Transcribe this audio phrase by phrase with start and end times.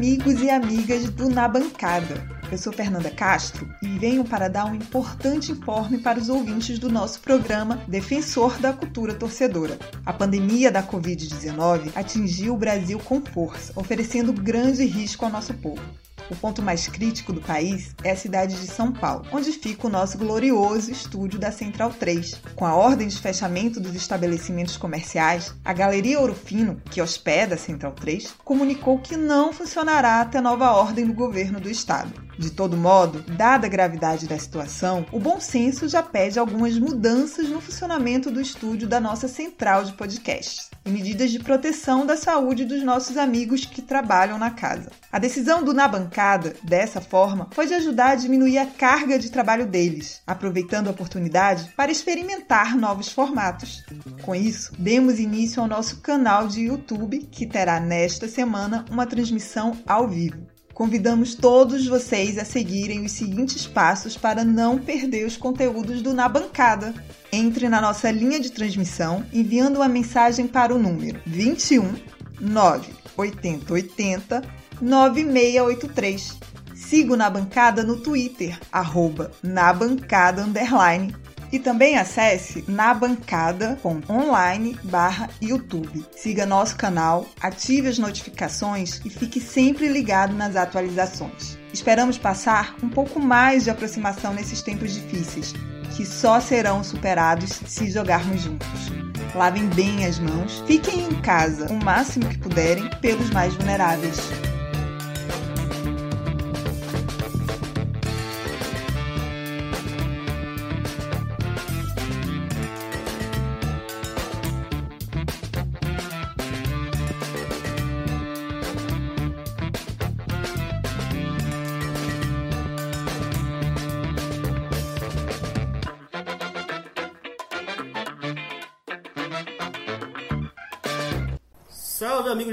[0.00, 2.26] amigos e amigas do Na Bancada.
[2.50, 6.88] Eu sou Fernanda Castro e venho para dar um importante informe para os ouvintes do
[6.88, 9.78] nosso programa Defensor da Cultura Torcedora.
[10.06, 15.82] A pandemia da Covid-19 atingiu o Brasil com força, oferecendo grande risco ao nosso povo.
[16.30, 19.90] O ponto mais crítico do país é a cidade de São Paulo, onde fica o
[19.90, 22.40] nosso glorioso estúdio da Central 3.
[22.54, 27.58] Com a ordem de fechamento dos estabelecimentos comerciais, a Galeria Ouro Fino, que hospeda a
[27.58, 32.12] Central 3, comunicou que não funcionará até nova ordem do governo do estado.
[32.38, 37.48] De todo modo, dada a gravidade da situação, o bom senso já pede algumas mudanças
[37.48, 42.64] no funcionamento do estúdio da nossa central de podcasts e medidas de proteção da saúde
[42.64, 44.90] dos nossos amigos que trabalham na casa.
[45.12, 49.30] A decisão do Na Bancada, dessa forma, foi de ajudar a diminuir a carga de
[49.30, 53.84] trabalho deles, aproveitando a oportunidade para experimentar novos formatos.
[54.22, 59.76] Com isso, demos início ao nosso canal de YouTube, que terá nesta semana uma transmissão
[59.86, 60.59] ao vivo.
[60.80, 66.26] Convidamos todos vocês a seguirem os seguintes passos para não perder os conteúdos do Na
[66.26, 66.94] Bancada.
[67.30, 71.96] Entre na nossa linha de transmissão enviando uma mensagem para o número 21
[72.40, 74.42] 98080
[74.80, 76.38] 9683.
[76.74, 81.14] Siga o Na Bancada no Twitter, arroba na bancada underline
[81.52, 86.04] e também acesse nabancada.online barra YouTube.
[86.16, 91.58] Siga nosso canal, ative as notificações e fique sempre ligado nas atualizações.
[91.72, 95.54] Esperamos passar um pouco mais de aproximação nesses tempos difíceis,
[95.96, 98.90] que só serão superados se jogarmos juntos.
[99.34, 104.18] Lavem bem as mãos, fiquem em casa o máximo que puderem pelos mais vulneráveis.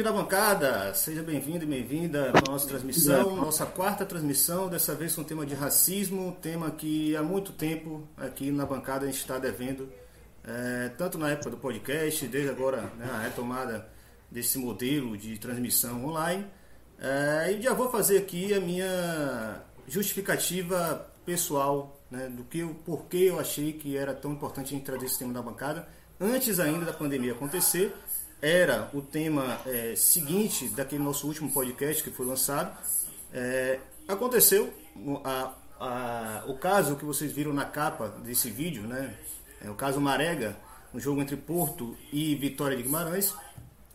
[0.04, 5.22] Da bancada, seja bem-vindo e bem-vinda à nossa transmissão, nossa quarta transmissão, dessa vez com
[5.22, 9.40] o tema de racismo, tema que há muito tempo aqui na bancada a gente está
[9.40, 9.92] devendo,
[10.44, 13.88] é, tanto na época do podcast, desde agora né, a retomada
[14.30, 16.46] desse modelo de transmissão online.
[17.00, 23.40] É, e já vou fazer aqui a minha justificativa pessoal né, do que, porquê eu
[23.40, 25.88] achei que era tão importante a gente trazer esse tema da bancada
[26.20, 27.94] antes ainda da pandemia acontecer
[28.42, 32.78] era o tema é, seguinte daquele nosso último podcast que foi lançado.
[33.34, 34.74] É, aconteceu
[35.24, 39.16] a, a, o caso que vocês viram na capa desse vídeo, né?
[39.62, 40.56] É o caso Marega,
[40.94, 43.34] um jogo entre Porto e Vitória de Guimarães.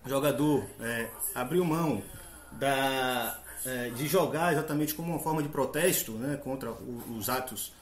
[0.05, 2.03] O jogador é, abriu mão
[2.53, 7.73] da, é, de jogar exatamente como uma forma de protesto né, contra os atos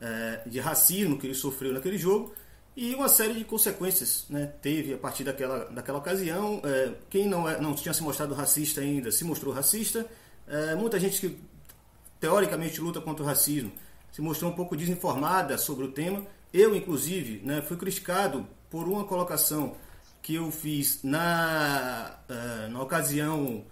[0.00, 2.34] é, de racismo que ele sofreu naquele jogo
[2.80, 6.62] e uma série de consequências né, teve a partir daquela, daquela ocasião.
[6.62, 10.06] É, quem não, é, não tinha se mostrado racista ainda se mostrou racista.
[10.46, 11.36] É, muita gente que
[12.20, 13.72] teoricamente luta contra o racismo
[14.12, 16.24] se mostrou um pouco desinformada sobre o tema.
[16.54, 19.74] Eu, inclusive, né, fui criticado por uma colocação
[20.22, 23.64] que eu fiz na, uh, na ocasião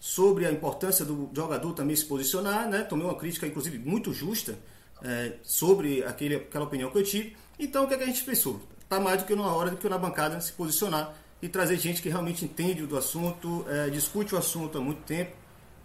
[0.00, 2.66] sobre a importância do jogador também se posicionar.
[2.66, 2.82] Né?
[2.82, 7.36] Tomei uma crítica, inclusive, muito justa uh, sobre aquele, aquela opinião que eu tive.
[7.58, 8.60] Então o que, é que a gente pensou?
[8.80, 12.02] Está mais do que na hora do que na bancada se posicionar e trazer gente
[12.02, 15.32] que realmente entende do assunto, é, discute o assunto há muito tempo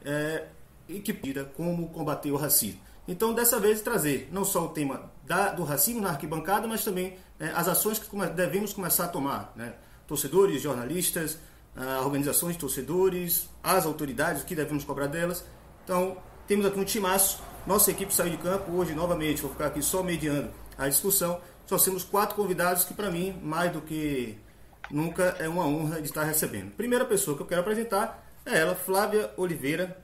[0.03, 0.45] é,
[0.87, 2.79] e que pida como combater o racismo.
[3.07, 7.17] Então, dessa vez, trazer não só o tema da, do racismo na arquibancada, mas também
[7.39, 9.51] é, as ações que come, devemos começar a tomar.
[9.55, 9.73] Né?
[10.07, 11.37] Torcedores, jornalistas,
[12.03, 15.43] organizações de torcedores, as autoridades, o que devemos cobrar delas.
[15.83, 17.41] Então, temos aqui um timaço.
[17.65, 21.39] Nossa equipe saiu de campo hoje novamente, vou ficar aqui só mediando a discussão
[21.79, 24.37] só temos quatro convidados que, para mim, mais do que
[24.91, 26.71] nunca, é uma honra de estar recebendo.
[26.71, 29.97] Primeira pessoa que eu quero apresentar é ela, Flávia Oliveira.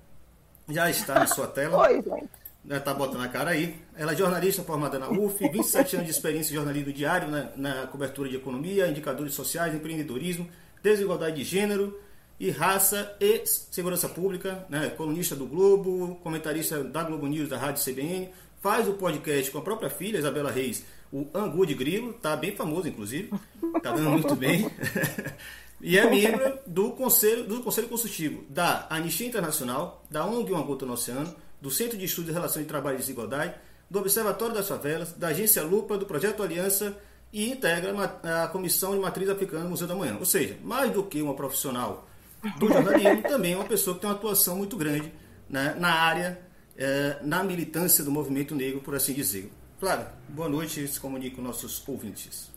[0.67, 1.77] Já está na sua tela.
[1.87, 2.29] Oi, gente.
[2.69, 3.79] Está botando a cara aí.
[3.95, 7.87] Ela é jornalista formada na UF, 27 anos de experiência em jornalismo diário na, na
[7.87, 10.47] cobertura de economia, indicadores sociais, empreendedorismo,
[10.83, 11.99] desigualdade de gênero
[12.39, 14.89] e raça e segurança pública, né?
[14.89, 18.29] colunista do Globo, comentarista da Globo News, da Rádio CBN,
[18.61, 22.55] faz o podcast com a própria filha, Isabela Reis, o Angu de Grilo, tá bem
[22.55, 23.31] famoso, inclusive,
[23.81, 24.69] tá dando muito bem.
[25.81, 30.85] e é membro do Conselho, do Conselho Consultivo da Anistia Internacional, da ONG Uma Gota
[30.85, 33.55] no Oceano, do Centro de Estudos de Relações de Trabalho e Desigualdade,
[33.89, 36.95] do Observatório das Favelas, da Agência Lupa, do Projeto Aliança
[37.33, 37.93] e integra
[38.43, 40.15] a Comissão de Matriz Africana no Museu da Manhã.
[40.19, 42.07] Ou seja, mais do que uma profissional
[42.57, 45.11] do jornalismo, também é uma pessoa que tem uma atuação muito grande
[45.49, 46.39] né, na área,
[46.77, 49.51] é, na militância do movimento negro, por assim dizer.
[49.79, 52.51] Flávia, boa noite, se comunique com nossos ouvintes.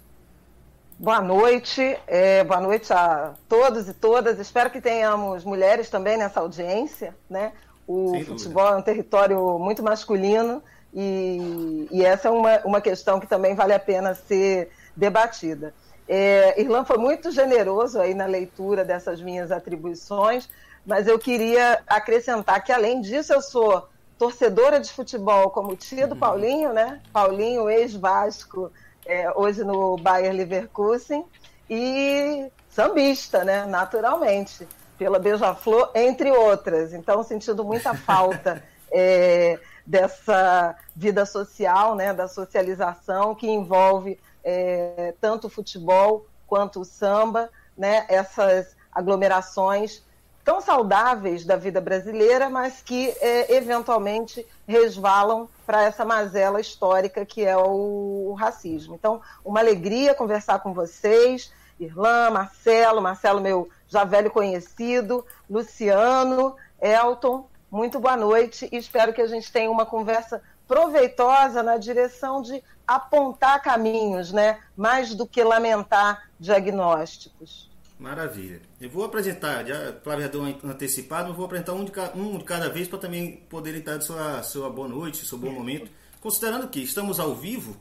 [0.99, 4.41] Boa noite, é, boa noite a todos e todas.
[4.41, 7.53] Espero que tenhamos mulheres também nessa audiência, né?
[7.87, 10.61] O futebol é um território muito masculino
[10.93, 15.73] e, e, essa é uma, uma questão que também vale a pena ser debatida.
[16.09, 20.49] É, Irlan foi muito generoso aí na leitura dessas minhas atribuições,
[20.85, 26.15] mas eu queria acrescentar que, além disso, eu sou torcedora de futebol, como tia do
[26.15, 26.21] uhum.
[26.21, 27.01] Paulinho, né?
[27.13, 28.71] Paulinho, ex-Vasco,
[29.05, 31.25] é, hoje no Bayer Leverkusen,
[31.69, 33.65] e sambista, né?
[33.67, 34.67] Naturalmente,
[34.99, 36.93] pela Beija-Flor, entre outras.
[36.93, 42.13] Então, sentindo muita falta é, dessa vida social, né?
[42.13, 48.05] Da socialização que envolve é, tanto o futebol quanto o samba, né?
[48.09, 50.03] Essas aglomerações
[50.45, 57.45] tão saudáveis da vida brasileira, mas que é, eventualmente resvalam para essa mazela histórica que
[57.45, 58.95] é o, o, racismo.
[58.95, 67.47] Então, uma alegria conversar com vocês, Irlã, Marcelo, Marcelo, meu já velho conhecido, Luciano, Elton,
[67.71, 72.63] muito boa noite e espero que a gente tenha uma conversa proveitosa na direção de
[72.87, 74.59] apontar caminhos, né?
[74.77, 77.72] mais do que lamentar diagnósticos.
[78.03, 78.61] Maravilha.
[78.81, 79.95] Eu vou apresentar, já
[80.37, 83.81] um antecipado, eu vou apresentar um de, cada, um de cada vez para também poderem
[83.81, 85.89] dar sua, sua boa noite, seu bom momento.
[86.21, 87.77] Considerando que estamos ao vivo,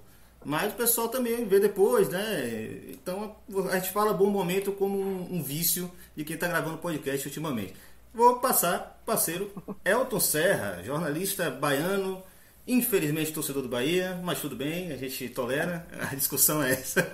[0.45, 2.83] mas o pessoal também vê depois, né?
[2.89, 3.35] Então
[3.71, 7.73] a gente fala bom momento como um, um vício de quem está gravando podcast ultimamente.
[8.13, 9.51] Vou passar, parceiro,
[9.83, 12.21] Elton Serra, jornalista baiano,
[12.67, 17.05] infelizmente torcedor do Bahia, mas tudo bem, a gente tolera, a discussão é essa.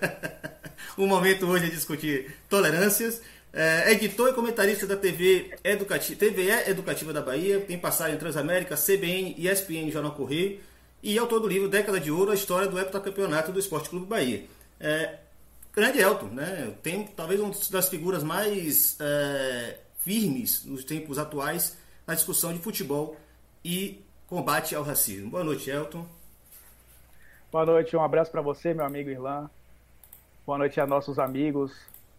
[0.97, 3.21] o momento hoje é discutir tolerâncias.
[3.53, 8.75] É, editor e comentarista da TV Educativa, TVE Educativa da Bahia, tem passagem em Transamérica,
[8.75, 10.59] CBN e ESPN Jornal Correio,
[11.01, 14.45] e autor do livro Década de Ouro, a história do heptacampeonato do Esporte Clube Bahia.
[14.79, 15.17] É,
[15.73, 16.73] grande Elton, né?
[16.83, 23.17] Tem talvez uma das figuras mais é, firmes nos tempos atuais na discussão de futebol
[23.63, 25.31] e combate ao racismo.
[25.31, 26.05] Boa noite, Elton.
[27.49, 29.49] Boa noite, um abraço para você, meu amigo Irlan.
[30.45, 31.73] Boa noite a nossos amigos,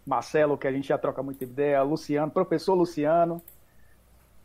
[0.05, 3.41] Marcelo, que a gente já troca muita ideia, Luciano, professor Luciano,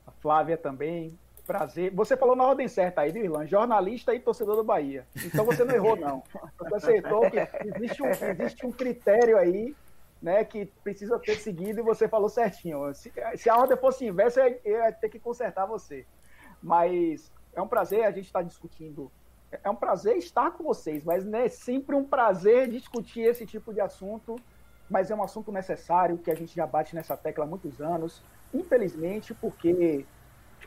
[0.06, 1.18] a Flávia também.
[1.46, 1.90] Prazer.
[1.94, 3.46] Você falou na ordem certa aí, viu, Irlan?
[3.46, 5.06] Jornalista e torcedor do Bahia.
[5.24, 6.22] Então você não errou, não.
[6.58, 9.74] Você acertou que existe um, existe um critério aí
[10.22, 12.94] né, que precisa ter seguido e você falou certinho.
[12.94, 16.06] Se, se a ordem fosse inversa, eu ia ter que consertar você.
[16.62, 19.10] Mas é um prazer a gente estar discutindo
[19.62, 23.72] é um prazer estar com vocês, mas não é sempre um prazer discutir esse tipo
[23.72, 24.36] de assunto,
[24.88, 28.22] mas é um assunto necessário que a gente já bate nessa tecla há muitos anos,
[28.52, 30.04] infelizmente, porque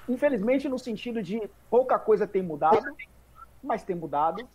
[0.07, 2.95] infelizmente no sentido de pouca coisa tem mudado,
[3.61, 4.47] mas tem mudado.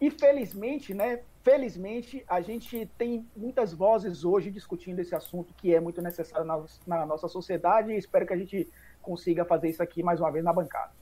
[0.00, 5.80] E felizmente, né, felizmente a gente tem muitas vozes hoje discutindo esse assunto que é
[5.80, 8.68] muito necessário na, na nossa sociedade e espero que a gente
[9.00, 11.01] consiga fazer isso aqui mais uma vez na bancada.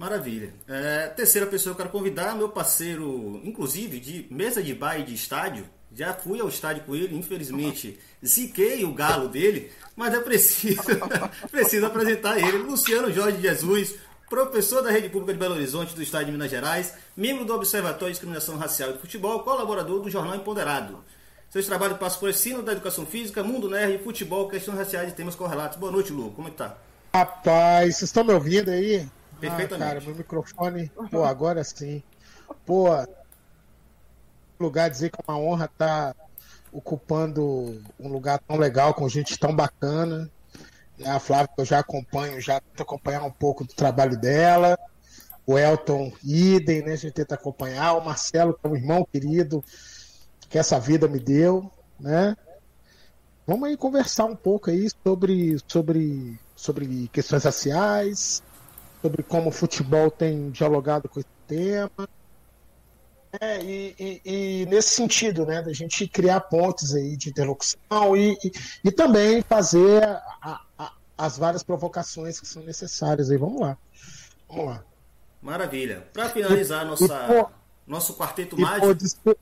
[0.00, 0.54] Maravilha.
[0.66, 5.02] É, terceira pessoa que eu quero convidar, meu parceiro, inclusive, de mesa de bar e
[5.02, 5.66] de estádio.
[5.94, 10.80] Já fui ao estádio com ele, infelizmente ziquei o galo dele, mas é preciso,
[11.52, 12.56] preciso apresentar ele.
[12.56, 16.94] Luciano Jorge Jesus, professor da Rede Pública de Belo Horizonte do Estado de Minas Gerais,
[17.14, 21.04] membro do Observatório de Discriminação Racial e do Futebol, colaborador do Jornal Empoderado.
[21.50, 25.34] Seus trabalhos passam por ensino da educação física, mundo nerd, futebol, questões raciais e temas
[25.34, 25.76] correlatos.
[25.76, 26.30] Boa noite, Lu.
[26.30, 26.78] Como é que tá?
[27.14, 29.06] Rapaz, vocês estão me ouvindo aí?
[29.40, 29.82] Perfeitamente.
[29.82, 30.92] Ah, cara, meu microfone.
[31.10, 32.02] Pô, agora sim.
[32.66, 32.88] Pô,
[34.58, 36.24] lugar dizer que é uma honra estar tá
[36.72, 40.30] ocupando um lugar tão legal, com gente tão bacana.
[41.04, 44.78] A Flávia, que eu já acompanho, já tento acompanhar um pouco do trabalho dela.
[45.46, 46.92] O Elton, idem, né?
[46.92, 47.94] A gente tenta acompanhar.
[47.94, 49.64] O Marcelo, que é um irmão querido,
[50.48, 52.36] que essa vida me deu, né?
[53.46, 58.42] Vamos aí conversar um pouco aí sobre, sobre, sobre questões raciais,
[59.00, 62.08] sobre como o futebol tem dialogado com esse tema.
[63.40, 68.36] É, e, e, e, nesse sentido, né, da gente criar pontes aí de interlocução e,
[68.42, 68.52] e,
[68.84, 73.36] e também fazer a, a, as várias provocações que são necessárias aí.
[73.36, 73.78] Vamos lá.
[74.48, 74.84] Vamos lá.
[75.40, 76.06] Maravilha.
[76.12, 77.50] Para finalizar nossa,
[77.86, 78.94] nosso quarteto mágico.
[78.94, 79.40] desculpa,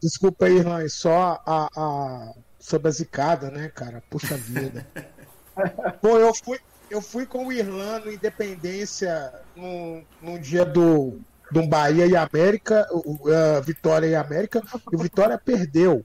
[0.00, 4.02] desculpa aí, Rãe, só a, a, sobre a zicada, né, cara?
[4.08, 4.86] Puxa vida.
[6.00, 6.58] Pô, eu fui,
[6.92, 11.18] eu fui com o Irlando Independência no, no dia do,
[11.50, 16.04] do Bahia e América, o, uh, Vitória e América, e o Vitória perdeu.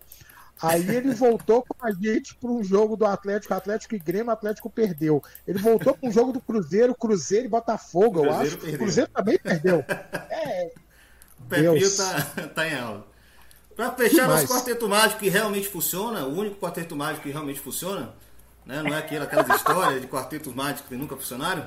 [0.61, 4.69] Aí ele voltou com a gente para um jogo do Atlético, Atlético e Grêmio, Atlético
[4.69, 5.21] perdeu.
[5.45, 8.57] Ele voltou com um jogo do Cruzeiro, Cruzeiro e Botafogo, eu acho.
[8.57, 8.79] Perdeu.
[8.79, 9.83] Cruzeiro também perdeu.
[10.29, 10.71] É.
[11.69, 13.07] O tá, tá em aula.
[13.75, 18.13] Para fechar nosso quarteto mágico que realmente funciona, o único quarteto mágico que realmente funciona,
[18.67, 18.83] né?
[18.83, 21.65] não é aquela, aquelas histórias de quartetos mágicos que nunca funcionaram,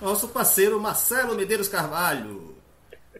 [0.00, 2.56] nosso parceiro Marcelo Medeiros Carvalho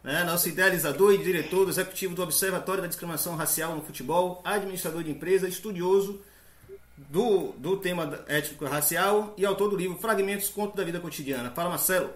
[0.06, 5.02] né, nosso idealizador e diretor do executivo do Observatório da Discriminação Racial no Futebol, administrador
[5.02, 6.20] de empresa, estudioso
[6.96, 11.50] do, do tema étnico-racial e autor do livro Fragmentos Conto da Vida Cotidiana.
[11.50, 12.10] Fala, Marcelo.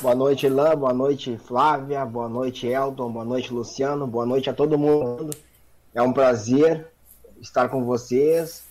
[0.00, 0.74] Boa noite, Elan.
[0.74, 2.06] Boa noite, Flávia.
[2.06, 3.12] Boa noite, Elton.
[3.12, 4.06] Boa noite, Luciano.
[4.06, 5.30] Boa noite a todo mundo.
[5.94, 6.86] É um prazer
[7.38, 8.64] estar com vocês.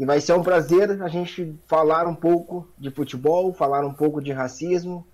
[0.00, 4.18] E vai ser um prazer a gente falar um pouco de futebol, falar um pouco
[4.18, 5.06] de racismo,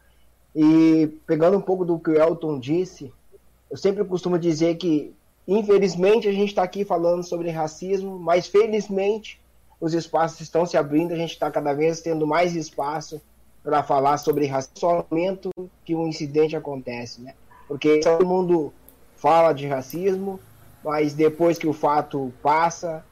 [0.55, 3.13] e pegando um pouco do que o Elton disse,
[3.69, 5.13] eu sempre costumo dizer que,
[5.47, 9.41] infelizmente, a gente está aqui falando sobre racismo, mas felizmente
[9.81, 13.21] os espaços estão se abrindo, a gente está cada vez tendo mais espaço
[13.65, 15.51] para falar sobre racismo, só no momento
[15.85, 17.35] que um incidente acontece, né?
[17.67, 18.73] Porque todo mundo
[19.17, 20.39] fala de racismo,
[20.85, 23.05] mas depois que o fato passa,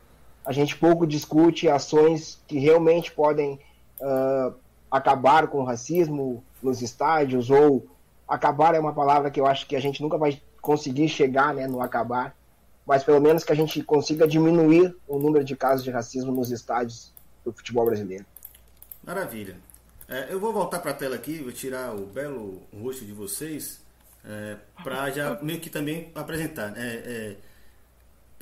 [0.45, 3.59] a gente pouco discute ações que realmente podem
[4.01, 4.55] uh,
[4.91, 7.87] acabar com o racismo, nos estádios, ou
[8.29, 11.67] acabar é uma palavra que eu acho que a gente nunca vai conseguir chegar né,
[11.67, 12.35] no acabar,
[12.87, 16.51] mas pelo menos que a gente consiga diminuir o número de casos de racismo nos
[16.51, 17.13] estádios
[17.45, 18.25] do futebol brasileiro.
[19.03, 19.57] Maravilha.
[20.09, 23.81] É, eu vou voltar para a tela aqui, vou tirar o belo rosto de vocês,
[24.25, 26.73] é, para já meio que também apresentar.
[26.77, 27.37] É, é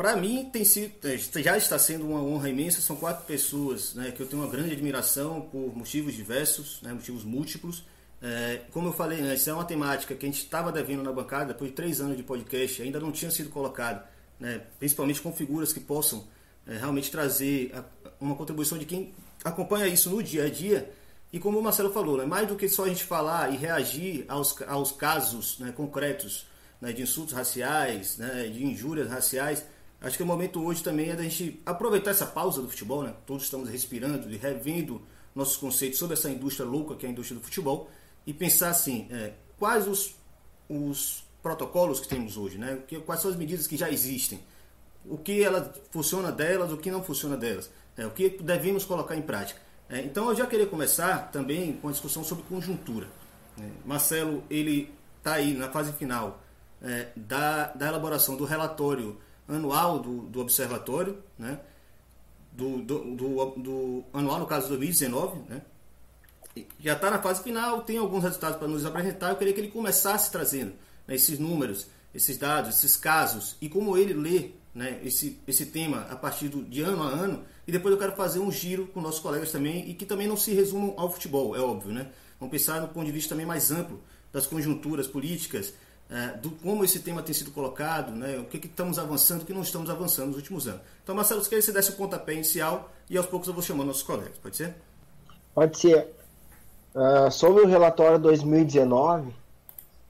[0.02, 2.80] para mim tem sido, é, já está sendo uma honra imensa.
[2.80, 7.22] São quatro pessoas né, que eu tenho uma grande admiração por motivos diversos, né, motivos
[7.22, 7.84] múltiplos.
[8.20, 11.52] É, como eu falei antes, é uma temática que a gente estava devendo na bancada
[11.52, 14.04] depois de três anos de podcast, ainda não tinha sido colocado,
[14.40, 16.26] né, principalmente com figuras que possam
[16.66, 17.84] é, realmente trazer a,
[18.20, 20.90] uma contribuição de quem acompanha isso no dia a dia.
[21.32, 24.24] E como o Marcelo falou, né, mais do que só a gente falar e reagir
[24.26, 26.44] aos, aos casos né, concretos
[26.80, 29.64] né, de insultos raciais, né, de injúrias raciais,
[30.02, 33.14] acho que o momento hoje também é da gente aproveitar essa pausa do futebol, né,
[33.26, 35.02] todos estamos respirando e revendo
[35.34, 37.88] nossos conceitos sobre essa indústria louca que é a indústria do futebol
[38.26, 40.14] e pensar assim, é, quais os,
[40.68, 42.78] os protocolos que temos hoje, né?
[43.04, 44.40] Quais são as medidas que já existem,
[45.04, 49.16] o que ela funciona delas, o que não funciona delas, é, o que devemos colocar
[49.16, 49.60] em prática.
[49.88, 53.08] É, então eu já queria começar também com a discussão sobre conjuntura.
[53.56, 53.70] Né?
[53.84, 56.40] Marcelo, ele está aí na fase final
[56.80, 59.18] é, da, da elaboração do relatório
[59.48, 61.60] anual do, do observatório, né?
[62.52, 65.62] Do, do, do, do, anual, no caso de 2019, né?
[66.78, 69.30] já está na fase final, tem alguns resultados para nos apresentar.
[69.30, 70.72] Eu queria que ele começasse trazendo
[71.06, 76.06] né, esses números, esses dados, esses casos e como ele lê né, esse, esse tema
[76.10, 77.44] a partir do, de ano a ano.
[77.66, 80.36] E depois eu quero fazer um giro com nossos colegas também e que também não
[80.36, 81.92] se resumam ao futebol, é óbvio.
[81.92, 82.08] Né?
[82.38, 85.74] Vamos pensar no ponto de vista também mais amplo das conjunturas políticas,
[86.12, 89.44] é, do como esse tema tem sido colocado, né, o que, que estamos avançando, o
[89.46, 90.82] que não estamos avançando nos últimos anos.
[91.02, 93.62] Então, Marcelo, se queria que você desse o pontapé inicial e aos poucos eu vou
[93.62, 94.74] chamando nossos colegas, pode ser?
[95.54, 96.14] Pode ser.
[96.94, 99.34] Uh, sobre o relatório 2019, uh,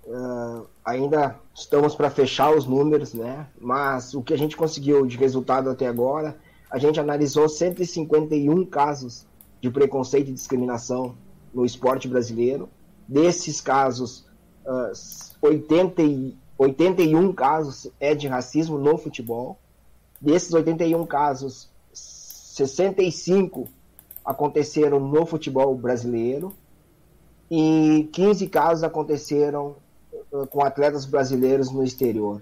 [0.05, 3.47] ah, ainda estamos para fechar os números, né?
[3.61, 6.37] Mas o que a gente conseguiu de resultado até agora,
[6.69, 9.25] a gente analisou 151 casos
[9.61, 11.15] de preconceito e discriminação
[11.55, 12.69] no esporte brasileiro.
[13.07, 14.27] Desses casos,
[14.67, 14.91] uh,
[15.43, 19.59] 80 e, 81 casos é de racismo no futebol.
[20.21, 23.69] Desses 81 casos, 65
[24.25, 26.55] aconteceram no futebol brasileiro
[27.51, 29.75] e 15 casos aconteceram
[30.31, 32.41] uh, com atletas brasileiros no exterior.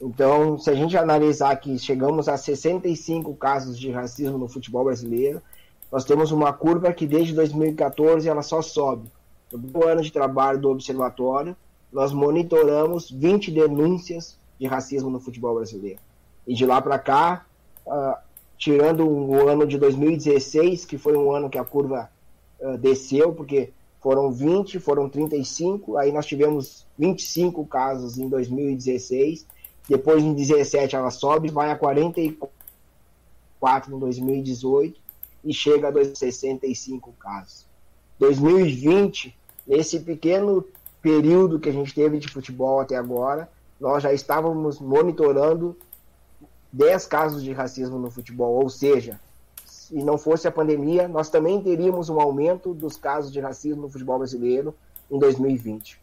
[0.00, 5.42] Então, se a gente analisar que chegamos a 65 casos de racismo no futebol brasileiro,
[5.92, 9.08] nós temos uma curva que desde 2014 ela só sobe.
[9.52, 11.56] No ano de trabalho do observatório,
[11.94, 16.00] nós monitoramos 20 denúncias de racismo no futebol brasileiro.
[16.44, 17.46] E de lá para cá,
[17.86, 18.16] uh,
[18.58, 22.10] tirando o ano de 2016, que foi um ano que a curva
[22.58, 23.72] uh, desceu, porque
[24.02, 29.46] foram 20, foram 35, aí nós tivemos 25 casos em 2016,
[29.88, 35.00] depois em 17 ela sobe, vai a 44 em 2018
[35.44, 37.64] e chega a 65 casos.
[38.18, 39.32] 2020,
[39.66, 40.66] nesse pequeno
[41.04, 43.46] período que a gente teve de futebol até agora,
[43.78, 45.76] nós já estávamos monitorando
[46.72, 49.20] 10 casos de racismo no futebol, ou seja,
[49.66, 53.90] se não fosse a pandemia, nós também teríamos um aumento dos casos de racismo no
[53.90, 54.74] futebol brasileiro
[55.10, 56.00] em 2020.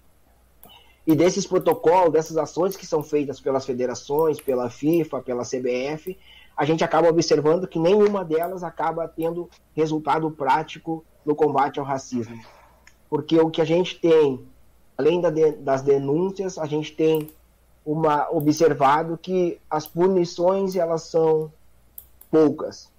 [1.07, 6.15] E desses protocolos, dessas ações que são feitas pelas federações, pela FIFA, pela CBF,
[6.55, 12.39] a gente acaba observando que nenhuma delas acaba tendo resultado prático no combate ao racismo.
[13.09, 14.45] Porque o que a gente tem,
[14.97, 15.21] além
[15.59, 17.29] das denúncias, a gente tem
[17.85, 21.51] uma observado que as punições elas são
[22.29, 22.89] poucas.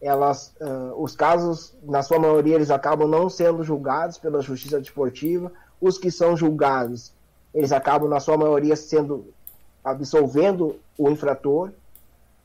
[0.00, 5.52] Elas, uh, os casos, na sua maioria, eles acabam não sendo julgados pela justiça desportiva.
[5.80, 7.12] Os que são julgados,
[7.52, 9.26] eles acabam, na sua maioria, sendo
[9.84, 11.70] absolvendo o infrator.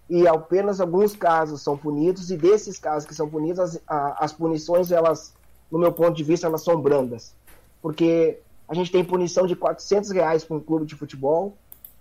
[0.10, 2.30] E apenas alguns casos são punidos.
[2.30, 5.34] E desses casos que são punidos, as, as punições, elas,
[5.72, 7.34] no meu ponto de vista, elas são brandas.
[7.82, 11.56] Porque a gente tem punição de 400 reais para um clube de futebol,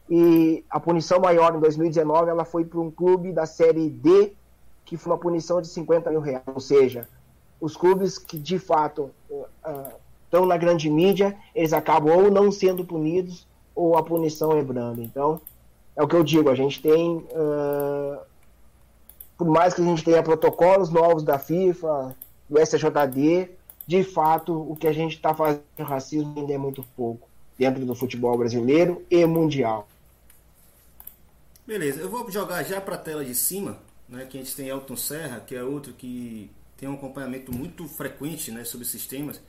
[0.08, 4.32] e a punição maior em 2019 ela foi para um clube da série D
[4.84, 6.42] que foi uma punição de 50 mil reais.
[6.46, 7.08] Ou seja,
[7.60, 9.10] os clubes que de fato
[10.24, 15.00] estão na grande mídia, eles acabam ou não sendo punidos ou a punição é branda.
[15.00, 15.40] Então,
[15.96, 18.18] é o que eu digo, a gente tem, uh,
[19.38, 22.14] por mais que a gente tenha protocolos novos da FIFA,
[22.48, 23.50] do SJD,
[23.86, 27.94] de fato, o que a gente está fazendo racismo ainda é muito pouco dentro do
[27.94, 29.88] futebol brasileiro e mundial.
[31.66, 34.68] Beleza, eu vou jogar já para a tela de cima, né, que a gente tem
[34.68, 39.40] Elton Serra, que é outro que tem um acompanhamento muito frequente né, sobre esses temas.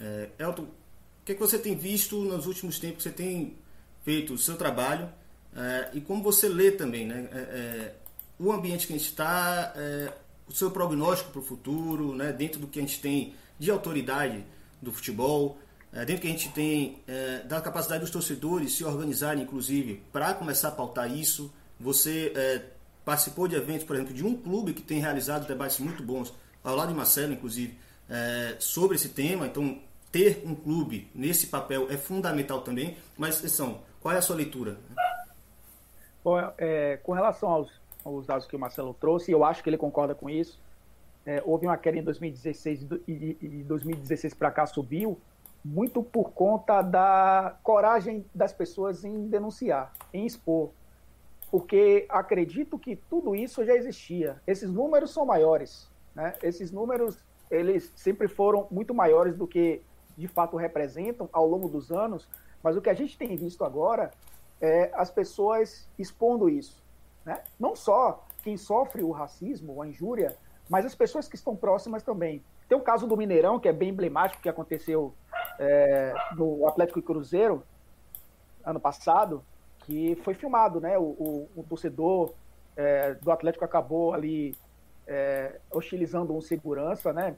[0.00, 3.56] É, Elton, o que, é que você tem visto nos últimos tempos você tem
[4.04, 5.08] feito o seu trabalho
[5.54, 7.94] é, e como você lê também né, é, é
[8.38, 10.12] o ambiente que a gente está, é,
[10.46, 14.44] o seu prognóstico para o futuro, né, dentro do que a gente tem de autoridade
[14.80, 15.58] do futebol,
[15.92, 20.34] é, dentro que a gente tem é, da capacidade dos torcedores se organizarem, inclusive, para
[20.34, 21.52] começar a pautar isso.
[21.80, 22.62] Você é,
[23.04, 26.76] participou de eventos, por exemplo, de um clube que tem realizado debates muito bons, ao
[26.76, 27.78] lado de Marcelo, inclusive,
[28.58, 29.46] sobre esse tema.
[29.46, 29.78] Então,
[30.10, 32.96] ter um clube nesse papel é fundamental também.
[33.16, 34.78] Mas, atenção, qual é a sua leitura?
[36.22, 37.70] Bom, é, com relação aos,
[38.04, 40.58] aos, dados que o Marcelo trouxe, eu acho que ele concorda com isso.
[41.28, 45.18] É, houve uma queda em 2016 e, e 2016 para cá subiu,
[45.62, 50.70] muito por conta da coragem das pessoas em denunciar, em expor.
[51.50, 54.40] Porque acredito que tudo isso já existia.
[54.46, 55.86] Esses números são maiores.
[56.14, 56.32] Né?
[56.42, 57.18] Esses números
[57.50, 59.82] eles sempre foram muito maiores do que
[60.16, 62.26] de fato representam ao longo dos anos.
[62.62, 64.12] Mas o que a gente tem visto agora
[64.62, 66.82] é as pessoas expondo isso.
[67.22, 67.38] Né?
[67.60, 70.34] Não só quem sofre o racismo, a injúria,
[70.68, 72.42] mas as pessoas que estão próximas também.
[72.68, 75.14] Tem o caso do Mineirão, que é bem emblemático, que aconteceu
[75.58, 77.62] é, no Atlético e Cruzeiro,
[78.64, 79.42] ano passado,
[79.80, 80.98] que foi filmado, né?
[80.98, 82.32] O, o, o torcedor
[82.76, 84.54] é, do Atlético acabou ali
[85.06, 87.36] é, hostilizando um segurança, né?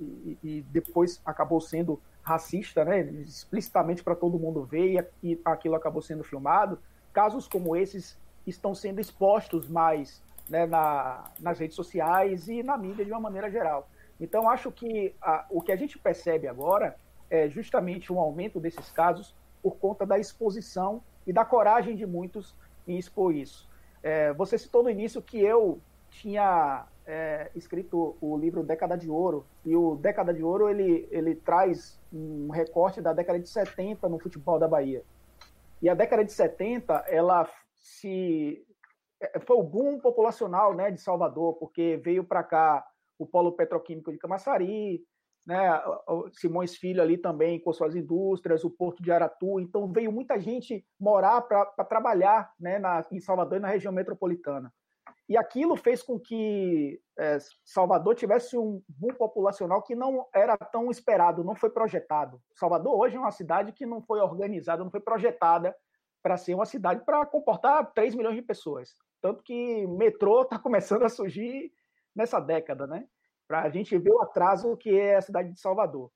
[0.00, 3.00] E, e, depois acabou sendo racista, né?
[3.00, 6.78] Explicitamente para todo mundo ver e, e aquilo acabou sendo filmado.
[7.12, 13.04] Casos como esses estão sendo expostos mais né, na, nas redes sociais e na mídia
[13.04, 13.88] de uma maneira geral.
[14.20, 16.96] Então, acho que a, o que a gente percebe agora
[17.30, 22.54] é justamente um aumento desses casos por conta da exposição e da coragem de muitos
[22.86, 23.68] em expor isso.
[24.02, 29.46] É, você citou no início que eu tinha é, escrito o livro Década de Ouro,
[29.64, 34.18] e o Década de Ouro ele, ele traz um recorte da década de 70 no
[34.18, 35.02] futebol da Bahia.
[35.80, 37.48] E a década de 70, ela
[37.80, 38.64] se
[39.46, 42.84] foi o boom populacional né, de Salvador, porque veio para cá
[43.18, 45.02] o polo petroquímico de Camaçari,
[45.46, 49.60] né, o Simões Filho ali também com suas indústrias, o Porto de Aratu.
[49.60, 54.72] Então veio muita gente morar para trabalhar né, na, em Salvador e na região metropolitana.
[55.28, 60.90] E aquilo fez com que é, Salvador tivesse um boom populacional que não era tão
[60.90, 62.40] esperado, não foi projetado.
[62.54, 65.74] Salvador hoje é uma cidade que não foi organizada, não foi projetada
[66.22, 68.94] para ser uma cidade para comportar 3 milhões de pessoas.
[69.22, 71.72] Tanto que metrô está começando a surgir
[72.14, 73.08] nessa década, né?
[73.46, 76.10] Para a gente ver o atraso que é a cidade de Salvador.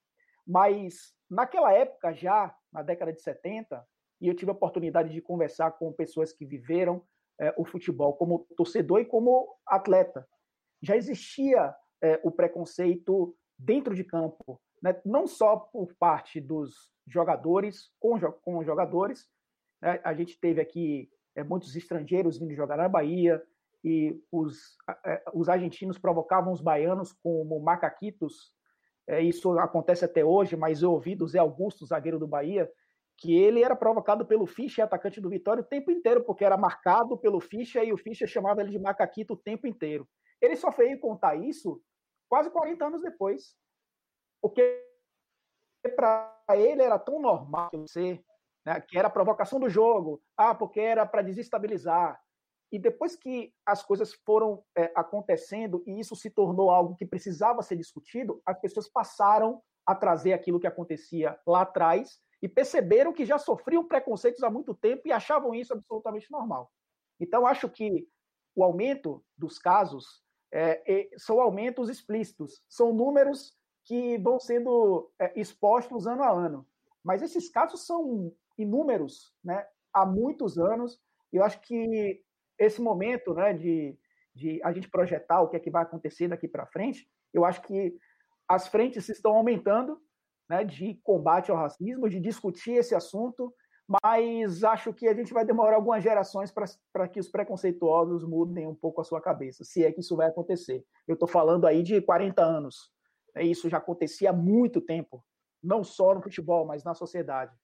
[0.45, 3.87] Mas naquela época, já na década de 70,
[4.21, 7.03] e eu tive a oportunidade de conversar com pessoas que viveram
[7.39, 10.27] é, o futebol como torcedor e como atleta.
[10.83, 15.01] Já existia é, o preconceito dentro de campo, né?
[15.05, 19.29] não só por parte dos jogadores com, com os jogadores.
[19.81, 20.01] Né?
[20.03, 23.43] A gente teve aqui é, muitos estrangeiros vindo jogar na Bahia,
[23.85, 28.53] e os, é, os argentinos provocavam os baianos como macaquitos.
[29.07, 32.69] É, isso acontece até hoje, mas eu ouvi do Zé Augusto, zagueiro do Bahia,
[33.17, 37.17] que ele era provocado pelo Fischer, atacante do Vitória, o tempo inteiro, porque era marcado
[37.17, 40.09] pelo Fischer e o Fischer chamava ele de macaquito o tempo inteiro.
[40.41, 41.81] Ele só veio contar isso
[42.29, 43.57] quase 40 anos depois.
[44.43, 44.85] Porque
[45.95, 48.21] para ele era tão normal você
[48.67, 52.21] né, que era a provocação do jogo, ah, porque era para desestabilizar.
[52.73, 57.63] E depois que as coisas foram é, acontecendo e isso se tornou algo que precisava
[57.63, 63.25] ser discutido, as pessoas passaram a trazer aquilo que acontecia lá atrás e perceberam que
[63.25, 66.71] já sofriam preconceitos há muito tempo e achavam isso absolutamente normal.
[67.21, 68.09] Então, acho que
[68.55, 76.07] o aumento dos casos é, são aumentos explícitos, são números que vão sendo é, expostos
[76.09, 76.67] ano a ano.
[77.05, 80.99] Mas esses casos são inúmeros, né, há muitos anos.
[81.33, 82.23] E eu acho que
[82.59, 83.99] esse momento, né, de,
[84.35, 87.63] de a gente projetar o que é que vai acontecer daqui para frente, eu acho
[87.63, 87.97] que
[88.49, 90.01] as frentes estão aumentando,
[90.49, 93.53] né, de combate ao racismo, de discutir esse assunto,
[94.05, 96.53] mas acho que a gente vai demorar algumas gerações
[96.93, 100.29] para que os preconceituosos mudem um pouco a sua cabeça, se é que isso vai
[100.29, 100.85] acontecer.
[101.07, 102.91] Eu estou falando aí de 40 anos.
[103.35, 105.25] Né, isso já acontecia há muito tempo,
[105.63, 107.57] não só no futebol, mas na sociedade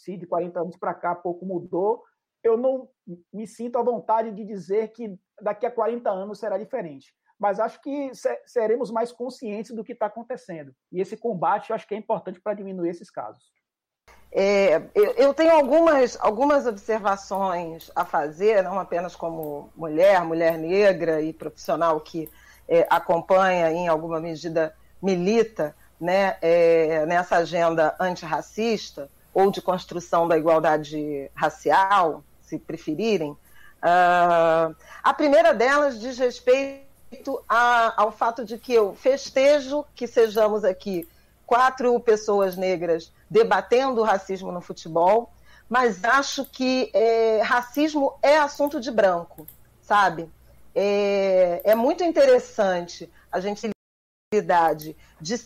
[0.00, 2.02] se de 40 anos para cá pouco mudou,
[2.42, 2.88] eu não
[3.32, 7.14] me sinto à vontade de dizer que daqui a 40 anos será diferente.
[7.38, 8.10] Mas acho que
[8.46, 10.74] seremos mais conscientes do que está acontecendo.
[10.92, 13.42] E esse combate eu acho que é importante para diminuir esses casos.
[14.32, 21.32] É, eu tenho algumas, algumas observações a fazer, não apenas como mulher, mulher negra e
[21.32, 22.28] profissional que
[22.68, 30.36] é, acompanha, em alguma medida milita né, é, nessa agenda antirracista, ou de construção da
[30.36, 33.32] igualdade racial, se preferirem.
[33.32, 40.64] Uh, a primeira delas diz respeito a, ao fato de que eu festejo que sejamos
[40.64, 41.08] aqui
[41.46, 45.32] quatro pessoas negras debatendo o racismo no futebol,
[45.68, 49.46] mas acho que é, racismo é assunto de branco,
[49.80, 50.30] sabe?
[50.74, 53.70] É, é muito interessante a gente
[55.20, 55.36] de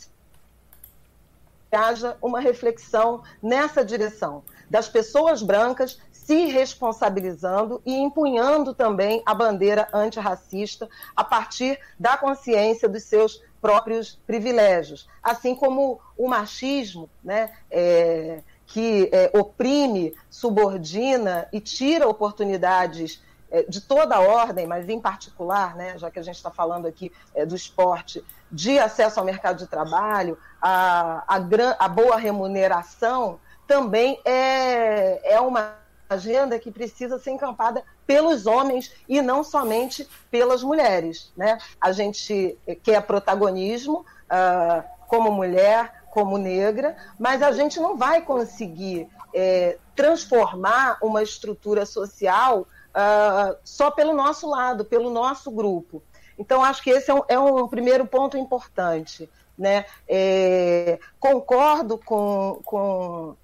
[1.75, 9.87] haja uma reflexão nessa direção, das pessoas brancas se responsabilizando e empunhando também a bandeira
[9.93, 15.07] antirracista a partir da consciência dos seus próprios privilégios.
[15.23, 23.81] Assim como o machismo, né, é, que é, oprime, subordina e tira oportunidades é, de
[23.81, 27.45] toda a ordem, mas em particular, né, já que a gente está falando aqui é,
[27.47, 34.21] do esporte, de acesso ao mercado de trabalho, a, a, gran, a boa remuneração, também
[34.25, 35.75] é, é uma
[36.09, 41.33] agenda que precisa ser encampada pelos homens e não somente pelas mulheres.
[41.37, 41.59] Né?
[41.81, 49.09] A gente quer protagonismo uh, como mulher, como negra, mas a gente não vai conseguir
[49.35, 56.01] é, transformar uma estrutura social uh, só pelo nosso lado, pelo nosso grupo.
[56.39, 59.29] Então, acho que esse é um, é um primeiro ponto importante.
[59.57, 59.85] Né?
[60.09, 63.37] É, concordo com, com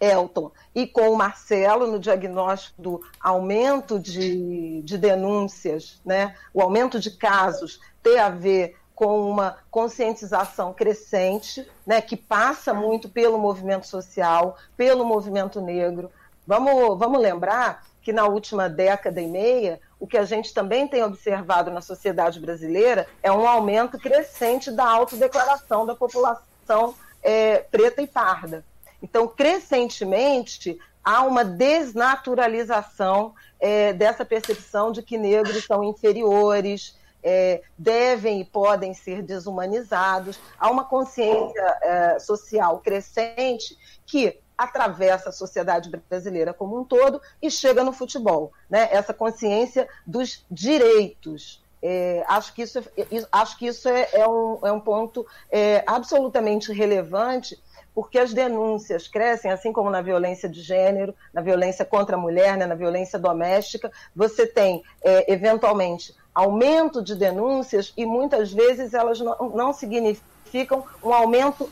[0.00, 6.34] Elton e com o Marcelo no diagnóstico do aumento de, de denúncias, né?
[6.52, 13.08] o aumento de casos ter a ver com uma conscientização crescente, né, que passa muito
[13.08, 16.10] pelo movimento social, pelo movimento negro.
[16.44, 21.02] Vamos, vamos lembrar que na última década e meia, o que a gente também tem
[21.02, 28.06] observado na sociedade brasileira é um aumento crescente da autodeclaração da população é, preta e
[28.06, 28.64] parda.
[29.02, 38.40] Então, crescentemente, há uma desnaturalização é, dessa percepção de que negros são inferiores, é, devem
[38.40, 40.38] e podem ser desumanizados.
[40.58, 47.48] Há uma consciência é, social crescente que atravessa a sociedade brasileira como um todo e
[47.48, 48.52] chega no futebol.
[48.68, 48.88] Né?
[48.90, 51.62] Essa consciência dos direitos.
[51.80, 55.84] É, acho que isso, é, acho que isso é, é, um, é um ponto é,
[55.86, 57.56] absolutamente relevante,
[57.94, 62.56] porque as denúncias crescem, assim como na violência de gênero, na violência contra a mulher,
[62.56, 63.92] né, na violência doméstica.
[64.14, 71.12] Você tem, é, eventualmente, aumento de denúncias e muitas vezes elas não, não significam um
[71.12, 71.70] aumento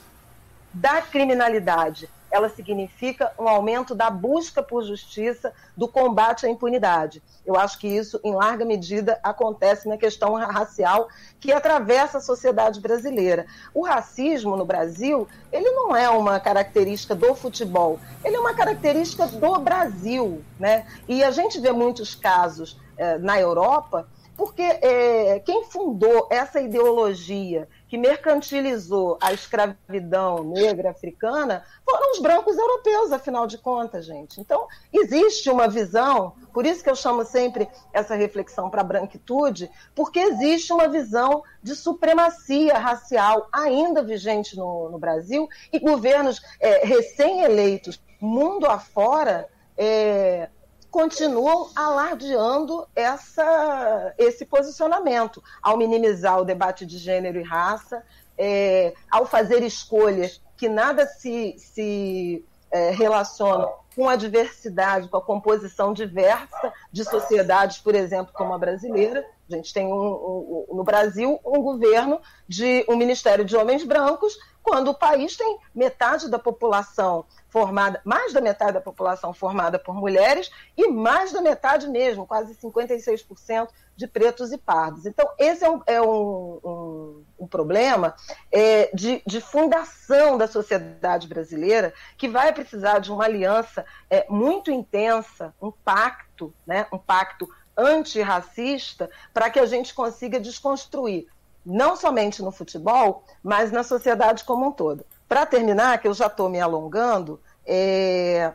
[0.72, 7.22] da criminalidade, ela significa um aumento da busca por justiça, do combate à impunidade.
[7.46, 11.09] Eu acho que isso, em larga medida, acontece na questão racial
[11.40, 13.46] que atravessa a sociedade brasileira.
[13.72, 19.27] O racismo no Brasil, ele não é uma característica do futebol, ele é uma característica
[19.27, 20.42] do Brasil.
[20.61, 20.87] Né?
[21.09, 27.68] E a gente vê muitos casos eh, na Europa porque eh, quem fundou essa ideologia
[27.88, 34.40] que mercantilizou a escravidão negra africana foram os brancos europeus, afinal de contas, gente.
[34.40, 39.70] Então, existe uma visão, por isso que eu chamo sempre essa reflexão para a branquitude,
[39.94, 46.85] porque existe uma visão de supremacia racial ainda vigente no, no Brasil e governos é,
[46.85, 50.49] recém-eleitos mundo afora, é,
[50.96, 58.02] continuam alardeando essa, esse posicionamento, ao minimizar o debate de gênero e raça,
[58.38, 65.22] é, ao fazer escolhas que nada se, se é, relacionam com a diversidade, com a
[65.22, 69.22] composição diversa de sociedades, por exemplo, como a brasileira.
[69.50, 74.38] A gente tem um, um, no Brasil um governo de um Ministério de Homens Brancos,
[74.62, 77.26] quando o país tem metade da população
[77.57, 82.55] formada, mais da metade da população formada por mulheres e mais da metade mesmo, quase
[82.55, 85.07] 56% de pretos e pardos.
[85.07, 88.14] Então, esse é um, é um, um, um problema
[88.53, 94.71] é, de, de, fundação da sociedade brasileira que vai precisar de uma aliança é, muito
[94.71, 101.27] intensa, um pacto, né, um pacto antirracista, para que a gente consiga desconstruir,
[101.64, 105.07] não somente no futebol, mas na sociedade como um todo.
[105.27, 108.52] Para terminar, que eu já estou me alongando, é...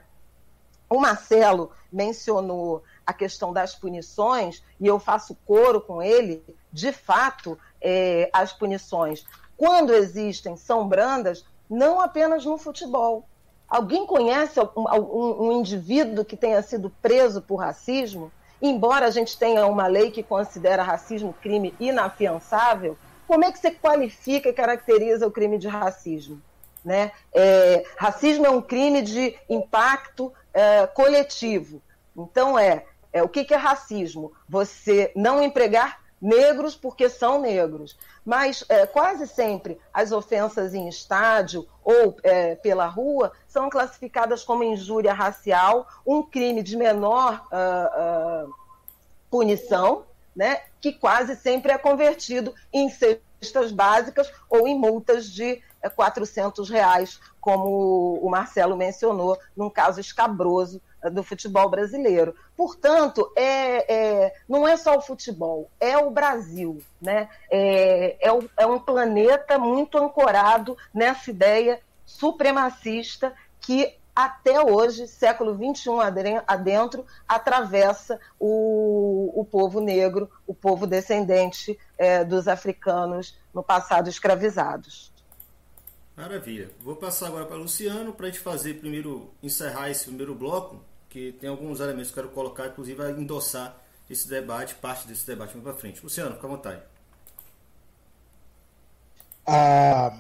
[0.89, 7.57] o Marcelo mencionou a questão das punições, e eu faço coro com ele, de fato,
[7.81, 9.25] é, as punições,
[9.57, 13.27] quando existem, são brandas, não apenas no futebol.
[13.67, 18.31] Alguém conhece um, indivíduo que tenha sido preso por racismo?
[18.61, 22.97] Embora a gente tenha uma lei que considera racismo crime inafiançável,
[23.27, 26.41] como é que você qualifica e caracteriza o crime de racismo?
[26.83, 27.11] Né?
[27.33, 31.81] É, racismo é um crime de impacto é, coletivo.
[32.17, 34.31] Então, é, é o que, que é racismo?
[34.49, 37.97] Você não empregar negros porque são negros.
[38.23, 44.63] Mas é, quase sempre as ofensas em estádio ou é, pela rua são classificadas como
[44.63, 48.53] injúria racial, um crime de menor uh, uh,
[49.29, 56.69] punição, né, que quase sempre é convertido em cestas básicas ou em multas de 400
[56.69, 62.35] é, reais, como o Marcelo mencionou, num caso escabroso é, do futebol brasileiro.
[62.55, 66.79] Portanto, é, é, não é só o futebol, é o Brasil.
[67.01, 67.27] Né?
[67.49, 75.91] É, é, é um planeta muito ancorado nessa ideia supremacista que até hoje, século XXI
[76.45, 85.10] adentro, atravessa o, o povo negro, o povo descendente é, dos africanos no passado escravizados.
[86.15, 86.69] Maravilha.
[86.81, 91.31] Vou passar agora para Luciano para a gente fazer primeiro, encerrar esse primeiro bloco, que
[91.33, 93.77] tem alguns elementos que eu quero colocar, inclusive vai endossar
[94.09, 96.03] esse debate, parte desse debate mais para frente.
[96.03, 96.81] Luciano, fica à vontade.
[99.47, 100.17] Ah,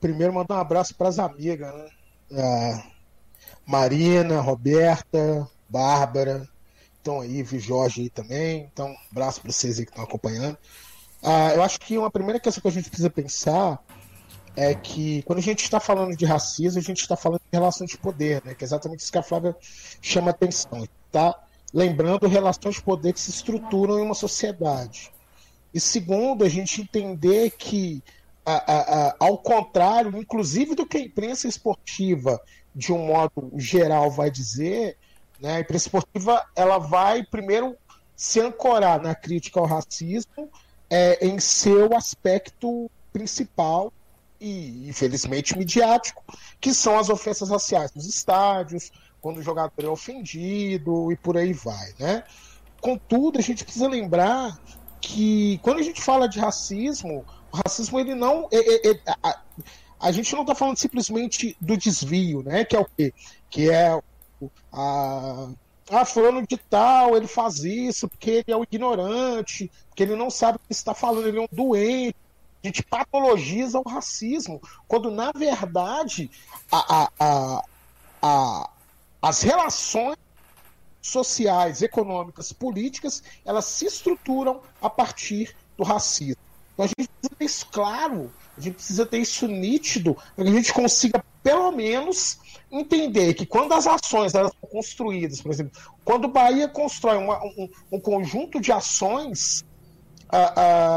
[0.00, 1.90] primeiro mandar um abraço para as amigas, né?
[2.34, 2.86] Ah,
[3.66, 6.48] Marina, Roberta, Bárbara,
[6.96, 8.70] estão aí, Vi Jorge aí também.
[8.72, 10.56] Então, um abraço para vocês aí que estão acompanhando.
[11.22, 13.82] Ah, eu acho que uma primeira questão que a gente precisa pensar
[14.56, 17.90] é que quando a gente está falando de racismo, a gente está falando de relações
[17.90, 18.54] de poder, né?
[18.54, 19.56] Que é exatamente isso que a Flávia
[20.00, 20.86] chama atenção.
[21.10, 21.38] Tá
[21.72, 25.10] lembrando relações de poder que se estruturam em uma sociedade.
[25.72, 28.02] E segundo, a gente entender que,
[28.44, 32.40] a, a, a, ao contrário, inclusive do que a imprensa esportiva
[32.74, 34.98] de um modo geral, vai dizer,
[35.40, 37.76] né, a imprensa esportiva ela vai primeiro
[38.14, 40.50] se ancorar na crítica ao racismo
[40.90, 43.92] é, em seu aspecto principal
[44.42, 46.24] e, infelizmente, midiático,
[46.60, 51.52] que são as ofensas raciais nos estádios, quando o jogador é ofendido e por aí
[51.52, 51.92] vai.
[51.98, 52.24] Né?
[52.80, 54.58] Contudo, a gente precisa lembrar
[55.00, 58.48] que quando a gente fala de racismo, o racismo ele não.
[58.50, 59.34] É, é, é,
[60.00, 62.64] a gente não está falando simplesmente do desvio, né?
[62.64, 63.14] Que é o quê?
[63.48, 64.00] Que é
[64.72, 65.48] a.
[65.90, 70.30] Ah, fulano de tal, ele faz isso porque ele é um ignorante, porque ele não
[70.30, 72.16] sabe o que está falando, ele é um doente.
[72.62, 76.30] A gente patologiza o racismo, quando na verdade
[76.70, 77.64] a, a,
[78.22, 78.70] a,
[79.20, 80.16] as relações
[81.00, 86.40] sociais, econômicas, políticas, elas se estruturam a partir do racismo.
[86.72, 90.50] Então a gente precisa ter isso claro a gente precisa ter isso nítido para que
[90.50, 92.38] a gente consiga, pelo menos,
[92.70, 95.72] entender que quando as ações elas são construídas, por exemplo,
[96.04, 99.64] quando o Bahia constrói uma, um, um, conjunto de ações,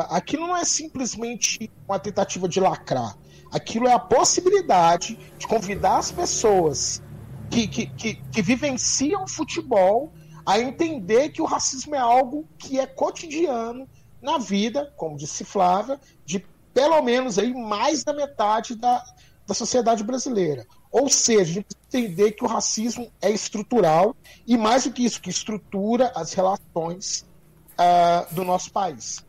[0.09, 3.17] aquilo não é simplesmente uma tentativa de lacrar.
[3.51, 7.01] Aquilo é a possibilidade de convidar as pessoas
[7.49, 10.11] que, que, que, que vivenciam futebol
[10.45, 13.87] a entender que o racismo é algo que é cotidiano
[14.21, 19.03] na vida, como disse Flávia, de pelo menos aí mais da metade da,
[19.47, 20.65] da sociedade brasileira.
[20.91, 25.03] Ou seja, a gente precisa entender que o racismo é estrutural e mais do que
[25.03, 27.25] isso, que estrutura as relações
[27.73, 29.24] uh, do nosso país.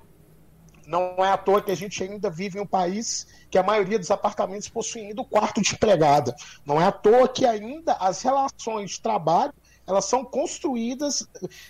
[0.86, 3.98] Não é à toa que a gente ainda vive em um país que a maioria
[3.98, 6.34] dos apartamentos possuem ainda o quarto de empregada.
[6.64, 9.52] Não é à toa que ainda as relações de trabalho
[9.86, 11.26] elas são construídas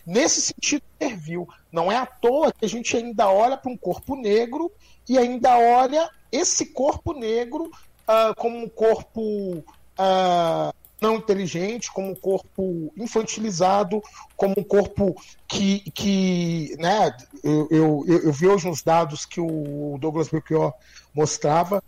[0.07, 1.49] nesse sentido servil.
[1.71, 4.73] Não é à toa que a gente ainda olha para um corpo negro
[5.09, 9.59] e ainda olha esse corpo negro uh, como um corpo
[9.99, 14.03] uh, não inteligente, como um corpo infantilizado,
[14.37, 15.15] como um corpo
[15.47, 20.73] que, que né, eu, eu, eu vi hoje uns dados que o Douglas Belchior
[21.15, 21.83] mostrava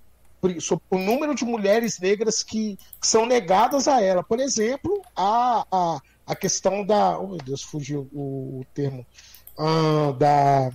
[0.61, 4.23] sobre o número de mulheres negras que, que são negadas a ela.
[4.23, 7.19] Por exemplo, a, a, a questão da.
[7.19, 9.05] Oh, meu Deus, fugiu o, o termo.
[9.59, 10.71] Uh, da,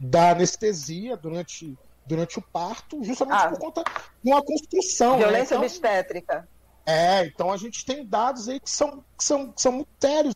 [0.00, 1.76] da anestesia durante,
[2.06, 3.84] durante o parto, justamente ah, por conta
[4.24, 5.12] de uma construção.
[5.12, 5.18] Né?
[5.18, 5.44] Violência né?
[5.44, 6.48] então, obstétrica.
[6.88, 10.34] É, então a gente tem dados aí que são, que são, que são muito sérios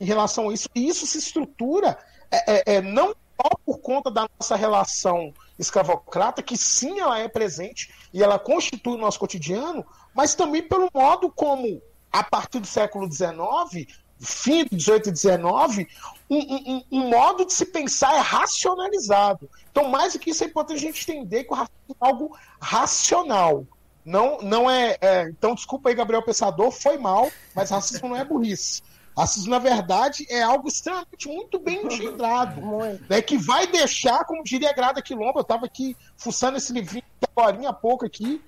[0.00, 0.68] em relação a isso.
[0.74, 1.96] E isso se estrutura
[2.28, 7.28] é, é, é não só por conta da nossa relação escravocrata, que sim ela é
[7.28, 12.66] presente e ela constitui o nosso cotidiano, mas também pelo modo como a partir do
[12.66, 13.86] século XIX,
[14.18, 15.88] fim do XVIII e XIX,
[16.28, 19.48] um, um, um, modo de se pensar é racionalizado.
[19.70, 22.36] Então, mais do que isso, é importante a gente entender que o racismo é algo
[22.60, 23.64] racional.
[24.04, 28.24] Não, não é, é, Então, desculpa aí, Gabriel Pensador, foi mal, mas racismo não é
[28.24, 28.82] burrice.
[29.16, 32.60] Racismo, na verdade, é algo extremamente muito bem engendrado.
[33.08, 37.04] Né, que vai deixar, como diria Grada Quilombo, eu estava aqui fuçando esse livrinho
[37.36, 38.42] agora há pouco aqui.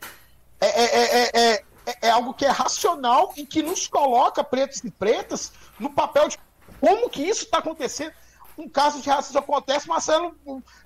[0.60, 1.64] É, é, é,
[2.02, 6.38] é, algo que é racional e que nos coloca, pretos e pretas, no papel de
[6.80, 8.12] como que isso está acontecendo.
[8.56, 10.34] Um caso de racismo acontece, Marcelo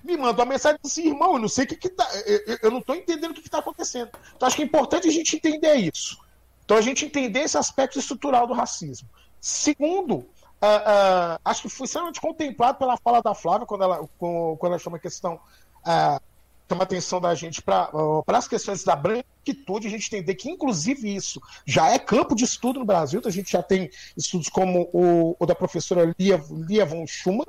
[0.03, 2.07] me manda uma mensagem assim, irmão, eu não sei o que, que tá.
[2.25, 4.09] Eu, eu não estou entendendo o que está acontecendo.
[4.35, 6.17] Então, acho que é importante a gente entender isso.
[6.65, 9.07] Então, a gente entender esse aspecto estrutural do racismo.
[9.39, 14.57] Segundo, uh, uh, acho que foi extremamente contemplado pela fala da Flávia quando ela, quando
[14.63, 16.21] ela chama a questão uh,
[16.69, 17.89] chama a atenção da gente para
[18.27, 22.79] as questões da branquitude, a gente entender que, inclusive, isso já é campo de estudo
[22.79, 23.19] no Brasil.
[23.19, 27.47] Então a gente já tem estudos como o, o da professora Lia, Lia von Schumann,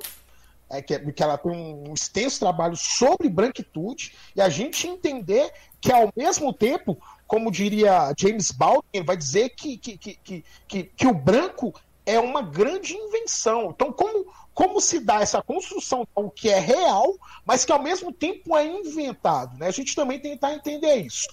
[0.71, 5.91] é, que, que ela tem um extenso trabalho sobre branquitude, e a gente entender que,
[5.91, 11.13] ao mesmo tempo, como diria James Baldwin, vai dizer que, que, que, que, que o
[11.13, 11.73] branco
[12.13, 13.71] é uma grande invenção.
[13.71, 18.11] Então, como como se dá essa construção o que é real, mas que ao mesmo
[18.11, 19.57] tempo é inventado.
[19.57, 19.67] Né?
[19.67, 21.27] A gente também tentar entender isso.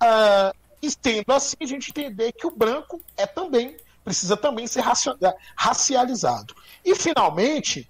[0.00, 4.82] Uh, e tendo assim, a gente entender que o branco é também, precisa também ser
[5.56, 6.54] racializado.
[6.84, 7.88] E, finalmente,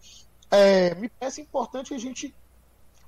[0.51, 2.35] é, me parece importante que a gente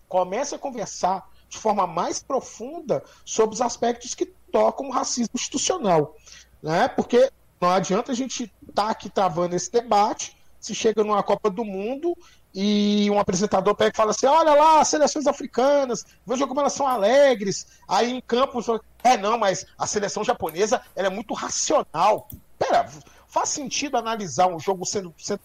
[0.08, 6.16] comece a conversar de forma mais profunda sobre os aspectos que tocam o racismo institucional.
[6.62, 6.88] Né?
[6.88, 7.30] Porque
[7.60, 11.62] não adianta a gente estar tá aqui travando esse debate se chega numa Copa do
[11.62, 12.16] Mundo
[12.54, 16.72] e um apresentador pega e fala assim: olha lá, as seleções africanas, veja como elas
[16.72, 17.66] são alegres.
[17.86, 18.60] Aí em campo,
[19.02, 22.28] é não, mas a seleção japonesa ela é muito racional.
[22.58, 22.88] Pera,
[23.28, 25.40] faz sentido analisar um jogo sendo, sendo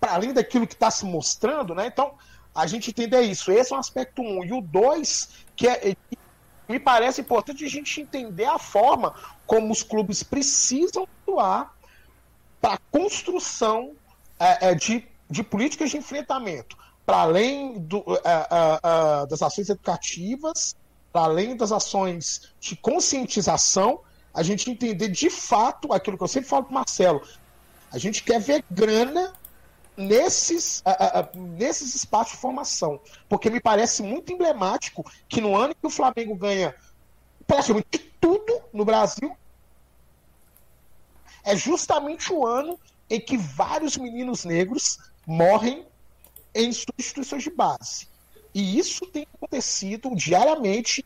[0.00, 1.86] para além daquilo que está se mostrando, né?
[1.86, 2.14] Então,
[2.52, 3.52] a gente entender isso.
[3.52, 4.42] Esse é um aspecto um.
[4.42, 5.94] E o dois, que é,
[6.68, 9.14] me parece importante a gente entender a forma
[9.46, 11.76] como os clubes precisam atuar
[12.60, 13.92] para a construção
[14.38, 19.68] é, é, de, de políticas de enfrentamento, para além do, é, é, é, das ações
[19.68, 20.74] educativas,
[21.12, 24.00] para além das ações de conscientização,
[24.34, 27.22] a gente entender de fato aquilo que eu sempre falo para Marcelo.
[27.90, 29.32] A gente quer ver grana
[29.96, 30.82] nesses,
[31.34, 33.00] nesses espaços de formação.
[33.28, 36.74] Porque me parece muito emblemático que no ano que o Flamengo ganha
[37.46, 39.36] praticamente tudo no Brasil,
[41.44, 42.78] é justamente o ano
[43.08, 45.86] em que vários meninos negros morrem
[46.54, 48.08] em instituições de base.
[48.52, 51.04] E isso tem acontecido diariamente.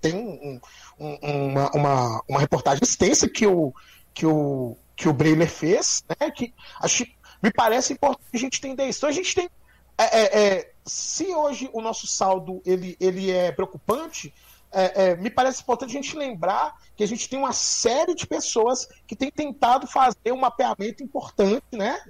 [0.00, 0.60] Tem um,
[0.98, 3.72] um, uma, uma, uma, reportagem extensa que o,
[4.12, 7.06] que o, que o Breiler fez, né, que acho,
[7.42, 8.98] me parece importante a gente entender isso.
[8.98, 9.48] Então a gente tem.
[9.96, 14.32] É, é, é, se hoje o nosso saldo ele, ele é preocupante,
[14.70, 18.26] é, é, me parece importante a gente lembrar que a gente tem uma série de
[18.26, 22.00] pessoas que tem tentado fazer um mapeamento importante, né?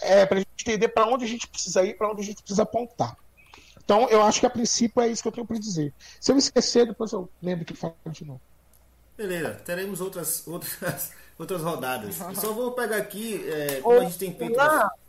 [0.00, 2.42] É, para a gente entender para onde a gente precisa ir, para onde a gente
[2.42, 3.16] precisa apontar.
[3.84, 5.92] Então, eu acho que a princípio é isso que eu tenho para dizer.
[6.20, 8.40] Se eu esquecer, depois eu lembro que falo de novo.
[9.16, 12.20] Beleza, teremos outras, outras, outras rodadas.
[12.20, 14.56] Eu só vou pegar aqui, é, como a gente tem tempo.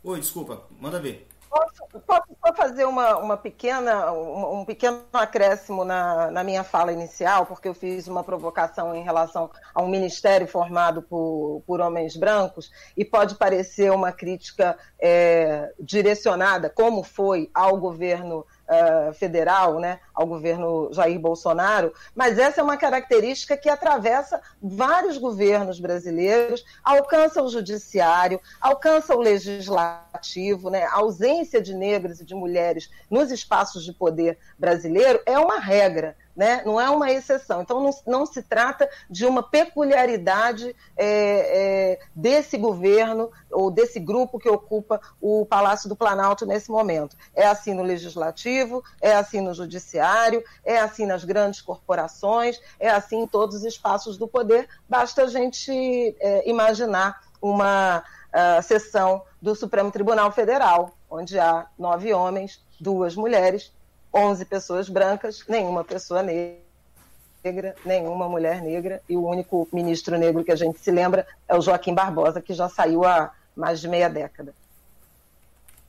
[0.02, 1.28] Oi, desculpa, manda ver.
[1.54, 6.92] Posso, posso só fazer uma, uma pequena, um, um, pequeno acréscimo na, na minha fala
[6.92, 12.16] inicial, porque eu fiz uma provocação em relação a um ministério formado por, por homens
[12.16, 20.00] brancos, e pode parecer uma crítica é, direcionada, como foi ao governo uh, federal, né,
[20.12, 27.42] ao governo Jair Bolsonaro, mas essa é uma característica que atravessa vários governos brasileiros, alcança
[27.42, 33.84] o judiciário, alcança o legislativo, né, a ausência de negros e de mulheres nos espaços
[33.84, 36.62] de poder brasileiro é uma regra né?
[36.64, 37.62] não é uma exceção.
[37.62, 44.38] Então, não, não se trata de uma peculiaridade é, é, desse governo ou desse grupo
[44.38, 47.16] que ocupa o Palácio do Planalto nesse momento.
[47.34, 53.22] É assim no Legislativo, é assim no Judiciário, é assim nas grandes corporações, é assim
[53.22, 54.68] em todos os espaços do poder.
[54.88, 55.72] Basta a gente
[56.20, 63.72] é, imaginar uma uh, sessão do Supremo Tribunal Federal, onde há nove homens, duas mulheres
[64.14, 70.52] 11 pessoas brancas, nenhuma pessoa negra, nenhuma mulher negra, e o único ministro negro que
[70.52, 74.08] a gente se lembra é o Joaquim Barbosa, que já saiu há mais de meia
[74.08, 74.54] década.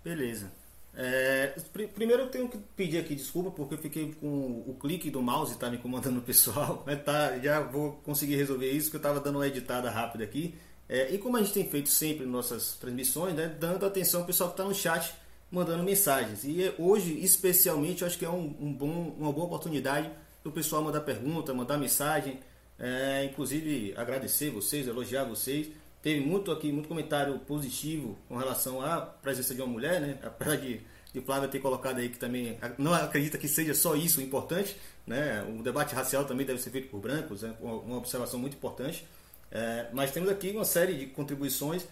[0.04, 0.52] Beleza.
[0.98, 1.54] É,
[1.94, 5.52] primeiro eu tenho que pedir aqui desculpa porque eu fiquei com o clique do mouse
[5.52, 9.20] está me incomodando o pessoal, mas tá, já vou conseguir resolver isso que eu estava
[9.20, 10.56] dando uma editada rápida aqui.
[10.88, 14.26] É, e como a gente tem feito sempre em nossas transmissões, né, dando atenção ao
[14.26, 15.14] pessoal que está no chat,
[15.52, 16.44] mandando mensagens.
[16.44, 20.10] E hoje, especialmente, eu acho que é um, um bom, uma boa oportunidade
[20.44, 22.40] do pessoal mandar pergunta, mandar mensagem.
[22.78, 25.70] É, inclusive, agradecer vocês, elogiar vocês.
[26.02, 30.20] Teve muito aqui, muito comentário positivo com relação à presença de uma mulher, né?
[30.22, 30.82] Apesar de,
[31.12, 34.78] de Flávia ter colocado aí que também não acredita que seja só isso importante,
[35.08, 35.44] né?
[35.58, 37.56] O debate racial também deve ser feito por brancos, é né?
[37.60, 39.08] uma observação muito importante.
[39.52, 41.88] É, mas temos aqui uma série de contribuições,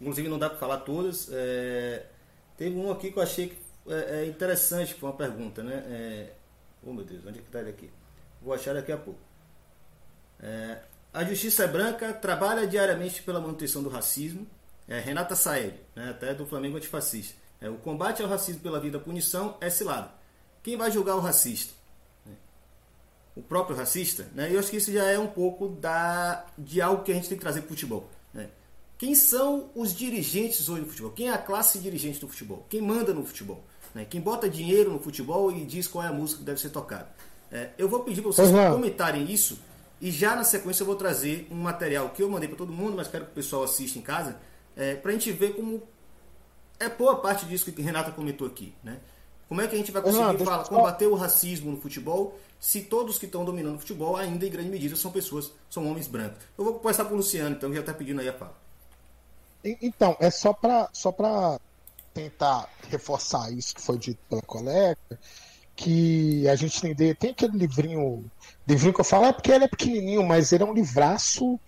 [0.00, 1.28] inclusive não dá para falar todas.
[1.30, 2.06] É,
[2.62, 3.58] Teve um aqui que eu achei que
[3.92, 5.82] é, é interessante, foi uma pergunta, né?
[5.84, 6.32] É,
[6.80, 7.90] oh meu Deus, onde é que está ele aqui?
[8.40, 9.18] Vou achar daqui a pouco.
[10.38, 10.78] É,
[11.12, 14.46] a Justiça é Branca trabalha diariamente pela manutenção do racismo.
[14.86, 17.34] É, Renata Saed, né, até do Flamengo Antifascista.
[17.60, 20.12] É, o combate ao racismo pela vida punição é cilado.
[20.62, 21.74] Quem vai julgar o racista?
[22.28, 22.30] É,
[23.34, 24.28] o próprio racista?
[24.36, 24.54] Né?
[24.54, 27.36] Eu acho que isso já é um pouco da, de algo que a gente tem
[27.36, 28.08] que trazer para o futebol.
[29.02, 31.10] Quem são os dirigentes hoje do futebol?
[31.10, 32.64] Quem é a classe dirigente do futebol?
[32.68, 33.60] Quem manda no futebol?
[33.92, 34.06] Né?
[34.08, 37.10] Quem bota dinheiro no futebol e diz qual é a música que deve ser tocada?
[37.50, 38.74] É, eu vou pedir para vocês uhum.
[38.74, 39.58] comentarem isso
[40.00, 42.94] e já na sequência eu vou trazer um material que eu mandei para todo mundo,
[42.96, 44.36] mas quero que o pessoal assista em casa,
[44.76, 45.82] é, para a gente ver como
[46.78, 48.72] é boa parte disso que a Renata comentou aqui.
[48.84, 49.00] Né?
[49.48, 52.82] Como é que a gente vai conseguir uhum, falar, combater o racismo no futebol se
[52.82, 56.38] todos que estão dominando o futebol ainda em grande medida são pessoas, são homens brancos?
[56.56, 58.61] Eu vou começar com o Luciano, então, que já está pedindo aí a fala.
[59.64, 61.14] Então, é só para só
[62.12, 64.98] tentar reforçar isso que foi dito pela colega,
[65.74, 67.16] que a gente entender.
[67.16, 68.30] Tem aquele livrinho,
[68.66, 71.58] livrinho que eu falo, é porque ele é pequenininho, mas ele é um livraço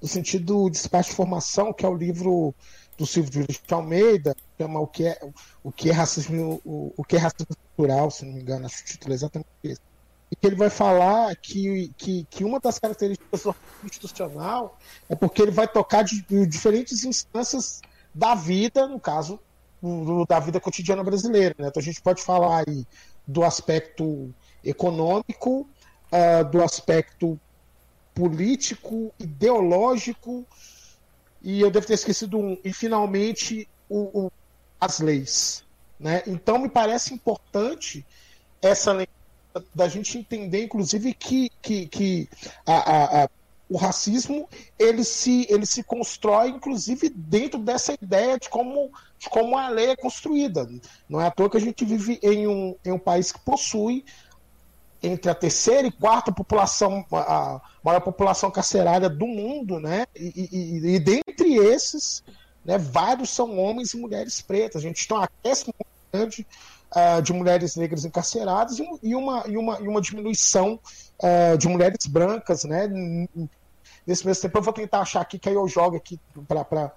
[0.00, 2.54] no sentido de espaço de formação, que é o livro
[2.96, 5.18] do Silvio de Almeida, chama o que é
[5.62, 8.84] o que é racismo, o, o que é racismo cultural, se não me engano, acho
[8.84, 9.80] que o título é exatamente esse
[10.34, 13.54] que ele vai falar que, que, que uma das características do
[13.84, 14.78] institucional
[15.08, 17.80] é porque ele vai tocar de, de diferentes instâncias
[18.14, 19.38] da vida, no caso
[19.82, 21.54] do, da vida cotidiana brasileira.
[21.58, 21.68] Né?
[21.68, 22.86] Então a gente pode falar aí
[23.26, 24.32] do aspecto
[24.62, 25.68] econômico,
[26.10, 27.38] uh, do aspecto
[28.14, 30.46] político, ideológico,
[31.42, 34.32] e eu devo ter esquecido um, e finalmente o, o,
[34.80, 35.64] as leis.
[35.98, 36.22] Né?
[36.26, 38.06] Então me parece importante
[38.62, 39.23] essa leitura
[39.74, 42.28] da gente entender, inclusive, que, que, que
[42.66, 43.28] a, a, a,
[43.68, 44.48] o racismo
[44.78, 49.90] ele se, ele se constrói, inclusive, dentro dessa ideia de como, de como a lei
[49.90, 50.68] é construída.
[51.08, 54.04] Não é à toa que a gente vive em um, em um país que possui
[55.02, 60.06] entre a terceira e quarta população, a maior população carcerária do mundo, né?
[60.16, 62.24] E, e, e dentre esses,
[62.64, 64.82] né, vários são homens e mulheres pretas.
[64.82, 65.74] A gente tem um acréscimo
[66.10, 66.46] grande
[66.94, 68.82] uh, de mulheres negras encarceradas e,
[69.14, 70.78] uma, e, uma, e uma diminuição
[71.18, 72.88] uh, de mulheres brancas, né?
[74.06, 76.92] Nesse mesmo tempo eu vou tentar achar aqui, que aí eu jogo aqui para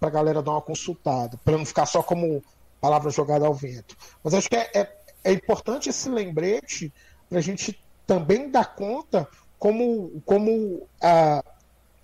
[0.00, 2.42] a galera dar uma consultada, para não ficar só como
[2.80, 3.96] palavra jogada ao vento.
[4.22, 6.92] Mas acho que é, é, é importante esse lembrete
[7.28, 9.28] para a gente também dar conta
[9.58, 11.42] como, como uh,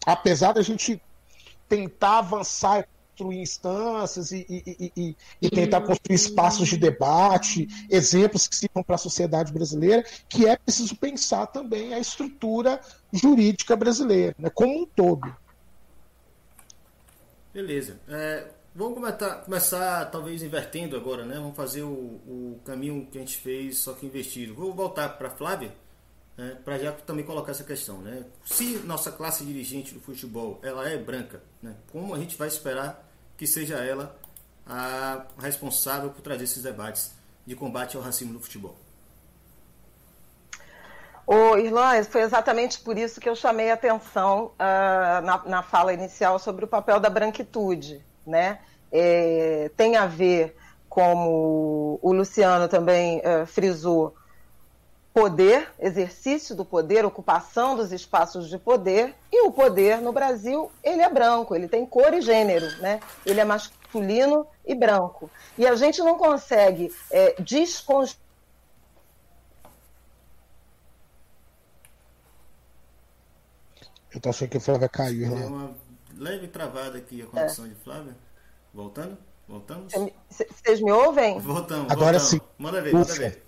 [0.04, 1.00] apesar da gente
[1.68, 2.86] tentar avançar
[3.22, 8.96] construir instâncias e, e, e, e, tentar construir espaços de debate, exemplos que sirvam para
[8.96, 12.80] a sociedade brasileira, que é preciso pensar também a estrutura
[13.12, 15.34] jurídica brasileira, né, como um todo.
[17.54, 18.00] Beleza.
[18.08, 18.98] É, vamos
[19.44, 21.34] começar, talvez, invertendo agora, né?
[21.34, 24.54] Vamos fazer o, o caminho que a gente fez, só que investido.
[24.54, 25.70] Vou voltar para a Flávia
[26.36, 27.98] né, para já também colocar essa questão.
[27.98, 28.24] Né?
[28.44, 33.11] Se nossa classe dirigente do futebol ela é branca, né, como a gente vai esperar
[33.42, 34.14] que seja ela
[34.64, 37.10] a responsável por trazer esses debates
[37.44, 38.76] de combate ao racismo no futebol?
[41.26, 45.92] Ô, Irlan, foi exatamente por isso que eu chamei a atenção uh, na, na, fala
[45.92, 48.00] inicial sobre o papel da branquitude.
[48.24, 48.60] Né?
[48.92, 50.56] É, tem a ver,
[50.88, 54.14] como o Luciano também uh, frisou,
[55.12, 61.02] poder, exercício do poder, ocupação dos espaços de poder, e o poder no Brasil, ele
[61.02, 63.00] é branco, ele tem cor e gênero, né?
[63.24, 65.30] Ele é masculino e branco.
[65.58, 68.22] E a gente não consegue é, desconstruir
[74.14, 75.34] Eu tô achando que o Flávia caiu.
[75.34, 75.74] Deu uma
[76.18, 77.68] leve travada aqui a conexão é.
[77.68, 78.14] de Flávia.
[78.74, 79.16] Voltando?
[79.48, 79.90] Voltamos?
[80.28, 81.40] Vocês me ouvem?
[81.40, 81.90] Voltamos.
[81.90, 82.22] Agora voltamos.
[82.22, 82.40] sim.
[82.58, 83.42] Manda ver, manda ver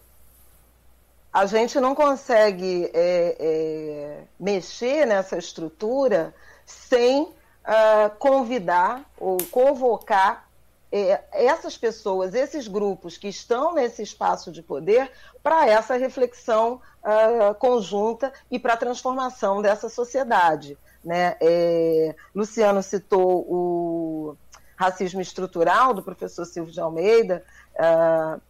[1.34, 6.32] a gente não consegue é, é, mexer nessa estrutura
[6.64, 10.48] sem uh, convidar ou convocar
[10.92, 15.10] é, essas pessoas, esses grupos que estão nesse espaço de poder,
[15.42, 20.78] para essa reflexão uh, conjunta e para a transformação dessa sociedade.
[21.04, 21.36] Né?
[21.40, 24.36] É, Luciano citou o
[24.76, 27.44] racismo estrutural do professor Silvio de Almeida.
[27.74, 28.40] Uh,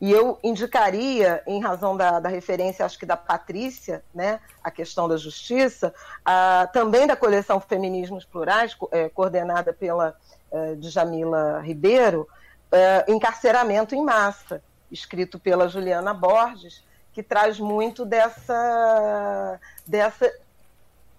[0.00, 5.08] e eu indicaria, em razão da, da, referência, acho que da Patrícia, né, a questão
[5.08, 5.92] da justiça,
[6.24, 10.16] a, também da coleção Feminismos Plurais, é, coordenada pela
[10.52, 12.28] é, Djamila Ribeiro,
[12.70, 20.32] é, Encarceramento em Massa, escrito pela Juliana Borges, que traz muito dessa, dessa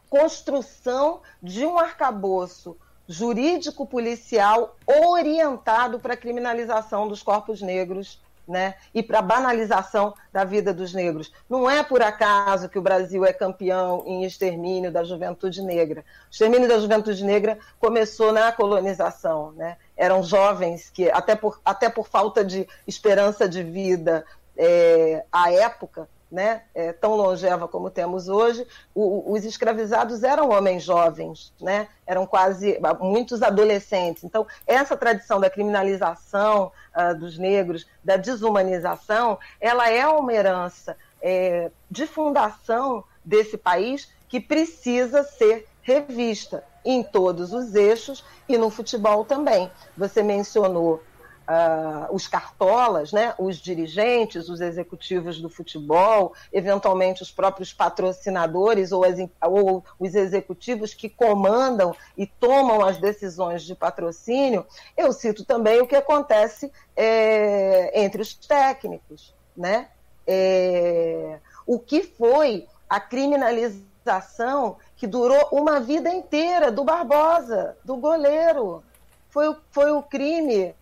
[0.09, 2.77] construção de um arcabouço
[3.09, 10.73] jurídico-policial orientado para a criminalização dos corpos negros né, e para a banalização da vida
[10.73, 11.31] dos negros.
[11.47, 16.01] Não é por acaso que o Brasil é campeão em extermínio da juventude negra.
[16.01, 19.51] O extermínio da juventude negra começou na colonização.
[19.51, 19.77] Né?
[19.95, 24.25] Eram jovens que, até por, até por falta de esperança de vida
[24.57, 30.83] é, à época, né, é, tão longeva como temos hoje, o, os escravizados eram homens
[30.83, 34.23] jovens, né, eram quase muitos adolescentes.
[34.23, 41.71] Então, essa tradição da criminalização uh, dos negros, da desumanização, ela é uma herança é,
[41.89, 49.25] de fundação desse país que precisa ser revista em todos os eixos e no futebol
[49.25, 49.69] também.
[49.97, 51.03] Você mencionou
[51.49, 59.03] uh, os cartolas, né, os dirigentes, os executivos do futebol, eventualmente os próprios patrocinadores ou,
[59.03, 65.81] as, ou os executivos que comandam e tomam as decisões de patrocínio, eu cito também
[65.81, 69.87] o que acontece é, entre os técnicos, né?
[70.27, 78.83] É, o que foi a criminalização que durou uma vida inteira do Barbosa, do goleiro.
[79.29, 80.75] Foi, foi o crime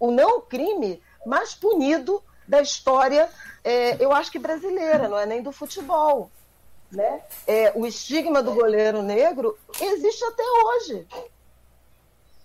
[0.00, 3.28] o não crime mais punido da história,
[3.62, 6.30] é, eu acho que brasileira, não é nem do futebol.
[6.90, 7.22] Né?
[7.46, 11.06] É, o estigma do goleiro negro existe até hoje.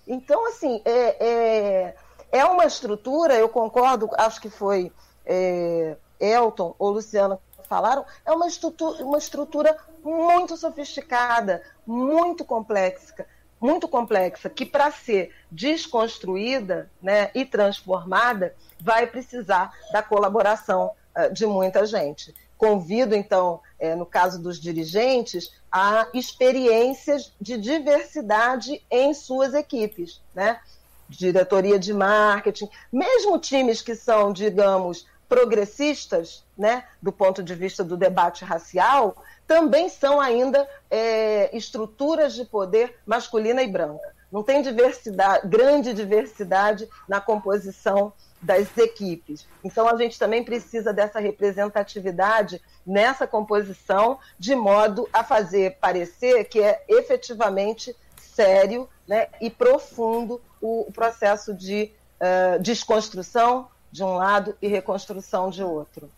[0.06, 1.96] Então, assim, é, é,
[2.32, 4.92] é uma estrutura, eu concordo, acho que foi
[5.26, 13.26] é, Elton ou Luciano que falaram, é uma estrutura, uma estrutura muito sofisticada, muito complexa,
[13.60, 21.46] muito complexa, que para ser desconstruída né, e transformada, vai precisar da colaboração uh, de
[21.46, 22.34] muita gente.
[22.58, 30.60] Convido, então, é, no caso dos dirigentes, a experiências de diversidade em suas equipes, né?
[31.08, 37.98] Diretoria de marketing, mesmo times que são, digamos, progressistas, né, do ponto de vista do
[37.98, 39.16] debate racial,
[39.48, 44.14] também são ainda é, estruturas de poder masculina e branca.
[44.32, 48.12] Não tem diversidade, grande diversidade na composição
[48.42, 49.48] das equipes.
[49.64, 56.62] Então a gente também precisa dessa representatividade nessa composição, de modo a fazer parecer que
[56.62, 64.68] é efetivamente sério né, e profundo o, processo de uh, desconstrução de um lado e
[64.68, 66.12] reconstrução de outro.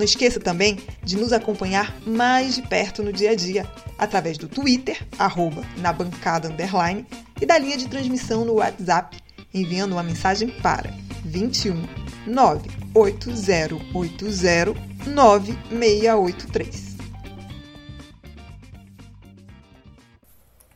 [0.00, 4.48] Não esqueça também de nos acompanhar mais de perto no dia a dia, através do
[4.48, 7.06] Twitter, arroba, na bancada underline,
[7.38, 9.18] e da linha de transmissão no WhatsApp
[9.52, 10.90] enviando uma mensagem para
[11.22, 11.86] 21
[12.26, 14.74] 98080
[15.06, 16.96] 9683.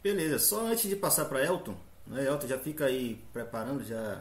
[0.02, 1.74] Beleza, só antes de passar para Elton,
[2.06, 4.20] né, Elton já fica aí preparando, já,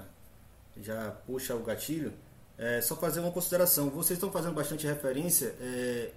[0.77, 2.13] já puxa o gatilho.
[2.57, 3.89] É, só fazer uma consideração.
[3.89, 5.55] Vocês estão fazendo bastante referência.
[5.59, 6.11] É,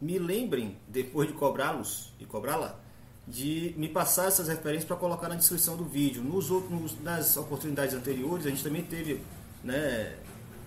[0.00, 2.78] me lembrem, depois de cobrá-los e cobrá-la,
[3.26, 6.22] de me passar essas referências para colocar na descrição do vídeo.
[6.22, 9.20] Nos outros, nas oportunidades anteriores, a gente também teve,
[9.64, 10.16] né,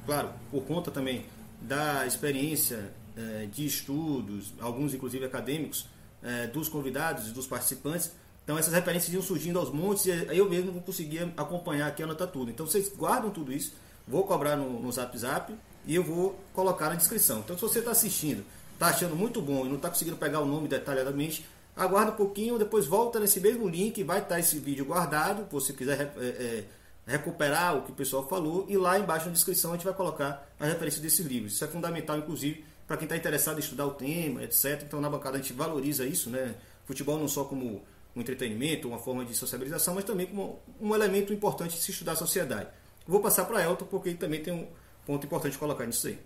[0.05, 1.25] claro, por conta também
[1.61, 5.87] da experiência é, de estudos, alguns inclusive acadêmicos,
[6.23, 8.11] é, dos convidados e dos participantes.
[8.43, 12.27] Então essas referências iam surgindo aos montes e eu mesmo não conseguia acompanhar aqui, anotar
[12.27, 12.49] tudo.
[12.49, 13.73] Então vocês guardam tudo isso,
[14.09, 15.55] vou cobrar no, no Zap Zap
[15.85, 17.39] e eu vou colocar na descrição.
[17.39, 18.43] Então se você está assistindo,
[18.73, 21.45] está achando muito bom e não está conseguindo pegar o nome detalhadamente,
[21.75, 25.73] aguarda um pouquinho, depois volta nesse mesmo link, vai estar esse vídeo guardado, se você
[25.73, 26.65] quiser é, é,
[27.05, 30.47] recuperar o que o pessoal falou, e lá embaixo na descrição a gente vai colocar
[30.59, 31.53] a referência desses livros.
[31.53, 34.83] Isso é fundamental, inclusive, para quem está interessado em estudar o tema, etc.
[34.83, 36.55] Então na bancada a gente valoriza isso, né?
[36.85, 37.83] Futebol não só como
[38.15, 42.13] um entretenimento, uma forma de sociabilização, mas também como um elemento importante de se estudar
[42.13, 42.67] a sociedade.
[43.09, 44.67] Vou passar para Elton, porque ele também tem um
[45.03, 46.19] ponto importante de colocar nisso aí.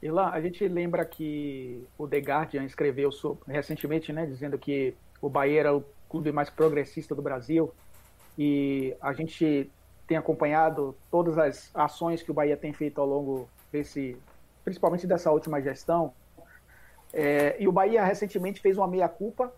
[0.00, 3.10] E lá, a gente lembra que o The Guardian escreveu
[3.46, 7.70] recentemente, né, dizendo que o Bahia era o clube mais progressista do Brasil
[8.38, 9.70] e a gente
[10.06, 14.16] tem acompanhado todas as ações que o Bahia tem feito ao longo desse,
[14.64, 16.14] principalmente dessa última gestão.
[17.12, 19.52] É, e o Bahia recentemente fez uma meia-culpa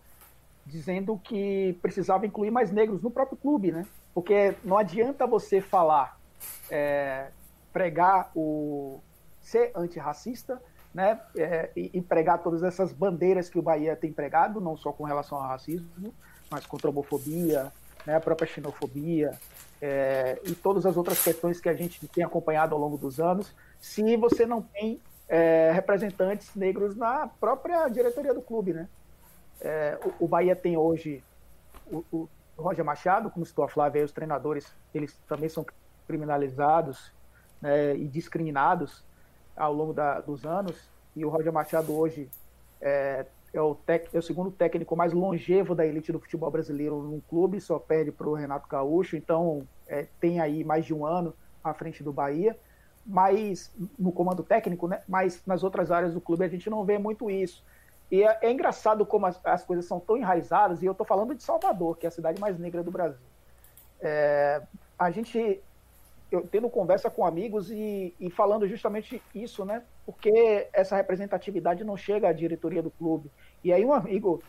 [0.65, 3.85] dizendo que precisava incluir mais negros no próprio clube, né?
[4.15, 6.17] Porque não adianta você falar,
[6.71, 7.27] é,
[7.73, 9.01] pregar o,
[9.41, 10.59] ser antirracista,
[10.93, 14.93] né, é, e, e, pregar todas essas bandeiras que o Bahia tem pregado, não só
[14.93, 16.13] com relação ao racismo,
[16.49, 17.71] mas contra a homofobia,
[18.05, 19.37] né, a própria xenofobia
[19.81, 23.53] é, e todas as outras questões que a gente tem acompanhado ao longo dos anos,
[23.79, 28.87] se você não tem é, representantes negros na própria diretoria do clube, né?
[29.59, 31.23] É, o, o, Bahia tem hoje
[31.91, 35.65] o, o, Roger Machado, como citou a Flávia, os treinadores, eles também são
[36.07, 37.11] criminalizados
[37.61, 39.03] né, e discriminados
[39.55, 42.29] ao longo da, dos anos, e o Roger Machado hoje
[42.81, 47.01] é, é, o tec, é o segundo técnico mais longevo da elite do futebol brasileiro
[47.01, 51.05] num clube, só perde para o Renato Gaúcho, então é, tem aí mais de um
[51.05, 51.33] ano
[51.63, 52.57] à frente do Bahia,
[53.05, 56.97] mas no comando técnico, né, mas nas outras áreas do clube a gente não vê
[56.97, 57.63] muito isso.
[58.11, 61.33] E é, é engraçado como as, as, coisas são tão enraizadas, e eu estou falando
[61.33, 63.25] de Salvador, que é a cidade mais negra do Brasil.
[63.99, 64.61] É,
[64.97, 65.61] a gente
[66.31, 69.83] eu tendo conversa com amigos e, e, falando justamente isso, né?
[70.05, 73.31] Porque essa representatividade não chega à diretoria do clube.
[73.63, 74.41] E aí um amigo,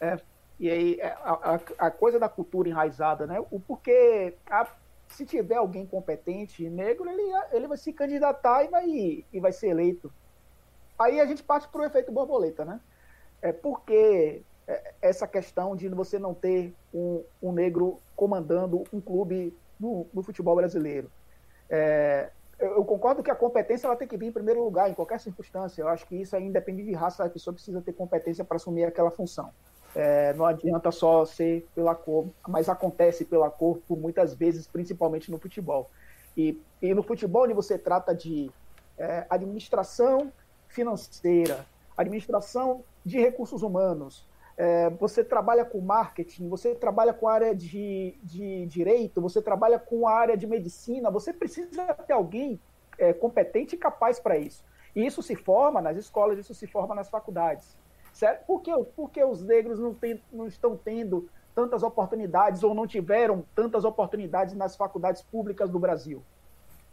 [0.00, 0.18] é,
[0.58, 3.44] e aí é, a, a, a, coisa da cultura enraizada, né?
[3.50, 4.66] O porquê a,
[5.08, 8.86] se tiver alguém competente negro, ele, ele vai se candidatar e vai,
[9.32, 10.12] e vai ser eleito.
[10.98, 12.80] Aí a gente parte para o efeito borboleta, né?
[13.42, 19.56] É porque é, essa questão de você não ter um, um negro comandando um clube
[19.78, 21.10] no, no futebol brasileiro.
[21.68, 25.20] É, eu concordo que a competência ela tem que vir em primeiro lugar, em qualquer
[25.20, 25.82] circunstância.
[25.82, 28.84] Eu acho que isso aí independe de raça, a pessoa precisa ter competência para assumir
[28.84, 29.52] aquela função.
[29.94, 35.30] É, não adianta só ser pela cor, mas acontece pela cor por muitas vezes, principalmente
[35.30, 35.90] no futebol.
[36.36, 38.50] E, e no futebol, onde você trata de
[38.98, 40.32] é, administração
[40.68, 41.64] financeira,
[41.96, 44.26] administração de recursos humanos,
[44.56, 49.78] é, você trabalha com marketing, você trabalha com a área de, de direito, você trabalha
[49.78, 52.60] com a área de medicina, você precisa ter alguém
[52.98, 54.64] é, competente e capaz para isso.
[54.92, 57.76] E isso se forma nas escolas, isso se forma nas faculdades.
[58.12, 58.44] Certo?
[58.44, 62.88] Por que, por que os negros não, tem, não estão tendo tantas oportunidades ou não
[62.88, 66.24] tiveram tantas oportunidades nas faculdades públicas do Brasil?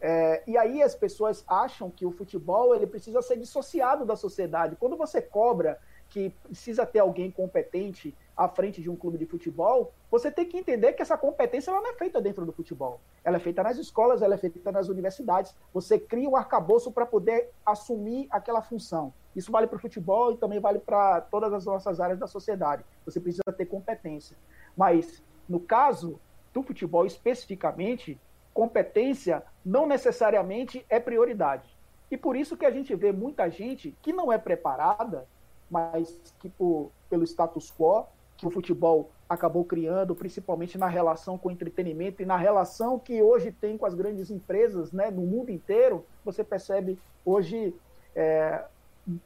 [0.00, 4.76] É, e aí as pessoas acham que o futebol ele precisa ser dissociado da sociedade.
[4.76, 5.80] Quando você cobra
[6.14, 10.56] que precisa ter alguém competente à frente de um clube de futebol, você tem que
[10.56, 13.00] entender que essa competência ela não é feita dentro do futebol.
[13.24, 15.52] Ela é feita nas escolas, ela é feita nas universidades.
[15.72, 19.12] Você cria um arcabouço para poder assumir aquela função.
[19.34, 22.84] Isso vale para o futebol e também vale para todas as nossas áreas da sociedade.
[23.04, 24.36] Você precisa ter competência.
[24.76, 26.20] Mas, no caso
[26.52, 28.20] do futebol especificamente,
[28.52, 31.76] competência não necessariamente é prioridade.
[32.08, 35.26] E por isso que a gente vê muita gente que não é preparada
[35.74, 38.06] mas que por, pelo status quo
[38.36, 43.20] que o futebol acabou criando, principalmente na relação com o entretenimento e na relação que
[43.20, 47.74] hoje tem com as grandes empresas né, no mundo inteiro, você percebe hoje
[48.14, 48.64] é,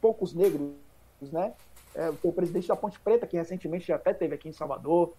[0.01, 0.71] poucos negros,
[1.21, 1.53] né?
[1.93, 5.13] É, o presidente da Ponte Preta, que recentemente até teve aqui em Salvador,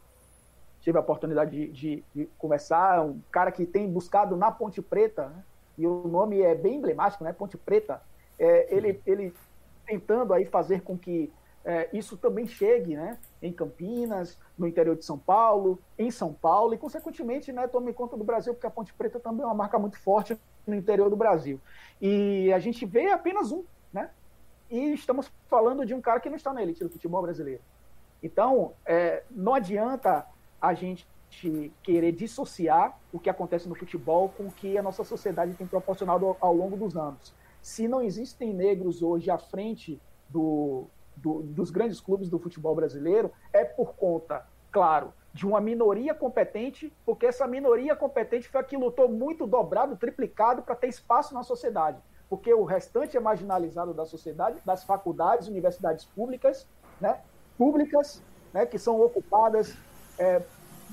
[0.80, 5.28] tive a oportunidade de, de, de conversar, um cara que tem buscado na Ponte Preta,
[5.28, 5.44] né,
[5.78, 7.32] e o nome é bem emblemático, né?
[7.32, 8.02] Ponte Preta,
[8.38, 9.32] é, ele, ele
[9.90, 11.32] tentando aí fazer com que
[11.64, 13.18] é, isso também chegue, né?
[13.42, 18.16] em Campinas, no interior de São Paulo, em São Paulo, e, consequentemente, né, tome conta
[18.16, 21.16] do Brasil, porque a Ponte Preta também é uma marca muito forte no interior do
[21.16, 21.60] Brasil.
[22.00, 24.10] E a gente vê apenas um, né?
[24.70, 27.62] E estamos falando de um cara que não está na elite do futebol brasileiro.
[28.22, 30.26] Então, é, não adianta
[30.60, 31.08] a gente
[31.82, 36.26] querer dissociar o que acontece no futebol com o que a nossa sociedade tem proporcionado
[36.26, 37.34] ao, ao longo dos anos.
[37.62, 40.86] Se não existem negros hoje à frente do,
[41.16, 46.92] do, dos grandes clubes do futebol brasileiro, é por conta, claro, de uma minoria competente,
[47.04, 51.42] porque essa minoria competente foi a que lutou muito dobrado, triplicado para ter espaço na
[51.42, 51.98] sociedade.
[52.28, 56.66] Porque o restante é marginalizado da sociedade, das faculdades, universidades públicas,
[57.00, 57.20] né,
[57.56, 59.76] públicas, né, que são ocupadas
[60.18, 60.42] é,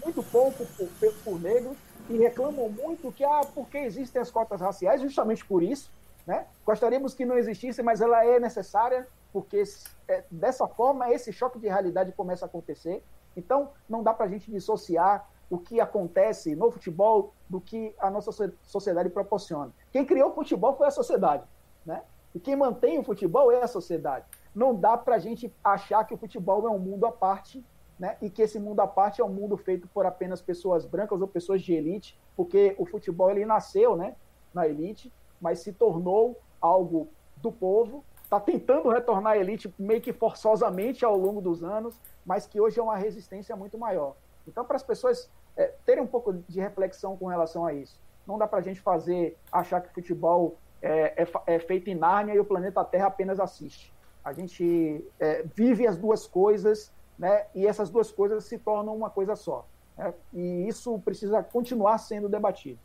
[0.03, 1.78] muito pouco por, por negros
[2.09, 5.91] e reclamam muito que, ah, porque existem as cotas raciais, justamente por isso,
[6.28, 6.45] né?
[6.65, 9.63] Gostaríamos que não existisse, mas ela é necessária, porque
[10.07, 13.01] é, dessa forma esse choque de realidade começa a acontecer.
[13.36, 18.09] Então, não dá para a gente dissociar o que acontece no futebol do que a
[18.09, 18.32] nossa
[18.63, 19.71] sociedade proporciona.
[19.91, 21.45] Quem criou o futebol foi a sociedade,
[21.86, 22.03] né?
[22.36, 24.25] E quem mantém o futebol é a sociedade.
[24.53, 27.63] Não dá para a gente achar que o futebol é um mundo à parte
[27.97, 28.17] né?
[28.21, 31.28] e que esse mundo à parte é um mundo feito por apenas pessoas brancas ou
[31.28, 34.15] pessoas de elite, porque o futebol ele nasceu né,
[34.53, 37.07] na elite, mas se tornou algo
[37.38, 42.45] do povo, está tentando retornar à elite meio que forçosamente ao longo dos anos, mas
[42.45, 44.15] que hoje é uma resistência muito maior.
[44.47, 48.38] Então, para as pessoas é, terem um pouco de reflexão com relação a isso, não
[48.38, 52.39] dá para a gente fazer, achar que futebol é, é, é, feito em Nárnia e
[52.39, 53.93] o planeta Terra apenas assiste.
[54.23, 57.45] A gente é, vive as duas coisas né?
[57.55, 59.65] E essas duas coisas se tornam uma coisa só.
[59.97, 60.13] Né?
[60.33, 62.79] E isso precisa continuar sendo debatido.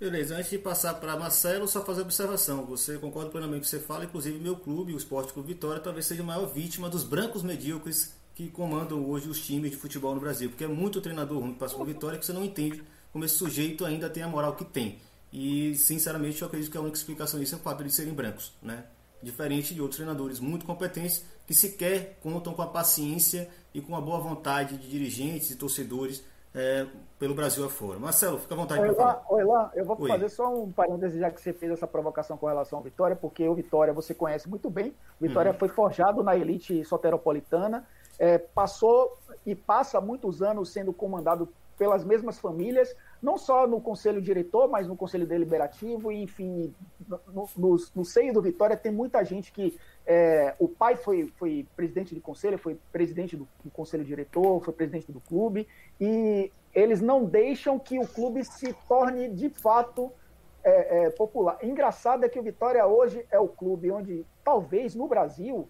[0.00, 2.64] Beleza, antes de passar para Marcelo, só fazer observação.
[2.66, 5.80] Você concorda plenamente com o que você fala, inclusive meu clube, o Esporte Clube Vitória,
[5.80, 10.14] talvez seja a maior vítima dos brancos medíocres que comandam hoje os times de futebol
[10.14, 10.50] no Brasil.
[10.50, 12.80] Porque é muito treinador ruim que passa por Vitória que você não entende
[13.12, 15.00] como esse sujeito ainda tem a moral que tem.
[15.32, 18.52] E, sinceramente, eu acredito que a única explicação disso é o fato de serem brancos,
[18.62, 18.84] né?
[19.20, 24.00] Diferente de outros treinadores muito competentes que sequer contam com a paciência e com a
[24.00, 26.22] boa vontade de dirigentes e torcedores
[26.54, 26.86] é,
[27.18, 27.98] pelo Brasil afora.
[27.98, 29.24] Marcelo, fica à vontade para falar.
[29.28, 30.08] Oi, lá, eu vou Oi.
[30.08, 33.46] fazer só um parêntese já que você fez essa provocação com relação ao Vitória, porque
[33.48, 34.94] o Vitória você conhece muito bem.
[35.20, 35.58] O Vitória uhum.
[35.58, 37.86] foi forjado na elite soteropolitana,
[38.18, 41.48] é, passou e passa muitos anos sendo comandado
[41.78, 46.74] pelas mesmas famílias, não só no conselho diretor, mas no conselho deliberativo, e enfim,
[47.08, 51.66] no, no, no seio do Vitória tem muita gente que é, o pai foi, foi
[51.76, 55.68] presidente de conselho, foi presidente do, do, conselho diretor, foi presidente do clube,
[56.00, 60.12] e eles não deixam que o clube se torne de fato
[60.62, 61.58] é, é, popular.
[61.62, 65.68] Engraçado é que o Vitória hoje é o clube onde, talvez no Brasil,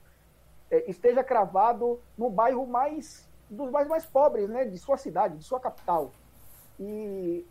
[0.71, 5.45] é, esteja cravado no bairro mais dos mais, mais pobres né, de sua cidade, de
[5.45, 6.11] sua capital.
[6.79, 7.47] E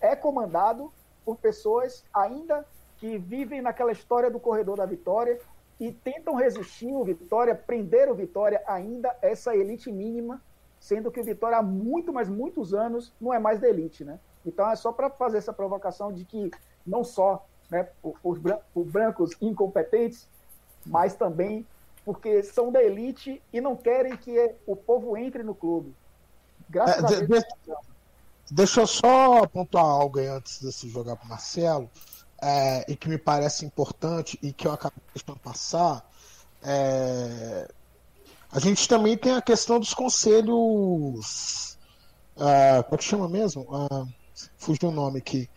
[0.00, 0.90] é comandado
[1.24, 5.38] por pessoas ainda que vivem naquela história do corredor da Vitória,
[5.82, 10.40] e tentam resistir o Vitória, prender o Vitória ainda essa elite mínima,
[10.82, 14.18] sendo que o Vitória há muito, mas muitos anos não é mais da elite, né?
[14.44, 16.50] Então é só para fazer essa provocação de que
[16.84, 17.88] não só né,
[18.74, 20.26] os brancos incompetentes,
[20.84, 21.64] mas também
[22.04, 25.94] porque são da elite e não querem que o povo entre no clube.
[26.68, 27.28] Graças é, a Deus.
[27.28, 27.74] De,
[28.50, 31.88] deixa eu só pontuar algo aí antes de se jogar para Marcelo
[32.42, 36.04] é, e que me parece importante e que eu acabei deixando passar,
[36.60, 37.68] é,
[38.52, 41.78] a gente também tem a questão dos conselhos.
[42.36, 43.62] Uh, como é que chama mesmo?
[43.62, 44.06] Uh,
[44.58, 45.48] fugiu o nome aqui.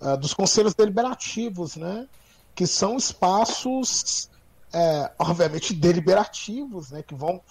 [0.00, 2.06] Uh, dos conselhos deliberativos, né?
[2.54, 4.30] Que são espaços,
[4.72, 7.02] é, obviamente, deliberativos, né?
[7.02, 7.42] Que vão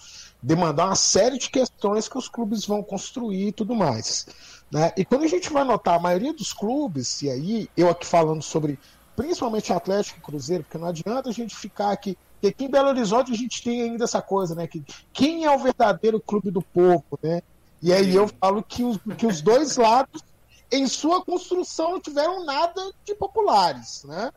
[0.42, 4.26] demandar uma série de questões que os clubes vão construir e tudo mais.
[4.70, 4.92] Né?
[4.96, 8.42] E quando a gente vai notar, a maioria dos clubes, e aí eu aqui falando
[8.42, 8.78] sobre
[9.14, 12.16] principalmente Atlético e Cruzeiro, porque não adianta a gente ficar aqui.
[12.36, 14.66] Porque aqui em Belo Horizonte a gente tem ainda essa coisa, né?
[14.66, 17.42] Que quem é o verdadeiro clube do povo, né?
[17.82, 20.22] E aí eu falo que os, que os dois lados,
[20.70, 24.30] em sua construção, não tiveram nada de populares, né?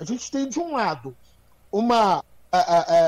[0.00, 1.14] A gente tem de um lado
[1.70, 2.24] uma,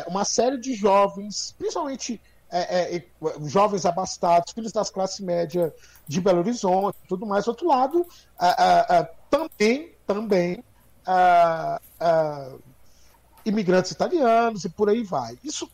[0.07, 2.21] uma série de jovens, principalmente
[2.51, 3.05] é, é,
[3.45, 5.73] jovens abastados, filhos das classes médias
[6.07, 7.49] de Belo Horizonte, tudo mais.
[7.49, 8.07] Outro lado,
[9.31, 10.63] também, também
[13.47, 15.39] imigrantes italianos e por aí vai.
[15.43, 15.71] Isso,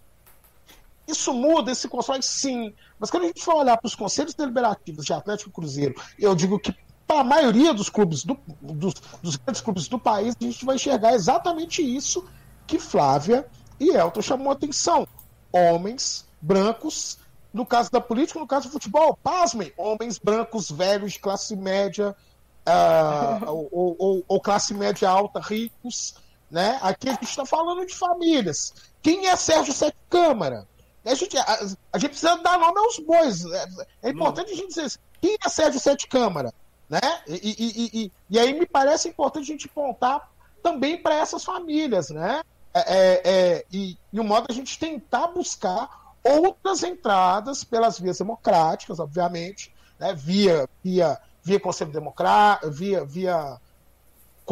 [1.08, 2.72] isso muda, isso se constrói sim.
[3.00, 6.34] Mas quando a gente for olhar para os conselhos deliberativos de Atlético e Cruzeiro, eu
[6.34, 6.74] digo que
[7.06, 10.76] para a maioria dos clubes do, dos, dos grandes clubes do país, a gente vai
[10.76, 12.24] enxergar exatamente isso
[12.66, 13.46] que Flávia
[13.80, 15.08] e Elton chamou a atenção.
[15.52, 17.18] Homens brancos.
[17.52, 22.16] No caso da política, no caso do futebol, pasmem, homens brancos, velhos, classe média,
[22.66, 26.14] uh, ou, ou, ou, classe média alta, ricos.
[26.52, 26.78] Né?
[26.82, 28.74] Aqui a gente está falando de famílias.
[29.00, 30.68] Quem é Sérgio Sete Câmara?
[31.02, 33.42] A gente, a, a gente precisa dar nome aos bois.
[33.46, 33.68] É,
[34.02, 36.52] é importante a gente dizer quem é Sérgio Sete Câmara?
[36.90, 37.00] Né?
[37.26, 40.30] E, e, e, e, aí me parece importante a gente apontar
[40.62, 42.42] também para essas famílias, né?
[42.74, 45.88] É, é, é, e, e o modo a gente tentar buscar
[46.22, 50.12] outras entradas pelas vias democráticas, obviamente, né?
[50.14, 53.58] via, via, via Conselho Democrático, via, via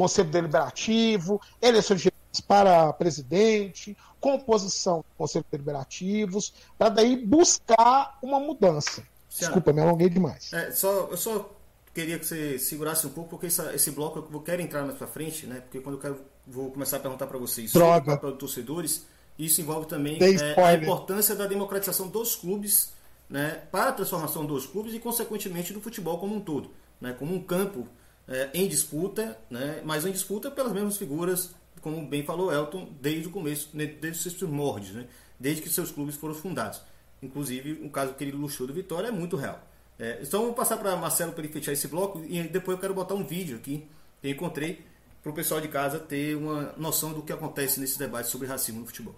[0.01, 2.09] Conselho Deliberativo, eleições
[2.49, 9.03] para presidente, composição de conselhos deliberativos, para daí buscar uma mudança.
[9.29, 10.51] Desculpa, me alonguei demais.
[10.55, 11.55] É, só, eu só
[11.93, 15.07] queria que você segurasse um pouco, porque essa, esse bloco eu quero entrar mais para
[15.07, 15.61] frente, né?
[15.61, 17.97] Porque quando eu quero, vou começar a perguntar para vocês Droga.
[17.97, 19.07] sobre o papel dos torcedores,
[19.39, 22.95] isso envolve também é, a importância da democratização dos clubes,
[23.29, 23.65] né?
[23.71, 27.13] Para a transformação dos clubes e, consequentemente, do futebol como um todo, né?
[27.13, 27.87] Como um campo
[28.31, 29.83] é, em disputa, né?
[29.85, 31.51] Mas em disputa pelas mesmas figuras,
[31.83, 33.87] como bem falou Elton, desde o começo, né?
[33.87, 35.07] desde seus primórdios, né?
[35.39, 36.81] Desde que seus clubes foram fundados.
[37.21, 39.61] Inclusive, o caso que ele ilustrou do Vitória é muito real.
[39.99, 42.95] É, então, vou passar para Marcelo para ele fechar esse bloco e depois eu quero
[42.95, 43.87] botar um vídeo aqui
[44.21, 44.85] que eu encontrei
[45.23, 48.81] para o pessoal de casa ter uma noção do que acontece nesse debate sobre racismo
[48.81, 49.15] no futebol.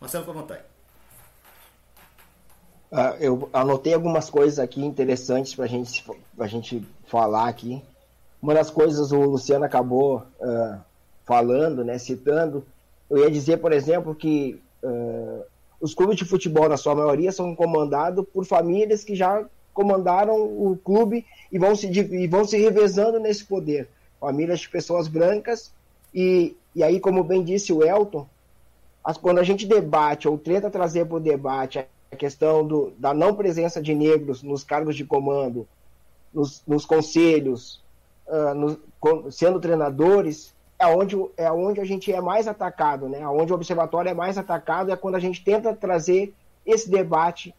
[0.00, 0.62] Marcelo, com a vontade.
[2.92, 6.04] Uh, eu anotei algumas coisas aqui interessantes para gente,
[6.38, 7.82] a gente falar aqui.
[8.40, 10.78] Uma das coisas o Luciano acabou uh,
[11.24, 12.64] falando, né, citando,
[13.10, 15.42] eu ia dizer, por exemplo, que uh,
[15.80, 20.78] os clubes de futebol, na sua maioria, são comandados por famílias que já comandaram o
[20.82, 23.88] clube e vão se, e vão se revezando nesse poder.
[24.20, 25.72] Famílias de pessoas brancas,
[26.14, 28.26] e, e aí, como bem disse o Elton,
[29.04, 33.14] as, quando a gente debate ou tenta trazer para o debate a questão do, da
[33.14, 35.66] não presença de negros nos cargos de comando,
[36.32, 37.80] nos, nos conselhos,
[38.28, 43.26] uh, no, sendo treinadores, é onde, é onde a gente é mais atacado, né?
[43.26, 46.32] Onde o observatório é mais atacado é quando a gente tenta trazer
[46.64, 47.54] esse debate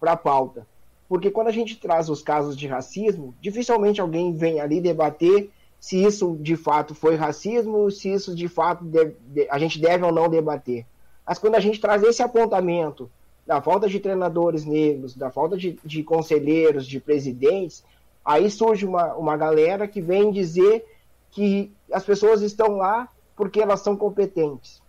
[0.00, 0.66] para a pauta.
[1.08, 6.02] Porque quando a gente traz os casos de racismo, dificilmente alguém vem ali debater se
[6.02, 9.16] isso de fato foi racismo, se isso de fato deve,
[9.50, 10.86] a gente deve ou não debater.
[11.26, 13.10] Mas quando a gente traz esse apontamento
[13.46, 17.84] da falta de treinadores negros, da falta de, de conselheiros, de presidentes,
[18.24, 20.84] aí surge uma, uma galera que vem dizer
[21.30, 24.82] que as pessoas estão lá porque elas são competentes.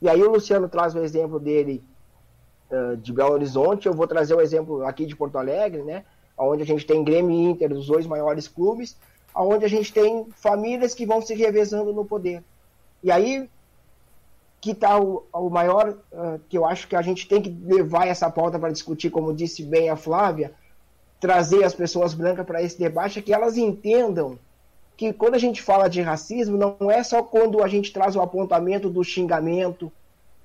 [0.00, 1.82] E aí o Luciano traz o exemplo dele
[2.70, 6.04] uh, de Belo Horizonte, eu vou trazer o exemplo aqui de Porto Alegre, né?
[6.36, 8.96] Onde a gente tem Grêmio e Inter, os dois maiores clubes,
[9.34, 12.42] onde a gente tem famílias que vão se revezando no poder.
[13.02, 13.48] E aí
[14.60, 18.06] que está o, o, maior, uh, que eu acho que a gente tem que levar
[18.06, 20.52] essa pauta para discutir, como disse bem a Flávia,
[21.20, 24.38] trazer as pessoas brancas para esse debate, é que elas entendam
[24.96, 28.20] que quando a gente fala de racismo, não é só quando a gente traz o
[28.20, 29.92] apontamento do xingamento,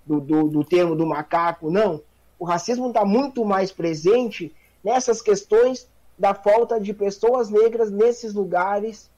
[0.05, 2.01] do, do, do termo do macaco, não.
[2.37, 4.53] O racismo está muito mais presente
[4.83, 9.09] nessas questões da falta de pessoas negras nesses lugares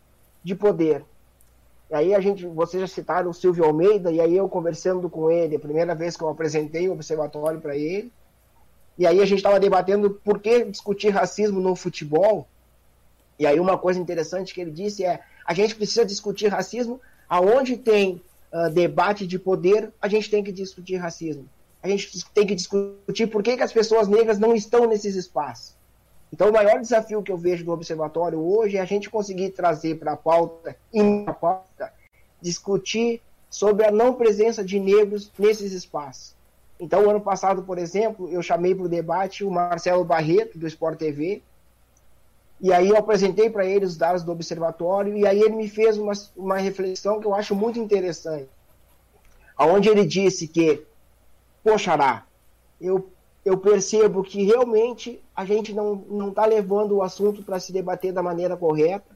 [0.43, 1.03] de poder.
[1.89, 5.29] E aí a gente, vocês já citaram o Silvio Almeida, e aí eu conversando com
[5.29, 8.11] ele, a primeira vez que eu apresentei o observatório para ele,
[8.97, 12.47] e aí a gente estava debatendo por que discutir racismo no futebol,
[13.37, 17.77] e aí uma coisa interessante que ele disse é: a gente precisa discutir racismo aonde
[17.77, 18.21] tem
[18.51, 21.47] uh, debate de poder, a gente tem que discutir racismo.
[21.83, 25.75] A gente tem que discutir por que, que as pessoas negras não estão nesses espaços.
[26.33, 29.99] Então, o maior desafio que eu vejo do observatório hoje é a gente conseguir trazer
[29.99, 31.93] para a pauta, em pauta,
[32.41, 36.34] discutir sobre a não presença de negros nesses espaços.
[36.79, 40.99] Então, ano passado, por exemplo, eu chamei para o debate o Marcelo Barreto, do Sport
[40.99, 41.41] TV,
[42.59, 45.97] e aí eu apresentei para ele os dados do observatório e aí ele me fez
[45.97, 48.49] uma, uma reflexão que eu acho muito interessante.
[49.57, 50.85] Onde ele disse que,
[51.63, 52.25] poxará,
[52.79, 53.09] eu,
[53.43, 58.23] eu percebo que realmente a gente não está levando o assunto para se debater da
[58.23, 59.15] maneira correta.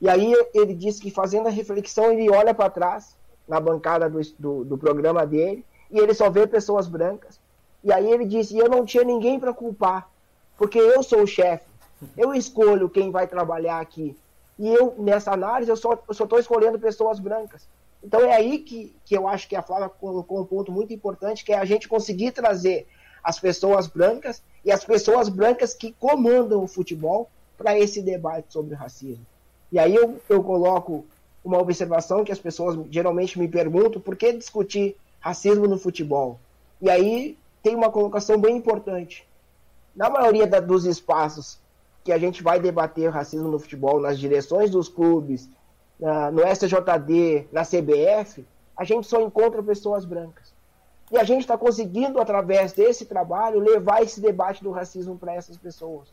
[0.00, 4.20] E aí ele disse que fazendo a reflexão, ele olha para trás, na bancada do,
[4.38, 7.38] do, do programa dele, e ele só vê pessoas brancas.
[7.82, 10.08] E aí ele disse, eu não tinha ninguém para culpar,
[10.56, 11.70] porque eu sou o chefe
[12.16, 14.16] eu escolho quem vai trabalhar aqui.
[14.58, 17.66] E eu, nessa análise, eu só estou escolhendo pessoas brancas.
[18.02, 21.44] Então é aí que, que eu acho que a Flávia colocou um ponto muito importante,
[21.44, 22.86] que é a gente conseguir trazer
[23.22, 27.28] as pessoas brancas e as pessoas brancas que comandam o futebol
[27.58, 29.24] para esse debate sobre racismo.
[29.70, 31.04] E aí eu, eu coloco
[31.44, 36.38] uma observação que as pessoas geralmente me perguntam, por que discutir racismo no futebol?
[36.80, 39.28] E aí tem uma colocação bem importante.
[39.94, 41.58] Na maioria da, dos espaços
[42.02, 45.48] que a gente vai debater racismo no futebol, nas direções dos clubes,
[45.98, 48.44] na, no SJD, na CBF,
[48.76, 50.54] a gente só encontra pessoas brancas.
[51.12, 55.56] E a gente está conseguindo, através desse trabalho, levar esse debate do racismo para essas
[55.56, 56.08] pessoas.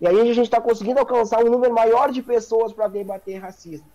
[0.00, 3.86] E aí a gente está conseguindo alcançar um número maior de pessoas para debater racismo.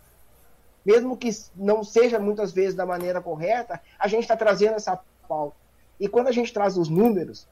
[0.86, 5.56] Mesmo que não seja muitas vezes da maneira correta, a gente está trazendo essa pauta.
[6.00, 7.48] E quando a gente traz os números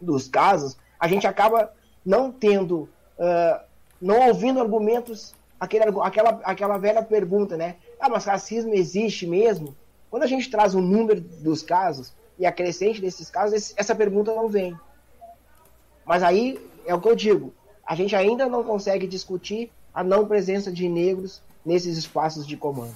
[0.00, 1.72] dos casos, a gente acaba
[2.04, 3.60] não tendo, uh,
[4.00, 7.76] não ouvindo argumentos, aquele, aquela, aquela velha pergunta, né?
[7.98, 9.76] Ah, mas racismo existe mesmo?
[10.10, 14.34] Quando a gente traz o número dos casos e a crescente desses casos, essa pergunta
[14.34, 14.76] não vem.
[16.04, 17.52] Mas aí é o que eu digo:
[17.86, 22.94] a gente ainda não consegue discutir a não presença de negros nesses espaços de comando.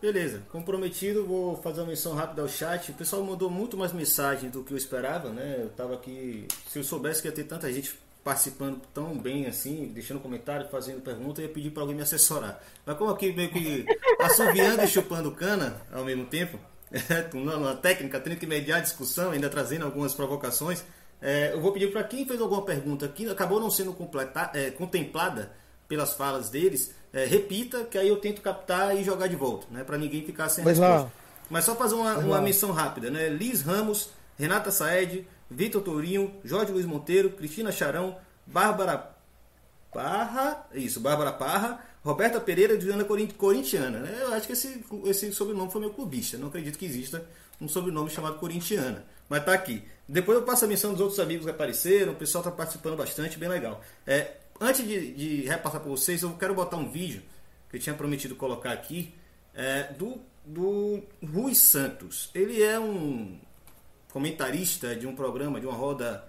[0.00, 2.90] Beleza, comprometido, vou fazer uma menção rápida ao chat.
[2.90, 5.56] O pessoal mandou muito mais mensagem do que eu esperava, né?
[5.62, 9.90] Eu tava aqui, se eu soubesse que ia ter tanta gente participando tão bem assim,
[9.94, 12.62] deixando comentário, fazendo pergunta, eu ia pedir para alguém me assessorar.
[12.84, 13.86] Mas como aqui meio que
[14.20, 16.58] assoviando e chupando cana ao mesmo tempo,
[17.32, 20.84] uma técnica, tendo que mediar a discussão, ainda trazendo algumas provocações,
[21.22, 24.70] é, eu vou pedir para quem fez alguma pergunta que acabou não sendo completa, é,
[24.70, 25.52] contemplada
[25.88, 29.84] pelas falas deles, é, repita, que aí eu tento captar e jogar de volta, né?
[29.84, 31.04] Para ninguém ficar sem Mas resposta.
[31.04, 31.12] Lá.
[31.48, 33.28] Mas só fazer uma, uma menção rápida, né?
[33.28, 39.14] Liz Ramos, Renata Saed, Vitor Tourinho, Jorge Luiz Monteiro, Cristina Charão, Bárbara
[39.92, 44.00] Parra, isso, Bárbara Parra, Roberta Pereira e Juliana Corintiana.
[44.00, 44.18] Né?
[44.20, 46.36] Eu acho que esse, esse sobrenome foi meu clubista.
[46.36, 47.24] Não acredito que exista
[47.60, 49.04] um sobrenome chamado Corintiana.
[49.28, 49.82] Mas tá aqui.
[50.08, 52.12] Depois eu passo a menção dos outros amigos que apareceram.
[52.12, 53.80] O pessoal tá participando bastante, bem legal.
[54.06, 57.22] É, antes de, de repassar para vocês, eu quero botar um vídeo
[57.68, 59.14] que eu tinha prometido colocar aqui
[59.54, 62.30] é, do, do Rui Santos.
[62.34, 63.38] Ele é um
[64.12, 66.26] comentarista de um programa, de uma roda,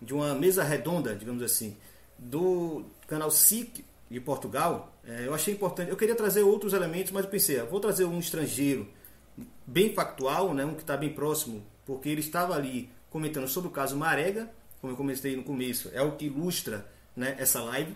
[0.00, 1.76] de uma mesa redonda, digamos assim,
[2.18, 4.94] do canal SIC de Portugal.
[5.04, 5.90] É, eu achei importante.
[5.90, 8.88] Eu queria trazer outros elementos, mas eu pensei, ah, vou trazer um estrangeiro
[9.66, 13.72] bem factual, né, um que está bem próximo, porque ele estava ali comentando sobre o
[13.72, 14.50] caso Marega,
[14.80, 16.86] como eu comentei no começo, é o que ilustra
[17.16, 17.94] né, essa live.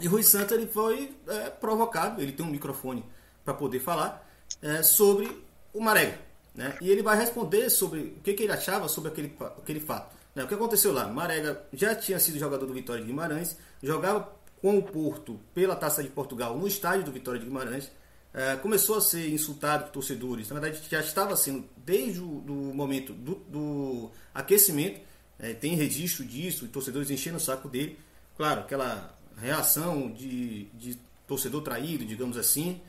[0.00, 3.04] E Rui Santos ele foi é, provocado, ele tem um microfone
[3.44, 4.28] para poder falar
[4.60, 6.18] é, sobre o Marega.
[6.54, 6.76] Né?
[6.80, 10.14] E ele vai responder sobre o que, que ele achava sobre aquele, aquele fato.
[10.34, 10.44] Né?
[10.44, 11.06] O que aconteceu lá?
[11.06, 16.02] Marega já tinha sido jogador do Vitória de Guimarães, jogava com o Porto pela Taça
[16.02, 17.90] de Portugal no estádio do Vitória de Guimarães,
[18.34, 20.48] é, começou a ser insultado por torcedores.
[20.48, 25.00] Na verdade, já estava sendo desde o do momento do, do aquecimento.
[25.38, 27.98] É, tem registro disso, torcedores enchendo o saco dele.
[28.42, 32.80] Claro, aquela reação de, de torcedor traído, digamos assim,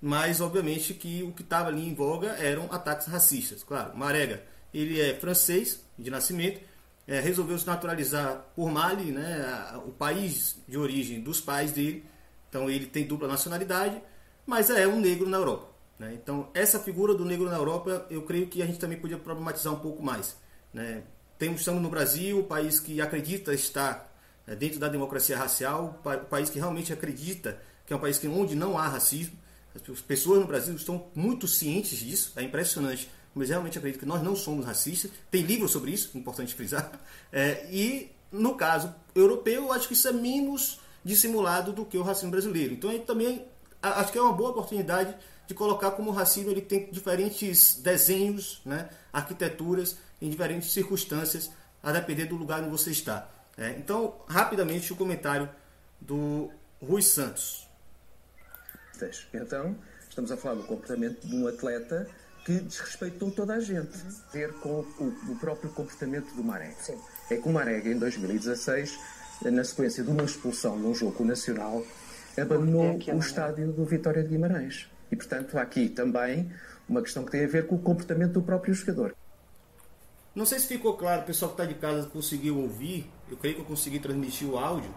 [0.00, 3.62] mas obviamente que o que estava ali em voga eram ataques racistas.
[3.62, 4.42] Claro, Marega,
[4.72, 6.62] ele é francês de nascimento,
[7.06, 12.06] é, resolveu se naturalizar por Mali, né, o país de origem dos pais dele,
[12.48, 14.00] então ele tem dupla nacionalidade,
[14.46, 15.68] mas é um negro na Europa.
[15.98, 16.14] Né?
[16.14, 19.74] Então essa figura do negro na Europa, eu creio que a gente também podia problematizar
[19.74, 20.38] um pouco mais.
[20.72, 21.02] Né?
[21.38, 24.10] Temos, estamos no Brasil, país que acredita estar
[24.46, 28.54] dentro da democracia racial, o país que realmente acredita que é um país que, onde
[28.54, 29.36] não há racismo.
[29.74, 33.10] As pessoas no Brasil estão muito cientes disso, é impressionante.
[33.34, 35.10] Mas realmente acredito que nós não somos racistas.
[35.30, 36.90] Tem livro sobre isso, importante frisar.
[37.34, 42.02] É, e no caso europeu, eu acho que isso é menos dissimulado do que o
[42.02, 42.74] racismo brasileiro.
[42.74, 43.46] Então, também
[43.80, 45.14] acho que é uma boa oportunidade
[45.46, 51.50] de colocar como o racismo ele tem diferentes desenhos, né, arquiteturas em diferentes circunstâncias,
[51.82, 53.28] a depender do lugar onde você está.
[53.56, 55.48] É, então, rapidamente, o comentário
[56.00, 56.50] do
[56.80, 57.68] Rui Santos.
[59.34, 59.76] Então,
[60.08, 62.06] estamos a falar do comportamento de um atleta
[62.44, 63.96] que desrespeitou toda a gente.
[63.96, 64.14] Uhum.
[64.32, 66.74] Ver com o, o, próprio comportamento do Marega.
[66.80, 66.98] Sim.
[67.30, 68.98] É que o Marega, em 2016,
[69.42, 71.84] na sequência de uma expulsão num jogo nacional,
[72.40, 74.88] abandonou é o estádio do Vitória de Guimarães.
[75.10, 76.50] E, portanto, há aqui também
[76.88, 79.14] uma questão que tem a ver com o comportamento do próprio jogador.
[80.34, 83.56] Não sei se ficou claro, o pessoal que está de casa conseguiu ouvir, eu creio
[83.56, 84.90] que eu consegui transmitir o áudio.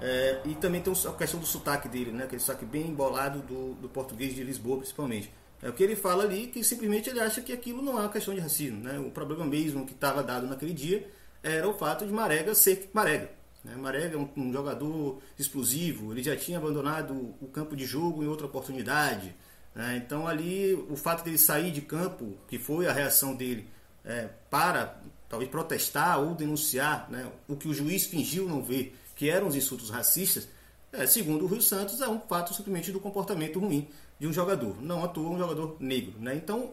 [0.00, 2.24] É, e também tem a questão do sotaque dele, né?
[2.24, 5.30] aquele sotaque bem embolado do, do português de Lisboa, principalmente.
[5.62, 8.08] É o que ele fala ali, que simplesmente ele acha que aquilo não é uma
[8.08, 8.82] questão de racismo.
[8.82, 8.98] Né?
[8.98, 11.06] O problema mesmo que estava dado naquele dia
[11.42, 13.30] era o fato de Marega ser Marega.
[13.62, 13.76] Né?
[13.76, 18.26] Marega é um, um, jogador explosivo, ele já tinha abandonado o campo de jogo em
[18.26, 19.34] outra oportunidade.
[19.74, 20.02] Né?
[20.04, 23.68] Então ali o fato dele sair de campo, que foi a reação dele
[24.02, 29.30] é, para talvez protestar ou denunciar né, o que o juiz fingiu não ver, que
[29.30, 30.48] eram os insultos racistas,
[30.92, 34.82] é, segundo o Rio Santos, é um fato simplesmente do comportamento ruim de um jogador.
[34.82, 36.14] Não atua um jogador negro.
[36.18, 36.34] Né?
[36.34, 36.72] Então,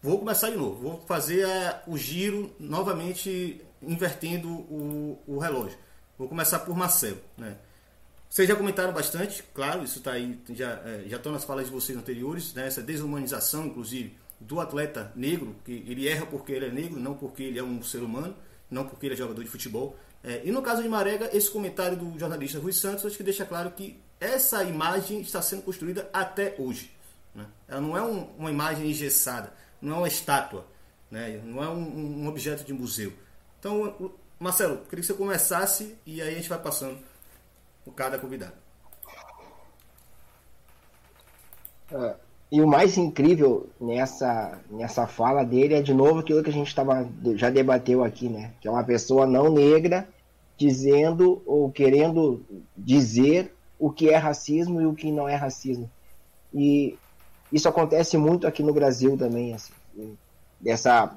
[0.00, 0.80] vou começar de novo.
[0.80, 5.76] Vou fazer é, o giro novamente, invertendo o, o relógio.
[6.16, 7.18] Vou começar por Marcelo.
[7.36, 7.56] Né?
[8.30, 11.72] Vocês já comentaram bastante, claro, isso está aí, já, é, já estão nas falas de
[11.72, 12.68] vocês anteriores, né?
[12.68, 14.16] essa desumanização, inclusive,
[14.46, 17.82] do atleta negro, que ele erra porque ele é negro, não porque ele é um
[17.82, 18.34] ser humano,
[18.70, 19.96] não porque ele é jogador de futebol.
[20.24, 23.44] É, e no caso de Marega, esse comentário do jornalista Rui Santos, acho que deixa
[23.44, 26.90] claro que essa imagem está sendo construída até hoje.
[27.34, 27.46] Né?
[27.66, 30.66] Ela não é um, uma imagem engessada, não é uma estátua,
[31.10, 31.40] né?
[31.44, 33.12] não é um, um objeto de museu.
[33.58, 36.98] Então, Marcelo, queria que você começasse e aí a gente vai passando
[37.84, 38.54] por cada convidado.
[41.90, 42.16] Uh,
[42.52, 46.74] e o mais incrível nessa, nessa fala dele é de novo aquilo que a gente
[46.74, 48.50] tava, já debateu aqui, né?
[48.60, 50.06] Que é uma pessoa não negra
[50.58, 52.44] dizendo ou querendo
[52.76, 55.90] dizer o que é racismo e o que não é racismo.
[56.52, 56.98] E
[57.50, 59.72] isso acontece muito aqui no Brasil também, assim,
[60.60, 61.16] dessa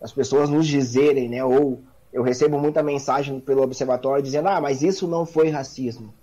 [0.00, 1.80] as pessoas nos dizerem, né, ou
[2.12, 6.14] eu recebo muita mensagem pelo observatório dizendo: ah, mas isso não foi racismo.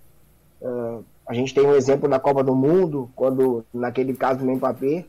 [0.62, 5.06] Uh, a gente tem um exemplo da Copa do Mundo, quando, naquele caso do Mbappé,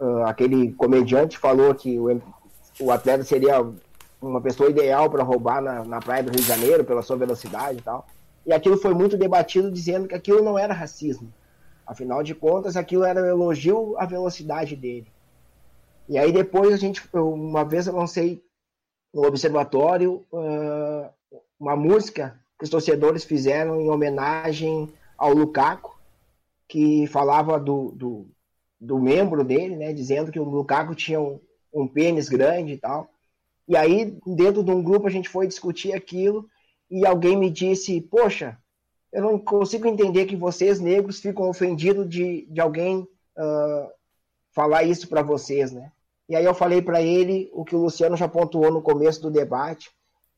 [0.00, 2.20] uh, aquele comediante falou que o,
[2.80, 3.64] o atleta seria
[4.20, 7.78] uma pessoa ideal para roubar na, na praia do Rio de Janeiro, pela sua velocidade
[7.78, 8.06] e tal.
[8.44, 11.32] E aquilo foi muito debatido, dizendo que aquilo não era racismo.
[11.86, 15.06] Afinal de contas, aquilo era um elogio à velocidade dele.
[16.08, 18.42] E aí depois a gente, uma vez eu lancei
[19.14, 21.08] no observatório uh,
[21.58, 24.92] uma música que os torcedores fizeram em homenagem
[25.22, 25.96] ao Lukaku,
[26.66, 28.26] que falava do, do,
[28.80, 31.38] do membro dele, né, dizendo que o Lukaku tinha um,
[31.72, 33.08] um pênis grande e tal.
[33.68, 36.48] E aí, dentro de um grupo, a gente foi discutir aquilo
[36.90, 38.58] e alguém me disse: Poxa,
[39.12, 43.88] eu não consigo entender que vocês negros ficam ofendidos de, de alguém uh,
[44.50, 45.92] falar isso para vocês, né?
[46.28, 49.30] E aí eu falei para ele o que o Luciano já pontuou no começo do
[49.30, 49.88] debate,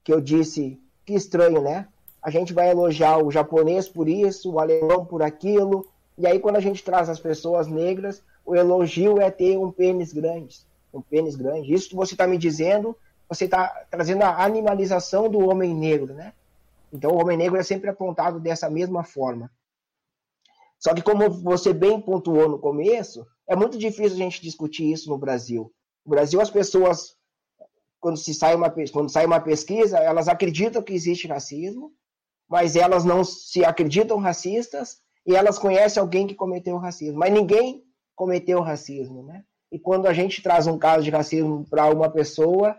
[0.05, 1.89] que eu disse, que estranho, né?
[2.25, 6.57] A gente vai elogiar o japonês por isso, o alemão por aquilo, e aí quando
[6.57, 10.61] a gente traz as pessoas negras, o elogio é ter um pênis grande,
[10.93, 11.75] um pênis grande.
[11.75, 12.97] Isso que você está me dizendo,
[13.29, 16.33] você está trazendo a animalização do homem negro, né?
[16.91, 19.51] Então o homem negro é sempre apontado dessa mesma forma.
[20.79, 25.11] Só que como você bem pontuou no começo, é muito difícil a gente discutir isso
[25.11, 25.71] no Brasil.
[26.07, 27.17] No Brasil, as pessoas,
[28.01, 31.93] quando, se sai uma, quando sai uma pesquisa, elas acreditam que existe racismo,
[32.49, 37.19] mas elas não se acreditam racistas e elas conhecem alguém que cometeu racismo.
[37.19, 37.83] Mas ninguém
[38.15, 39.43] cometeu racismo, né?
[39.73, 42.77] E quando a gente traz um caso de racismo para uma pessoa,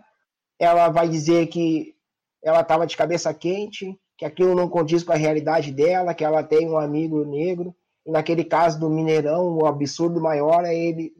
[0.59, 1.93] ela vai dizer que
[2.43, 6.43] ela estava de cabeça quente, que aquilo não condiz com a realidade dela, que ela
[6.43, 7.75] tem um amigo negro.
[8.05, 11.11] E naquele caso do Mineirão, o absurdo maior é ele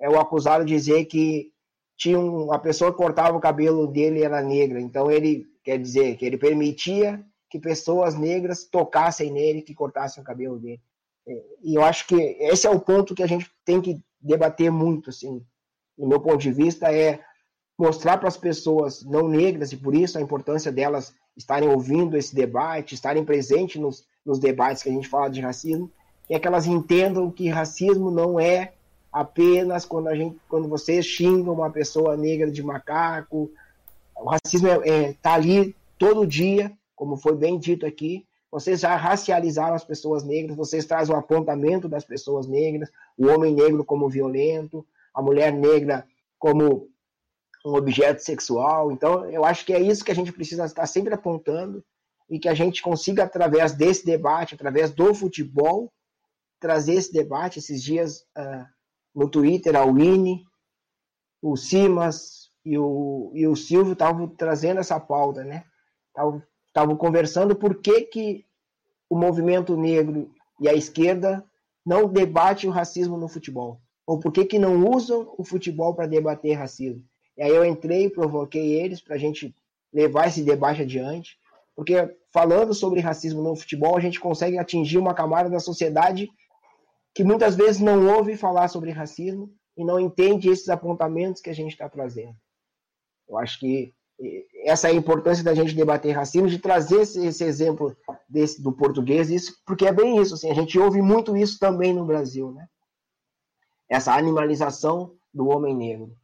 [0.00, 1.52] é o acusado dizer que
[1.98, 4.80] tinha um, a pessoa que cortava o cabelo dele era negra.
[4.80, 10.26] Então ele quer dizer que ele permitia que pessoas negras tocassem nele, que cortassem o
[10.26, 10.80] cabelo dele.
[11.26, 14.70] É, e eu acho que esse é o ponto que a gente tem que debater
[14.70, 15.44] muito, assim,
[15.98, 17.20] do meu ponto de vista, é
[17.78, 22.34] mostrar para as pessoas não negras, e por isso a importância delas estarem ouvindo esse
[22.34, 25.90] debate, estarem presentes nos, nos debates que a gente fala de racismo,
[26.28, 28.74] é que elas entendam que racismo não é
[29.12, 33.50] apenas quando a gente, quando vocês xingam uma pessoa negra de macaco.
[34.14, 38.26] O racismo está é, é, tá ali todo dia, como foi bem dito aqui.
[38.50, 43.54] Vocês já racializaram as pessoas negras, vocês trazem o apontamento das pessoas negras, o homem
[43.54, 46.06] negro como violento, a mulher negra
[46.38, 46.90] como
[47.64, 48.92] um objeto sexual.
[48.92, 51.82] Então, eu acho que é isso que a gente precisa estar sempre apontando
[52.28, 55.90] e que a gente consiga, através desse debate, através do futebol,
[56.60, 57.60] trazer esse debate.
[57.60, 58.66] Esses dias, uh,
[59.14, 60.44] no Twitter, a Winnie,
[61.40, 65.64] o Simas e o, e o Silvio estavam trazendo essa pauta, né?
[66.08, 66.42] Estavam
[66.98, 68.44] conversando por que, que
[69.08, 70.30] o movimento negro
[70.60, 71.44] e a esquerda
[71.84, 73.80] não debate o racismo no futebol.
[74.06, 77.02] Ou por que, que não usam o futebol para debater racismo.
[77.36, 79.54] E aí eu entrei e provoquei eles para a gente
[79.92, 81.36] levar esse debate adiante,
[81.74, 81.94] porque
[82.32, 86.28] falando sobre racismo no futebol, a gente consegue atingir uma camada da sociedade
[87.14, 91.54] que muitas vezes não ouve falar sobre racismo e não entende esses apontamentos que a
[91.54, 92.36] gente está trazendo.
[93.28, 93.92] Eu acho que
[94.64, 97.96] essa é importância da gente debater racismo, de trazer esse, esse exemplo
[98.28, 100.34] desse, do português, isso, porque é bem isso.
[100.34, 102.66] Assim, a gente ouve muito isso também no Brasil, né?
[103.88, 106.16] Essa animalização do homem negro.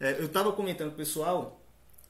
[0.00, 1.60] É, eu estava comentando pessoal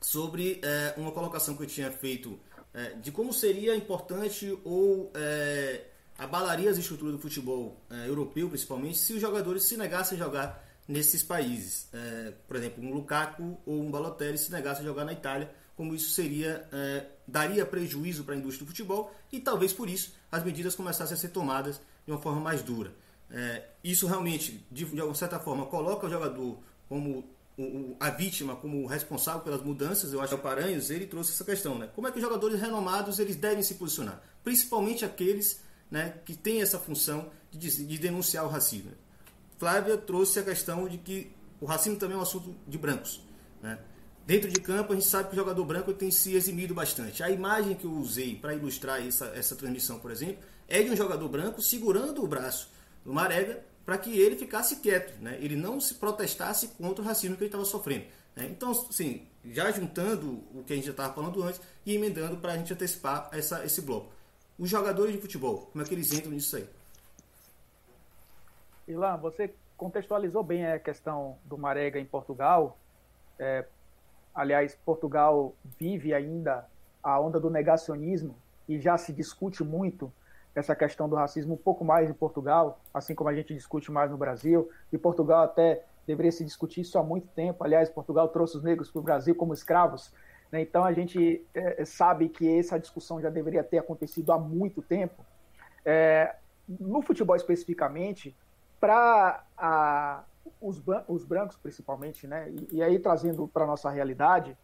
[0.00, 2.38] sobre é, uma colocação que eu tinha feito
[2.72, 5.86] é, de como seria importante ou é,
[6.18, 10.65] abalaria as estruturas do futebol é, europeu, principalmente, se os jogadores se negassem a jogar
[10.86, 11.88] nesses países.
[11.92, 15.94] É, por exemplo, um Lukaku ou um Balotelli se negasse a jogar na Itália, como
[15.94, 20.42] isso seria é, daria prejuízo para a indústria do futebol e talvez por isso as
[20.42, 22.94] medidas começassem a ser tomadas de uma forma mais dura.
[23.30, 26.58] É, isso realmente, de, de alguma certa forma, coloca o jogador
[26.88, 31.32] como o, a vítima como responsável pelas mudanças, eu acho que o Paranhos ele trouxe
[31.32, 31.88] essa questão, né?
[31.94, 35.60] Como é que os jogadores renomados eles devem se posicionar, principalmente aqueles,
[35.90, 38.92] né, que têm essa função de, de denunciar o racismo.
[39.58, 43.20] Flávia trouxe a questão de que o racismo também é um assunto de brancos,
[43.62, 43.78] né?
[44.26, 47.22] Dentro de campo, a gente sabe que o jogador branco tem se eximido bastante.
[47.22, 50.96] A imagem que eu usei para ilustrar essa, essa transmissão, por exemplo, é de um
[50.96, 52.68] jogador branco segurando o braço
[53.04, 55.38] do Marega para que ele ficasse quieto, né?
[55.40, 58.06] ele não se protestasse contra o racismo que ele estava sofrendo.
[58.34, 58.48] Né?
[58.50, 62.54] Então, assim, já juntando o que a gente já estava falando antes e emendando para
[62.54, 64.12] a gente antecipar essa, esse bloco.
[64.58, 66.66] Os jogadores de futebol, como é que eles entram nisso aí?
[68.86, 72.78] Ilan, você contextualizou bem a questão do Marega em Portugal.
[73.38, 73.66] É,
[74.34, 76.66] aliás, Portugal vive ainda
[77.02, 78.36] a onda do negacionismo
[78.68, 80.12] e já se discute muito
[80.54, 84.10] essa questão do racismo um pouco mais em Portugal, assim como a gente discute mais
[84.10, 87.62] no Brasil, e Portugal até deveria se discutir isso há muito tempo.
[87.62, 90.14] Aliás, Portugal trouxe os negros para o Brasil como escravos,
[90.50, 90.62] né?
[90.62, 95.24] então a gente é, sabe que essa discussão já deveria ter acontecido há muito tempo.
[95.84, 96.34] É,
[96.66, 98.34] no futebol especificamente,
[98.80, 100.24] para
[100.60, 102.50] os, os, brancos principalmente, né?
[102.50, 104.56] e, e aí trazendo para nossa realidade,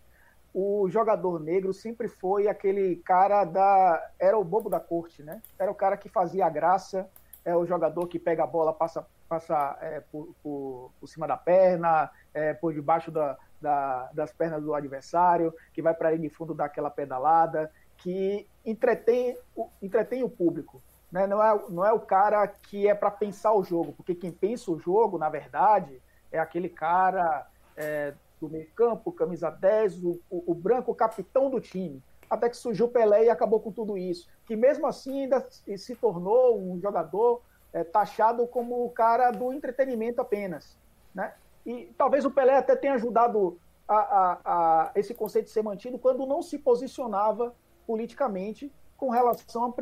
[0.55, 4.11] o jogador negro sempre foi aquele cara da.
[4.19, 5.41] Era o bobo da corte, né?
[5.59, 7.09] Era o cara que fazia a graça,
[7.45, 11.39] é o jogador que pega a bola, passa, passa é, por, por, por, cima da
[11.39, 16.35] perna, é, por debaixo da, da, das pernas do adversário, que vai para linha de
[16.35, 19.37] fundo dar aquela pedalada, que entretém,
[19.81, 20.83] entretém o público.
[21.13, 21.27] Né?
[21.27, 24.73] Não, é, não é o cara que é para pensar o jogo, porque quem pensa
[24.73, 26.03] o jogo, na verdade,
[26.33, 27.47] é aquele cara.
[27.77, 32.03] É, do meio campo, camisa 10, o, o, o branco, o capitão do time.
[32.29, 34.29] Até que surgiu Pelé e acabou com tudo isso.
[34.45, 37.41] Que mesmo assim ainda se tornou um jogador
[37.73, 40.77] é, taxado como o cara do entretenimento apenas.
[41.15, 41.33] Né?
[41.65, 46.27] E talvez o Pelé até tenha ajudado a, a, a esse conceito ser mantido quando
[46.27, 47.55] não se posicionava
[47.87, 48.73] politicamente
[49.03, 49.75] com relação a,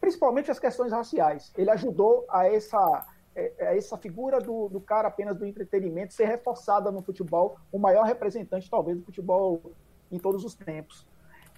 [0.00, 1.52] principalmente às questões raciais.
[1.58, 6.26] Ele ajudou a essa é, é, essa figura do, do, cara apenas do entretenimento ser
[6.26, 9.72] reforçada no futebol, o maior representante, talvez, do futebol
[10.12, 11.04] em todos os tempos.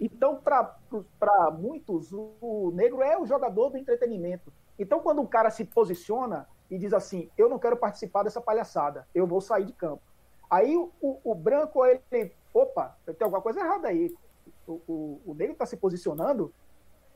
[0.00, 4.50] Então, para muitos, o negro é o jogador do entretenimento.
[4.78, 9.06] Então, quando um cara se posiciona e diz assim: Eu não quero participar dessa palhaçada,
[9.14, 10.02] eu vou sair de campo.
[10.48, 14.10] Aí o, o branco, ele, opa, tem alguma coisa errada aí.
[14.66, 16.50] O, o, o negro está se posicionando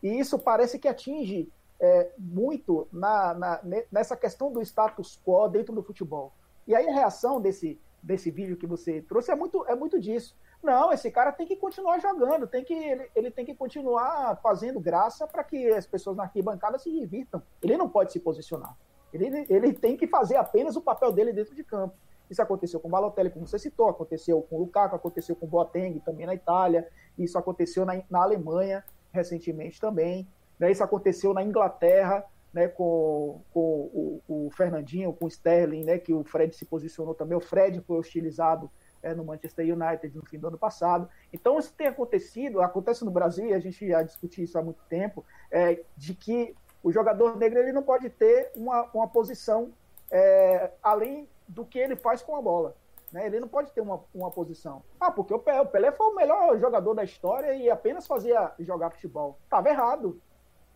[0.05, 1.51] e isso parece que atinge
[1.81, 3.60] é, muito na, na,
[3.90, 6.35] nessa questão do status quo dentro do futebol.
[6.66, 10.36] E aí a reação desse, desse vídeo que você trouxe é muito, é muito disso.
[10.62, 14.78] Não, esse cara tem que continuar jogando, tem que, ele, ele tem que continuar fazendo
[14.78, 17.43] graça para que as pessoas na arquibancada se divirtam.
[17.62, 18.76] Ele não pode se posicionar.
[19.10, 21.94] Ele, ele tem que fazer apenas o papel dele dentro de campo.
[22.28, 25.48] Isso aconteceu com o Balotelli, como você citou, aconteceu com o Lukaku, aconteceu com o
[25.48, 30.26] Boateng também na Itália, isso aconteceu na, na Alemanha recentemente também.
[30.58, 30.70] Né?
[30.70, 36.12] Isso aconteceu na Inglaterra, né, com, com o, o, Fernandinho, com o Sterling, né, que
[36.12, 37.36] o Fred se posicionou também.
[37.36, 38.70] O Fred foi hostilizado
[39.02, 41.08] é, no Manchester United no fim do ano passado.
[41.32, 44.82] Então, isso tem acontecido, acontece no Brasil, e a gente já discutiu isso há muito
[44.88, 49.72] tempo, é, de que o jogador negro ele não pode ter uma, uma posição
[50.10, 52.76] é, além do que ele faz com a bola.
[53.14, 53.26] Né?
[53.26, 54.82] Ele não pode ter uma, uma posição.
[54.98, 58.50] Ah, porque o Pelé, o Pelé foi o melhor jogador da história e apenas fazia
[58.58, 59.38] jogar futebol.
[59.44, 60.20] Estava errado.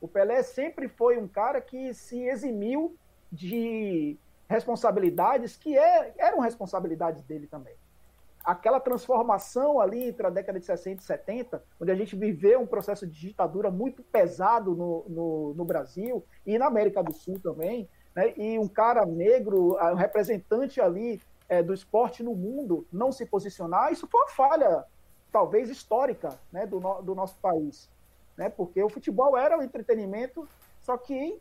[0.00, 2.96] O Pelé sempre foi um cara que se eximiu
[3.32, 4.16] de
[4.48, 7.74] responsabilidades que é, eram responsabilidades dele também.
[8.44, 12.68] Aquela transformação ali entre a década de 60 e 70, onde a gente viveu um
[12.68, 17.88] processo de ditadura muito pesado no, no, no Brasil e na América do Sul também,
[18.14, 18.32] né?
[18.36, 23.92] e um cara negro, um representante ali é, do esporte no mundo, não se posicionar,
[23.92, 24.84] isso foi uma falha,
[25.32, 27.88] talvez histórica, né, do, no, do nosso país
[28.38, 28.48] né?
[28.48, 30.48] Porque o futebol era o entretenimento,
[30.80, 31.38] só que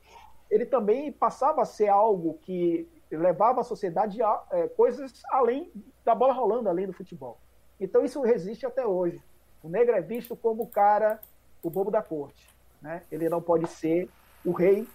[0.49, 5.71] ele também passava a ser algo que levava a sociedade a é, coisas além
[6.03, 7.37] da bola rolando, além do futebol.
[7.79, 9.21] Então isso resiste até hoje.
[9.63, 11.21] O negro é visto como o cara,
[11.61, 12.47] o bobo da corte.
[12.81, 13.03] Né?
[13.11, 14.09] Ele não pode ser
[14.43, 14.87] o rei.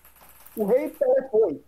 [0.56, 0.94] O rei
[1.30, 1.62] foi,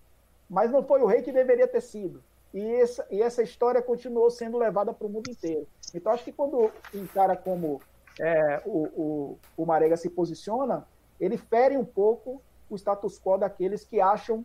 [0.51, 2.23] mas não foi o rei que deveria ter sido.
[2.55, 5.67] E essa, e essa história continuou sendo levada para o mundo inteiro.
[5.93, 7.81] Então acho que quando um cara como
[8.21, 10.87] é, o, o, o Marega se posiciona,
[11.21, 12.41] ele fere um pouco
[12.71, 14.45] o status quo daqueles que acham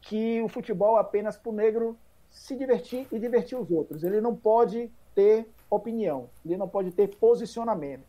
[0.00, 1.98] que o futebol é apenas para o negro
[2.30, 4.02] se divertir e divertir os outros.
[4.02, 8.04] Ele não pode ter opinião, ele não pode ter posicionamento.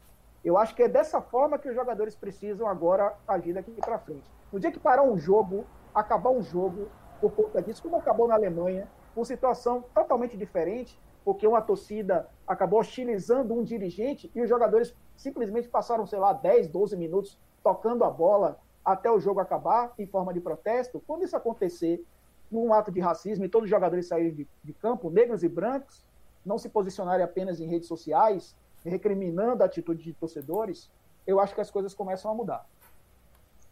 [0.45, 4.30] Eu acho que é dessa forma que os jogadores precisam agora agir daqui para frente.
[4.52, 6.88] No dia que parar um jogo, acabar um jogo
[7.19, 12.79] por conta disso, como acabou na Alemanha, uma situação totalmente diferente, porque uma torcida acabou
[12.79, 18.09] hostilizando um dirigente e os jogadores simplesmente passaram, sei lá, 10, 12 minutos tocando a
[18.09, 21.01] bola até o jogo acabar em forma de protesto.
[21.05, 22.03] Quando isso acontecer,
[22.49, 26.03] num ato de racismo e todos os jogadores saírem de, de campo, negros e brancos,
[26.43, 30.89] não se posicionarem apenas em redes sociais, recriminando a atitude de torcedores,
[31.25, 32.67] eu acho que as coisas começam a mudar.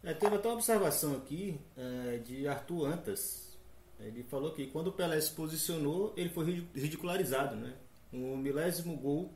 [0.04, 3.49] É, teve até uma observação aqui é, de Arthur Antas.
[4.00, 7.56] Ele falou que quando o Pelé se posicionou, ele foi ridicularizado.
[7.56, 7.74] Né?
[8.14, 9.34] O milésimo gol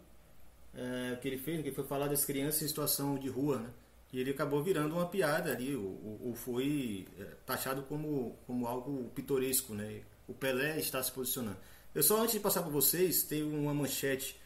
[0.73, 3.69] é, que ele fez, que foi falar das crianças em situação de rua, né?
[4.11, 9.09] e ele acabou virando uma piada ali, ou, ou foi é, taxado como, como algo
[9.15, 9.73] pitoresco.
[9.73, 10.01] Né?
[10.27, 11.57] O Pelé está se posicionando.
[11.93, 14.41] Eu só antes de passar para vocês, tem uma manchete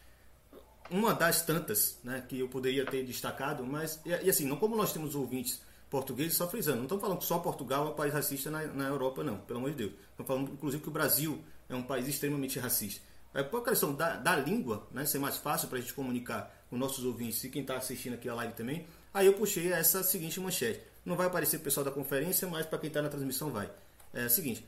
[0.90, 4.76] uma das tantas né, que eu poderia ter destacado, mas, e, e, assim, não como
[4.76, 8.14] nós temos ouvintes portugueses, só frisando, não estamos falando que só Portugal é um país
[8.14, 9.94] racista na, na Europa, não, pelo amor de Deus.
[10.26, 13.02] Falando, inclusive, que o Brasil é um país extremamente racista.
[13.34, 16.78] É por questão da, da língua, né, ser mais fácil para a gente comunicar com
[16.78, 20.40] nossos ouvintes e quem está assistindo aqui a live também, aí eu puxei essa seguinte
[20.40, 20.82] manchete.
[21.06, 23.70] Não vai aparecer o pessoal da conferência, mas para quem está na transmissão vai.
[24.14, 24.66] É a seguinte,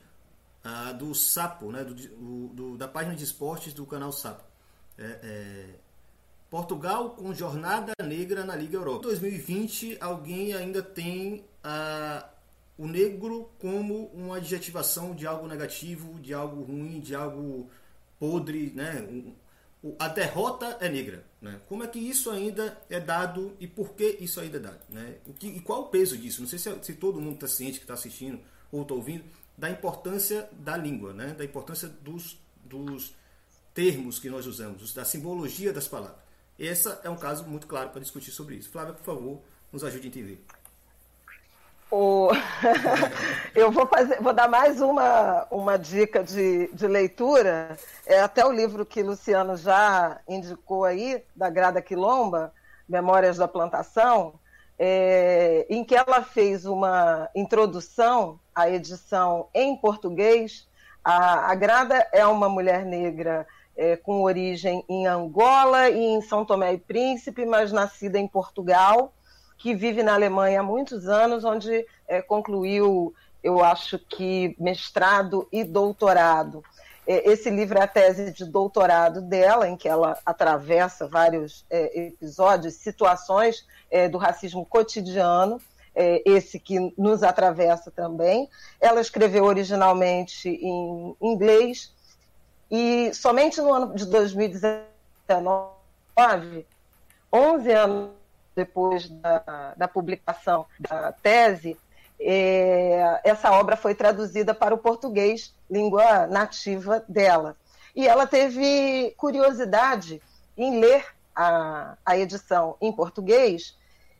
[0.62, 1.94] a do Sapo, né, do,
[2.48, 4.44] do, da página de esportes do canal Sapo.
[4.96, 5.66] É, é,
[6.50, 8.98] Portugal com jornada negra na Liga Europa.
[8.98, 12.28] Em 2020, alguém ainda tem ah,
[12.80, 17.68] o negro como uma adjetivação de algo negativo, de algo ruim, de algo
[18.18, 19.06] podre, né?
[19.98, 21.22] a derrota é negra.
[21.42, 21.60] Né?
[21.68, 24.80] Como é que isso ainda é dado e por que isso ainda é dado?
[24.88, 25.16] Né?
[25.26, 26.40] O que, e qual o peso disso?
[26.40, 28.40] Não sei se, se todo mundo está ciente que está assistindo
[28.72, 29.24] ou está ouvindo
[29.58, 31.34] da importância da língua, né?
[31.34, 33.14] da importância dos, dos
[33.74, 36.18] termos que nós usamos, da simbologia das palavras.
[36.58, 38.70] Esse é um caso muito claro para discutir sobre isso.
[38.70, 40.44] Flávia, por favor, nos ajude a entender.
[41.90, 42.28] O...
[43.54, 47.76] eu vou, fazer, vou dar mais uma, uma dica de, de leitura.
[48.06, 52.52] É até o livro que Luciano já indicou aí, da Grada Quilomba,
[52.88, 54.34] Memórias da Plantação,
[54.78, 60.68] é, em que ela fez uma introdução à edição em português.
[61.04, 63.46] A, a Grada é uma mulher negra
[63.76, 69.12] é, com origem em Angola e em São Tomé e Príncipe, mas nascida em Portugal,
[69.60, 73.14] que vive na Alemanha há muitos anos, onde é, concluiu,
[73.44, 76.64] eu acho que, mestrado e doutorado.
[77.06, 82.06] É, esse livro é a tese de doutorado dela, em que ela atravessa vários é,
[82.06, 85.60] episódios, situações é, do racismo cotidiano,
[85.94, 88.48] é, esse que nos atravessa também.
[88.80, 91.92] Ela escreveu originalmente em inglês,
[92.70, 96.66] e somente no ano de 2019,
[97.30, 98.19] 11 anos
[98.60, 101.78] depois da, da publicação da tese,
[102.20, 107.56] é, essa obra foi traduzida para o português, língua nativa dela.
[107.96, 110.20] E ela teve curiosidade
[110.56, 113.78] em ler a, a edição em português,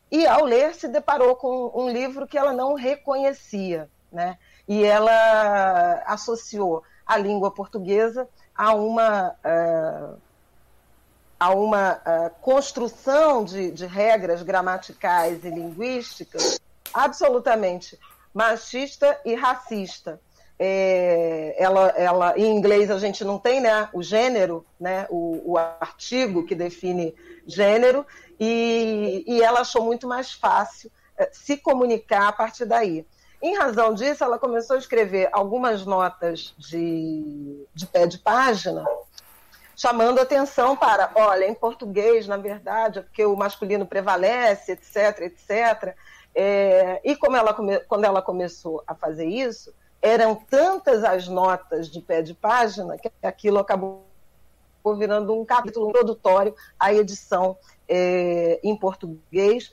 [0.09, 4.37] e ao ler se deparou com um livro que ela não reconhecia, né?
[4.67, 10.17] E ela associou a língua portuguesa a uma, uh,
[11.41, 16.59] a uma uh, construção de, de regras gramaticais e linguísticas
[16.93, 17.97] absolutamente
[18.31, 20.21] machista e racista.
[20.59, 25.57] É, ela, ela, em inglês a gente não tem né, o gênero, né, o, o
[25.57, 27.15] artigo que define
[27.47, 28.05] gênero,
[28.39, 33.03] e, e ela achou muito mais fácil é, se comunicar a partir daí.
[33.41, 38.85] Em razão disso, ela começou a escrever algumas notas de, de pé de página,
[39.81, 45.95] chamando atenção para, olha, em português, na verdade, é porque o masculino prevalece, etc, etc.
[46.35, 51.89] É, e como ela come, quando ela começou a fazer isso, eram tantas as notas
[51.89, 54.05] de pé de página que aquilo acabou
[54.99, 57.57] virando um capítulo introdutório à edição
[57.89, 59.71] é, em português,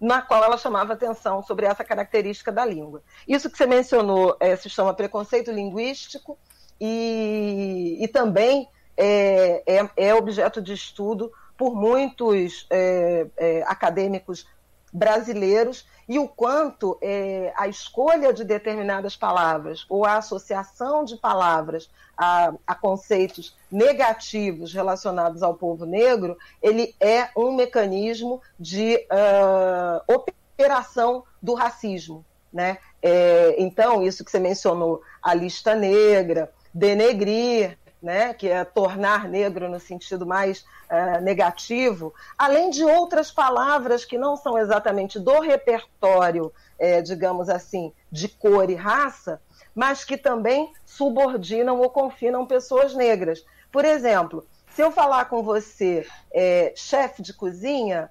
[0.00, 3.02] na qual ela chamava atenção sobre essa característica da língua.
[3.26, 6.38] Isso que você mencionou é, se chama preconceito linguístico
[6.80, 8.68] e, e também
[8.98, 14.46] é, é, é, objeto de estudo por muitos é, é, acadêmicos
[14.92, 21.88] brasileiros e o quanto é, a escolha de determinadas palavras ou a associação de palavras
[22.16, 31.22] a, a, conceitos negativos relacionados ao povo negro, ele é um mecanismo de uh, operação
[31.40, 32.24] do racismo.
[32.52, 32.78] Né?
[33.02, 39.68] É, então, isso que você mencionou, a lista negra, denegrir, né, que é tornar negro
[39.68, 46.52] no sentido mais uh, negativo, além de outras palavras que não são exatamente do repertório,
[46.78, 49.40] é, digamos assim, de cor e raça,
[49.74, 53.44] mas que também subordinam ou confinam pessoas negras.
[53.70, 58.10] Por exemplo, se eu falar com você é, chefe de cozinha,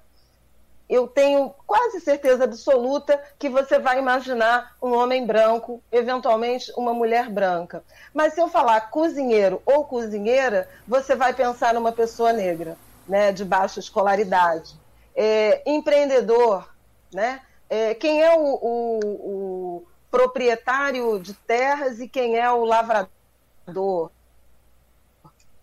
[0.88, 7.28] eu tenho quase certeza absoluta que você vai imaginar um homem branco, eventualmente uma mulher
[7.28, 7.84] branca.
[8.14, 13.44] Mas se eu falar cozinheiro ou cozinheira, você vai pensar numa pessoa negra, né, de
[13.44, 14.74] baixa escolaridade.
[15.14, 16.68] É, empreendedor,
[17.12, 17.42] né?
[17.68, 24.10] É, quem é o, o, o proprietário de terras e quem é o lavrador,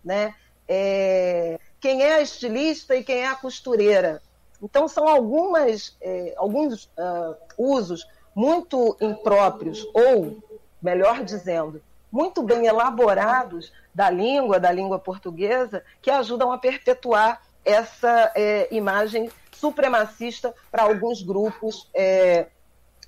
[0.04, 0.34] né?
[0.68, 4.22] É, quem é a estilista e quem é a costureira.
[4.62, 10.42] Então, são algumas, é, alguns uh, usos muito impróprios, ou,
[10.82, 18.32] melhor dizendo, muito bem elaborados da língua, da língua portuguesa, que ajudam a perpetuar essa
[18.34, 22.46] é, imagem supremacista para alguns grupos é,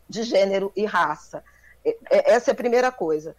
[0.08, 1.44] de gênero e raça.
[2.10, 3.36] Essa é a primeira coisa.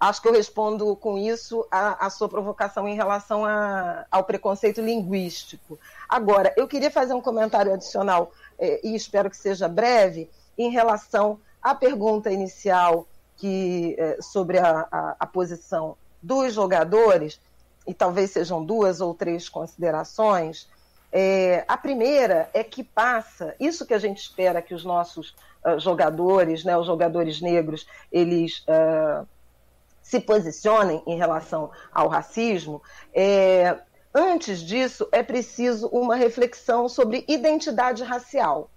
[0.00, 4.80] Acho que eu respondo com isso a, a sua provocação em relação a, ao preconceito
[4.80, 5.78] linguístico.
[6.08, 11.40] Agora, eu queria fazer um comentário adicional, é, e espero que seja breve, em relação
[11.60, 13.06] à pergunta inicial
[13.36, 17.40] que, é, sobre a, a, a posição dos jogadores,
[17.86, 20.68] e talvez sejam duas ou três considerações.
[21.10, 25.34] É, a primeira é que passa, isso que a gente espera que os nossos
[25.64, 29.26] uh, jogadores, né, os jogadores negros, eles uh,
[30.08, 32.82] se posicionem em relação ao racismo,
[33.12, 33.78] é,
[34.14, 38.70] antes disso é preciso uma reflexão sobre identidade racial.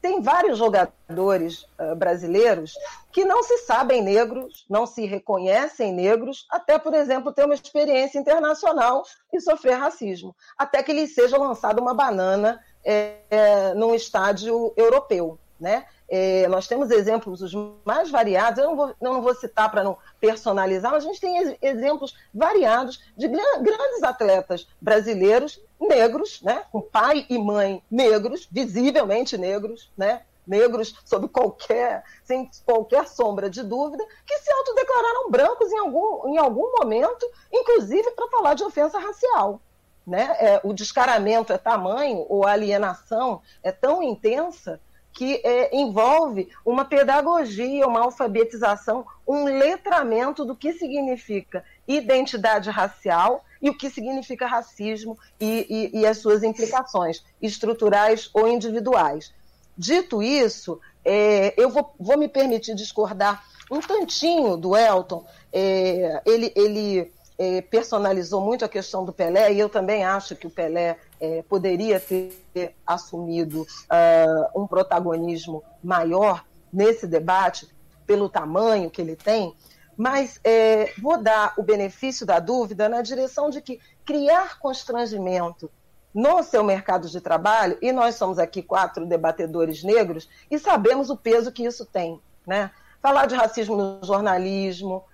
[0.00, 2.74] Tem vários jogadores uh, brasileiros
[3.12, 8.18] que não se sabem negros, não se reconhecem negros, até, por exemplo, ter uma experiência
[8.18, 14.72] internacional e sofrer racismo, até que lhes seja lançada uma banana é, é, num estádio
[14.76, 15.38] europeu.
[15.60, 15.86] Né?
[16.14, 17.54] É, nós temos exemplos os
[17.86, 21.18] mais variados, eu não vou, eu não vou citar para não personalizar, mas a gente
[21.18, 29.38] tem exemplos variados de grandes atletas brasileiros negros, né, com pai e mãe negros, visivelmente
[29.38, 35.78] negros, né, negros sob qualquer, sem qualquer sombra de dúvida, que se autodeclararam brancos em
[35.78, 39.62] algum, em algum momento, inclusive para falar de ofensa racial.
[40.06, 40.36] Né?
[40.38, 44.78] É, o descaramento é tamanho, ou a alienação é tão intensa
[45.12, 53.70] que é, envolve uma pedagogia, uma alfabetização, um letramento do que significa identidade racial e
[53.70, 59.32] o que significa racismo e, e, e as suas implicações estruturais ou individuais.
[59.76, 65.24] Dito isso, é, eu vou, vou, me permitir discordar um tantinho do Elton.
[65.52, 70.46] É, ele, ele é, personalizou muito a questão do Pelé, e eu também acho que
[70.46, 77.68] o Pelé é, poderia ter assumido uh, um protagonismo maior nesse debate,
[78.04, 79.54] pelo tamanho que ele tem,
[79.96, 85.70] mas é, vou dar o benefício da dúvida na direção de que criar constrangimento
[86.12, 91.16] no seu mercado de trabalho, e nós somos aqui quatro debatedores negros e sabemos o
[91.16, 92.20] peso que isso tem.
[92.44, 92.68] Né?
[93.00, 95.04] Falar de racismo no jornalismo,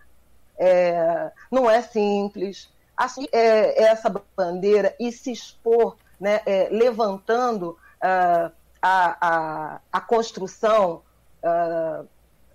[0.59, 2.71] é, não é simples.
[2.99, 8.53] Assim, é, essa bandeira e se expor, né, é, levantando uh,
[8.83, 11.03] a, a, a, construção
[11.41, 12.05] uh,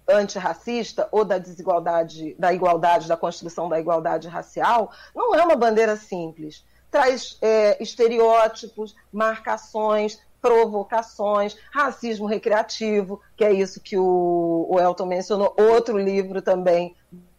[0.06, 5.96] antirracista ou da desigualdade, da igualdade, da construção da igualdade racial, não é uma bandeira
[5.96, 6.66] simples.
[6.92, 15.56] Traz é, estereótipos, marcações, provocações, racismo recreativo, que é isso que o, o Elton mencionou,
[15.58, 16.94] outro livro também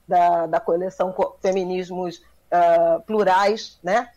[0.09, 2.23] da, da coleção Feminismos
[2.55, 4.11] uh, Plurais, né?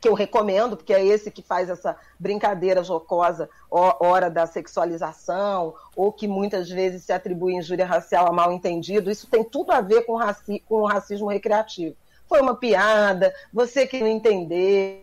[0.00, 6.10] que eu recomendo, porque é esse que faz essa brincadeira jocosa, hora da sexualização, ou
[6.10, 9.10] que muitas vezes se atribui injúria racial a mal entendido.
[9.10, 11.94] Isso tem tudo a ver com, raci com o racismo recreativo.
[12.26, 15.02] Foi uma piada, você que não entendeu,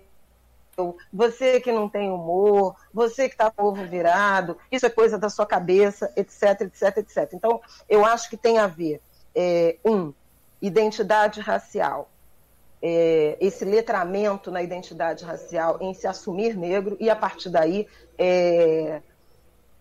[1.11, 5.45] você que não tem humor, você que está povo virado, isso é coisa da sua
[5.45, 7.29] cabeça, etc, etc, etc.
[7.33, 8.99] Então, eu acho que tem a ver
[9.35, 10.11] é, um,
[10.61, 12.09] identidade racial,
[12.85, 17.87] é, esse letramento na identidade racial em se assumir negro e, a partir daí,
[18.17, 19.01] é,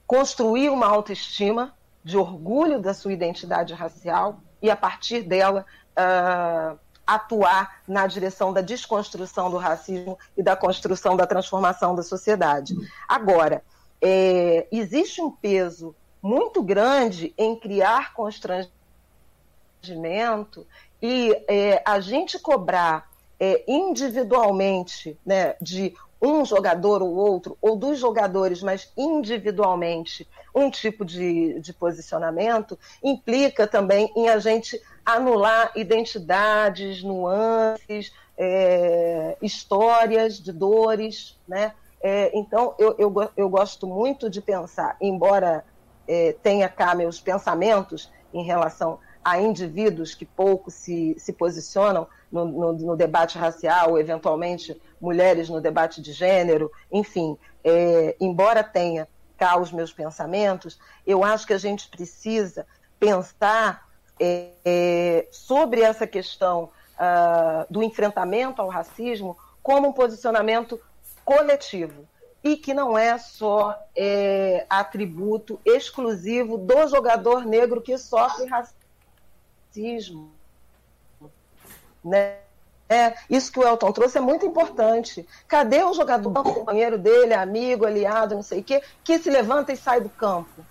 [0.06, 1.74] construir uma autoestima
[2.04, 5.66] de orgulho da sua identidade racial e, a partir dela,
[5.98, 12.72] uh, atuar na direção da desconstrução do racismo e da construção da transformação da sociedade.
[13.08, 13.64] Agora,
[14.00, 15.92] é, existe um peso
[16.22, 20.64] muito grande em criar constrangimentos
[21.02, 23.10] E é, a gente cobrar
[23.40, 25.92] é, individualmente né, de
[26.22, 33.66] um jogador ou outro, ou dos jogadores, mas individualmente, um tipo de, de posicionamento, implica
[33.66, 41.72] também em a gente anular identidades, nuances, é, histórias de dores, né?
[42.00, 45.64] É, então, eu, eu, eu, gosto muito de pensar, embora
[46.06, 52.44] é, tenha cá meus pensamentos em relação a indivíduos que pouco se, se posicionam no,
[52.44, 59.58] no, no debate racial, eventualmente mulheres no debate de gênero, enfim, é, embora tenha cá
[59.58, 62.66] os meus pensamentos, eu acho que a gente precisa
[62.98, 63.88] pensar
[64.20, 70.80] é, é, sobre essa questão uh, do enfrentamento ao racismo como um posicionamento
[71.24, 72.06] coletivo
[72.42, 78.81] e que não é só é, atributo exclusivo do jogador negro que sofre racismo.
[82.04, 82.38] Né?
[82.88, 85.26] É, isso que o Elton trouxe é muito importante.
[85.48, 89.72] Cadê o jogador, o companheiro dele, amigo, aliado, não sei o quê, que se levanta
[89.72, 90.64] e sai do campo?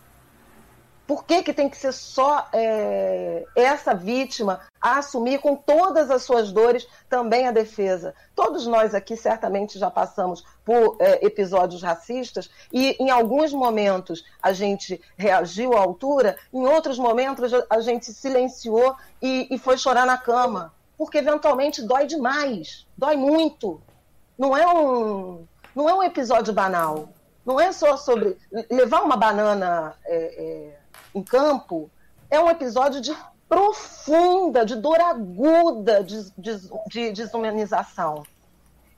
[1.08, 6.24] Por que, que tem que ser só é, essa vítima a assumir com todas as
[6.24, 8.14] suas dores também a defesa?
[8.36, 14.54] Todos nós aqui certamente já passamos por é, episódios racistas e em alguns momentos a
[14.54, 20.18] gente reagiu à altura, em outros momentos a gente silenciou e, e foi chorar na
[20.18, 23.82] cama, porque eventualmente dói demais, dói muito.
[24.38, 25.46] Não é um,
[25.76, 27.10] não é um episódio banal.
[27.52, 28.38] Não é só sobre
[28.70, 29.94] levar uma banana.
[30.06, 30.80] É, é
[31.14, 31.92] em campo
[32.30, 33.14] é um episódio de
[33.50, 36.56] profunda, de dor aguda de, de,
[36.88, 38.24] de desumanização,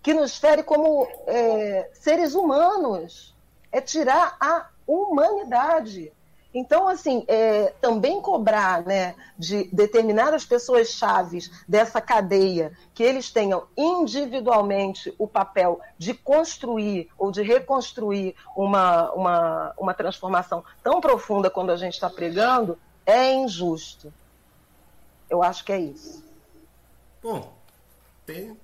[0.04, 3.36] que nos fere como é, seres humanos.
[3.72, 6.14] É tirar a humanidade.
[6.54, 13.66] Então, assim, é, também cobrar né, de determinadas pessoas chaves dessa cadeia que eles tenham
[13.76, 21.72] individualmente o papel de construir ou de reconstruir uma, uma, uma transformação tão profunda quando
[21.72, 24.14] a gente está pregando é injusto.
[25.30, 26.24] Eu acho que é isso.
[27.22, 27.52] Bom,
[28.26, 28.56] tem,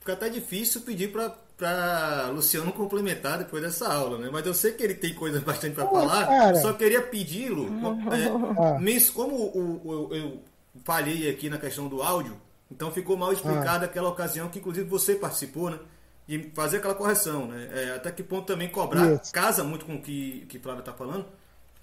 [0.00, 4.30] fica até difícil pedir para para Luciano complementar depois dessa aula, né?
[4.32, 6.24] Mas eu sei que ele tem coisas bastante para falar.
[6.24, 6.60] Cara.
[6.60, 7.66] Só queria pedi-lo,
[8.12, 8.28] é,
[8.62, 9.12] ah.
[9.12, 10.42] como o, o, eu
[10.84, 12.40] falhei aqui na questão do áudio,
[12.70, 13.88] então ficou mal explicado ah.
[13.88, 15.78] aquela ocasião que inclusive você participou, né?
[16.28, 17.68] De fazer aquela correção, né?
[17.72, 19.32] É, até que ponto também cobrar Isso.
[19.32, 21.26] casa muito com o que que Flávio está falando.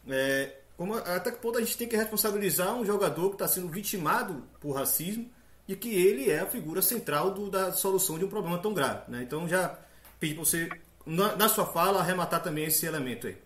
[0.07, 3.68] É, como, até que ponto a gente tem que responsabilizar um jogador que está sendo
[3.68, 5.30] vitimado por racismo
[5.68, 9.10] e que ele é a figura central do, da solução de um problema tão grave.
[9.10, 9.24] Né?
[9.24, 9.78] Então já
[10.20, 10.70] pedi para você,
[11.06, 13.38] na, na, sua fala, arrematar também esse elemento aí.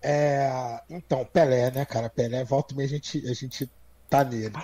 [0.00, 2.08] É, então, Pelé, né, cara?
[2.08, 3.68] Pelé, volta e a gente, a gente
[4.08, 4.54] tá nele.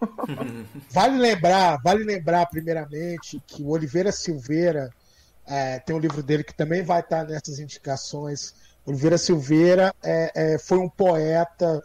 [0.90, 4.90] vale lembrar, vale lembrar primeiramente que o Oliveira Silveira
[5.46, 8.54] é, tem um livro dele que também vai estar nessas indicações.
[8.86, 11.82] Oliveira Silveira é, é, foi um poeta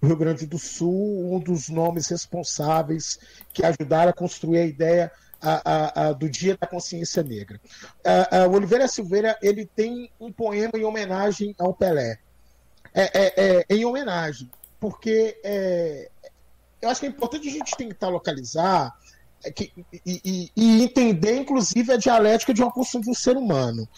[0.00, 3.18] do Rio Grande do Sul, um dos nomes responsáveis
[3.52, 5.12] que ajudaram a construir a ideia
[6.18, 7.60] do Dia da Consciência Negra.
[8.50, 12.18] o Oliveira Silveira ele tem um poema em homenagem ao Pelé.
[12.92, 16.10] É, é, é em homenagem, porque é,
[16.80, 18.94] eu acho que é importante a gente tentar localizar
[19.44, 19.72] é, que,
[20.04, 23.88] e, e, e, entender, inclusive, a dialética de uma construção do ser humano.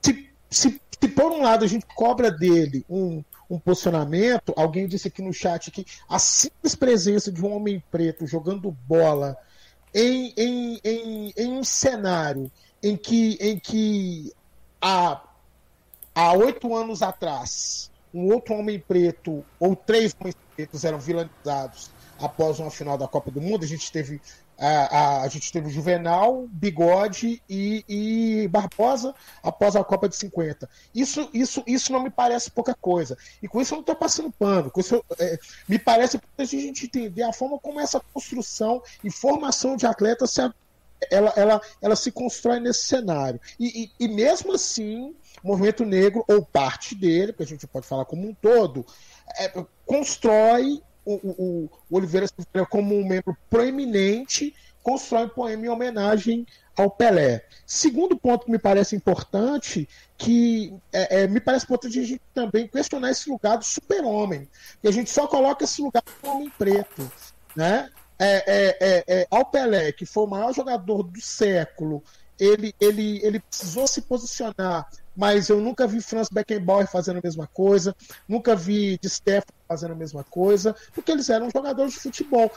[0.00, 4.52] Se, se, se, por um lado, a gente cobra dele um, um posicionamento.
[4.56, 9.36] Alguém disse aqui no chat que a simples presença de um homem preto jogando bola
[9.94, 12.50] em, em, em, em um cenário
[12.82, 14.32] em que, em que
[14.80, 15.22] há,
[16.14, 22.58] há oito anos atrás um outro homem preto ou três homens pretos eram vilanizados após
[22.58, 23.64] uma final da Copa do Mundo.
[23.64, 24.20] A gente teve
[24.58, 30.68] a, a, a, gente teve Juvenal, Bigode e, e, Barbosa após a Copa de 50.
[30.94, 33.16] Isso, isso, isso não me parece pouca coisa.
[33.40, 34.70] E com isso eu não estou passando pano.
[34.70, 39.10] Com isso, é, me parece importante a gente entender a forma como essa construção e
[39.10, 40.40] formação de atletas se,
[41.10, 43.40] ela, ela, ela se constrói nesse cenário.
[43.60, 47.86] E, e, e mesmo assim, o movimento negro, ou parte dele, que a gente pode
[47.86, 48.84] falar como um todo,
[49.38, 50.82] é, constrói
[51.14, 57.44] o, o, Oliveira Silveira, como um membro proeminente, constrói um poema em homenagem ao Pelé.
[57.66, 62.68] Segundo ponto que me parece importante, que é, é, me parece importante a gente também
[62.68, 64.48] questionar esse lugar do super-homem,
[64.80, 67.10] que a gente só coloca esse lugar do homem preto,
[67.56, 67.90] né?
[68.18, 72.02] É, é, é, é, ao Pelé, que foi o maior jogador do século,
[72.38, 77.48] ele, ele, ele precisou se posicionar mas eu nunca vi Franz Beckenbauer fazendo a mesma
[77.48, 77.92] coisa,
[78.28, 82.52] nunca vi Di Stefano fazendo a mesma coisa, porque eles eram jogadores de futebol.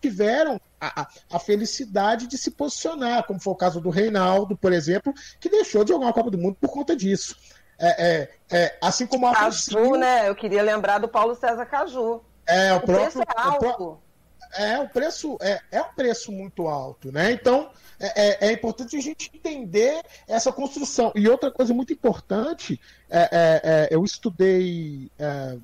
[0.00, 5.12] tiveram a, a, felicidade de se posicionar, como foi o caso do Reinaldo, por exemplo,
[5.38, 7.36] que deixou de jogar a Copa do Mundo por conta disso.
[7.78, 10.30] É, é, é, assim como a Caju, né?
[10.30, 12.22] Eu queria lembrar do Paulo César Caju.
[12.46, 13.10] É, o, o próprio.
[13.10, 14.05] Preço é alto.
[14.54, 17.32] É, o preço é, é um preço muito alto, né?
[17.32, 21.12] Então é, é, é importante a gente entender essa construção.
[21.14, 25.10] E outra coisa muito importante, é, é, é eu estudei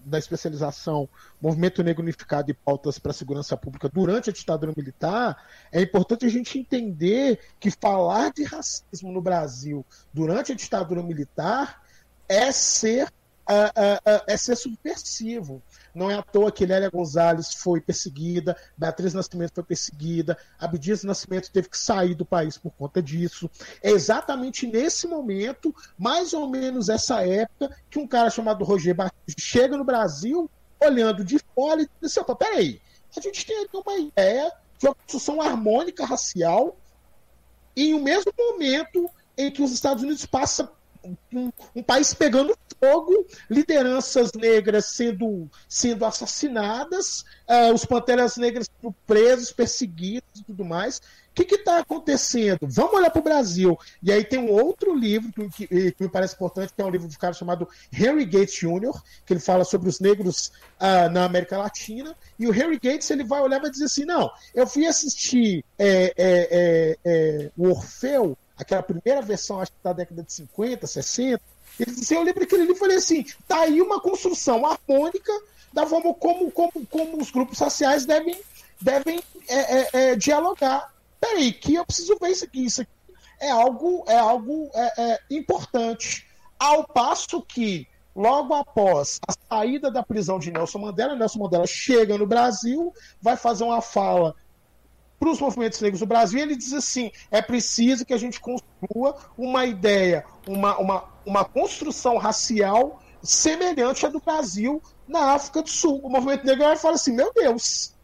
[0.06, 1.08] na especialização
[1.40, 5.36] Movimento Negro Unificado e Pautas para a Segurança Pública durante a ditadura militar.
[5.70, 11.82] É importante a gente entender que falar de racismo no Brasil durante a ditadura militar
[12.28, 13.12] é ser,
[14.26, 15.62] é ser subversivo.
[15.94, 21.50] Não é à toa que Lélia Gonzalez foi perseguida, Beatriz Nascimento foi perseguida, Abdias Nascimento
[21.50, 23.50] teve que sair do país por conta disso.
[23.82, 29.40] É exatamente nesse momento, mais ou menos essa época, que um cara chamado Roger Batista
[29.40, 30.50] chega no Brasil,
[30.80, 32.80] olhando de fora e diz assim, peraí,
[33.16, 36.76] a gente tem aqui uma ideia de uma construção harmônica racial
[37.76, 40.68] em o um mesmo momento em que os Estados Unidos passam
[41.04, 48.94] um, um, país pegando fogo, lideranças negras sendo, sendo assassinadas, uh, os panteras negras sendo
[49.06, 51.00] presos, perseguidos e tudo mais.
[51.32, 52.58] O que está acontecendo?
[52.62, 53.78] Vamos olhar para o Brasil.
[54.02, 56.90] E aí tem um outro livro que, que, que, me parece importante, que é um
[56.90, 58.92] livro um cara chamado Henry Gates Jr.,
[59.24, 62.14] que ele fala sobre os negros uh, na América Latina.
[62.38, 65.64] E o Henry Gates ele vai olhar e vai dizer assim: não, eu fui assistir
[65.78, 70.86] é, é, é, é o Orfeu aquela primeira versão, acho que da década de 50,
[70.86, 71.42] 60,
[71.78, 75.32] ele disse, eu lembro aquele livro e falei assim, tá aí uma construção harmônica
[75.72, 78.38] da forma como, como, como os grupos sociais devem,
[78.80, 80.92] devem é, é, é, dialogar.
[81.20, 82.90] Peraí, que eu preciso ver isso aqui, isso aqui
[83.40, 86.26] é algo, é algo é, é, importante.
[86.58, 92.16] Ao passo que, logo após a saída da prisão de Nelson Mandela, Nelson Mandela chega
[92.16, 94.34] no Brasil, vai fazer uma fala
[95.22, 99.14] para os movimentos negros do Brasil, ele diz assim: é preciso que a gente construa
[99.38, 106.00] uma ideia, uma, uma, uma construção racial semelhante à do Brasil na África do Sul.
[106.02, 107.94] O movimento negro vai falar assim: meu Deus,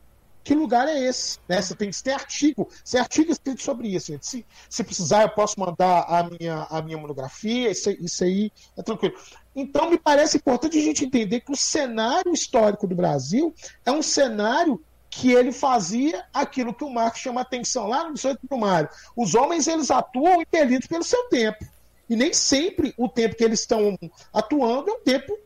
[0.45, 1.41] que lugar é esse?
[1.49, 1.61] Né?
[1.61, 4.13] Você tem que ter artigo, tem artigo escrito sobre isso.
[4.13, 4.25] Gente.
[4.25, 8.83] Se, se precisar, eu posso mandar a minha, a minha monografia, isso, isso aí é
[8.83, 9.17] tranquilo.
[9.57, 13.53] Então, me parece importante a gente entender que o cenário histórico do Brasil
[13.85, 18.47] é um cenário que ele fazia aquilo que o Marx chama atenção lá no 18
[18.47, 18.89] primário.
[19.17, 21.65] Os homens eles atuam impelidos pelo seu tempo.
[22.09, 23.99] E nem sempre o tempo que eles estão
[24.33, 25.39] atuando é um tempo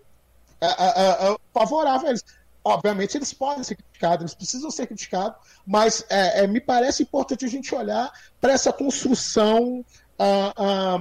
[0.60, 2.24] é, é, é, favorável a eles.
[2.64, 5.36] Obviamente, eles podem ser criticados, eles precisam ser criticados,
[5.66, 9.84] mas é, é, me parece importante a gente olhar para essa construção
[10.16, 10.98] ah, ah,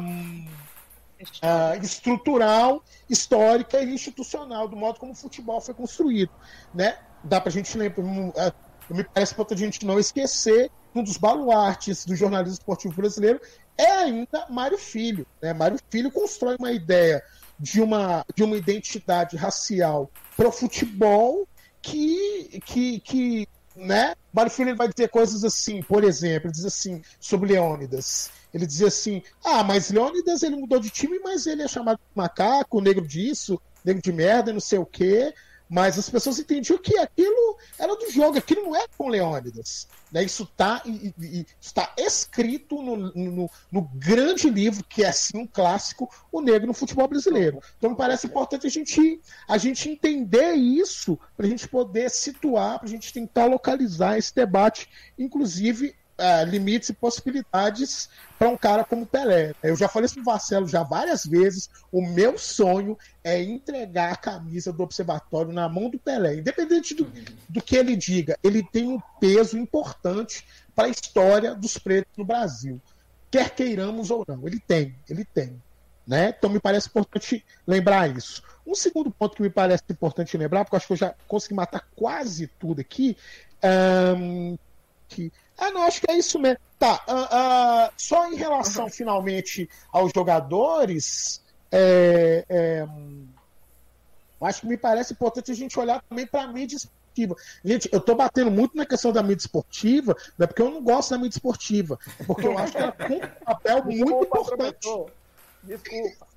[1.44, 6.32] ah, estrutural, histórica e institucional, do modo como o futebol foi construído.
[6.74, 6.98] Né?
[7.24, 8.04] Dá para a gente lembrar,
[8.36, 8.54] é,
[8.90, 13.40] me parece para a gente não esquecer, um dos baluartes do jornalismo esportivo brasileiro
[13.78, 15.26] é ainda Mário Filho.
[15.42, 15.54] Né?
[15.54, 17.24] Mário Filho constrói uma ideia
[17.58, 21.48] de uma, de uma identidade racial para o futebol
[21.82, 24.16] que, que, que né?
[24.34, 28.30] Mário Filho vai dizer coisas assim, por exemplo, ele diz assim sobre Leônidas.
[28.54, 32.16] Ele dizia assim: ah, mas Leônidas ele mudou de time, mas ele é chamado de
[32.16, 35.34] macaco, negro disso, negro de merda, não sei o quê.
[35.72, 39.88] Mas as pessoas entendiam que aquilo era do jogo, aquilo não é com Leônidas.
[40.12, 40.22] Né?
[40.22, 40.84] Isso tá,
[41.62, 46.74] está escrito no, no, no, grande livro, que é assim um clássico, O Negro no
[46.74, 47.62] Futebol Brasileiro.
[47.78, 52.78] Então me parece importante a gente, a gente entender isso, para a gente poder situar,
[52.78, 58.84] para a gente tentar localizar esse debate, inclusive uh, limites e possibilidades para um cara
[58.84, 59.54] como Pelé.
[59.64, 61.70] Eu já falei isso pro Marcelo já várias vezes.
[61.92, 66.36] O meu sonho é entregar a camisa do observatório na mão do Pelé.
[66.36, 67.12] Independente do,
[67.50, 70.46] do que ele diga, ele tem um peso importante
[70.76, 72.80] para a história dos pretos no Brasil.
[73.30, 75.62] Quer queiramos ou não, ele tem, ele tem.
[76.06, 76.34] Né?
[76.38, 78.44] Então me parece importante lembrar isso.
[78.66, 81.54] Um segundo ponto que me parece importante lembrar, porque eu acho que eu já consegui
[81.54, 83.16] matar quase tudo aqui,
[84.18, 84.58] um,
[85.08, 85.32] que
[85.62, 86.58] ah, não, acho que é isso mesmo.
[86.80, 88.90] Tá, uh, uh, só em relação uhum.
[88.90, 91.40] finalmente aos jogadores,
[91.72, 92.88] é, é,
[94.42, 97.36] acho que me parece importante a gente olhar também para a mídia esportiva.
[97.64, 100.82] Gente, eu estou batendo muito na questão da mídia esportiva, não é porque eu não
[100.82, 104.24] gosto da mídia esportiva, é porque eu acho que ela cumpre um papel Desculpa, muito
[104.24, 104.80] importante.
[104.80, 105.12] Professor.
[105.62, 106.28] Desculpa.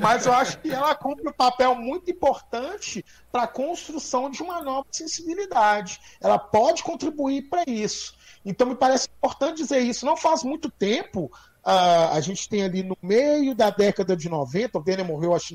[0.00, 4.62] Mas eu acho que ela cumpre um papel muito importante para a construção de uma
[4.62, 6.00] nova sensibilidade.
[6.20, 8.16] Ela pode contribuir para isso.
[8.44, 10.06] Então me parece importante dizer isso.
[10.06, 11.30] Não faz muito tempo,
[11.64, 15.48] uh, a gente tem ali no meio da década de 90, o Denner morreu acho
[15.48, 15.54] que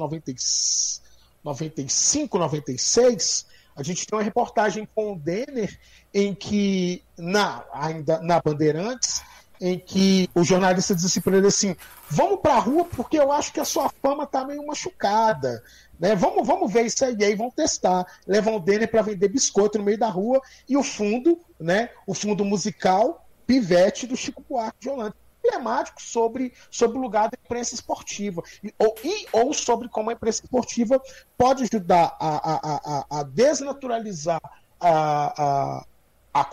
[1.43, 3.45] 95, 96,
[3.75, 5.79] A gente tem uma reportagem com o Denner
[6.13, 9.23] em que, na, ainda na Bandeirantes,
[9.59, 11.75] em que o jornalista disse para ele assim:
[12.09, 15.63] vamos para a rua porque eu acho que a sua fama está meio machucada.
[15.99, 16.15] Né?
[16.15, 18.05] Vamos, vamos ver isso aí, aí vão testar.
[18.27, 21.89] Levam o Denner para vender biscoito no meio da rua e o fundo, né?
[22.07, 27.37] o fundo musical, Pivete do Chico Buarque de Holanda emblemático sobre, sobre o lugar da
[27.43, 31.01] imprensa esportiva e ou, e, ou sobre como a imprensa esportiva
[31.37, 34.41] pode ajudar a, a, a, a desnaturalizar
[34.79, 35.85] a, a,
[36.33, 36.47] a,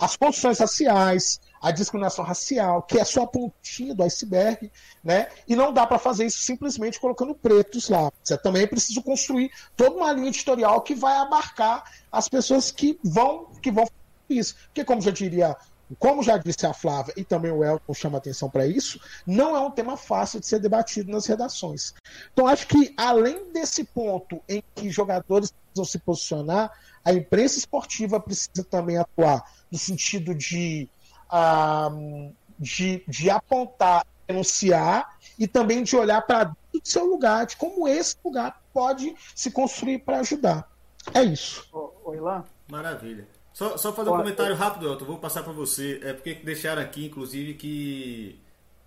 [0.00, 4.70] as construções raciais, a discriminação racial, que é só a pontinha do iceberg,
[5.02, 5.28] né?
[5.48, 8.12] E não dá para fazer isso simplesmente colocando pretos lá.
[8.22, 13.00] Você também é preciso construir toda uma linha editorial que vai abarcar as pessoas que
[13.02, 13.88] vão que vão
[14.28, 14.54] isso.
[14.66, 15.56] Porque como já diria
[15.98, 19.60] como já disse a Flávia e também o Elton chama atenção para isso, não é
[19.60, 21.94] um tema fácil de ser debatido nas redações.
[22.32, 26.72] Então, acho que além desse ponto em que jogadores precisam se posicionar,
[27.04, 30.88] a imprensa esportiva precisa também atuar no sentido de,
[31.34, 37.88] uh, de, de apontar, denunciar e também de olhar para o seu lugar, de como
[37.88, 40.70] esse lugar pode se construir para ajudar.
[41.12, 41.66] É isso.
[42.04, 42.44] Oi, lá.
[42.68, 43.26] Maravilha.
[43.52, 46.00] Só, só fazer um comentário rápido, Elton, vou passar para você.
[46.02, 48.40] É porque deixaram aqui, inclusive, que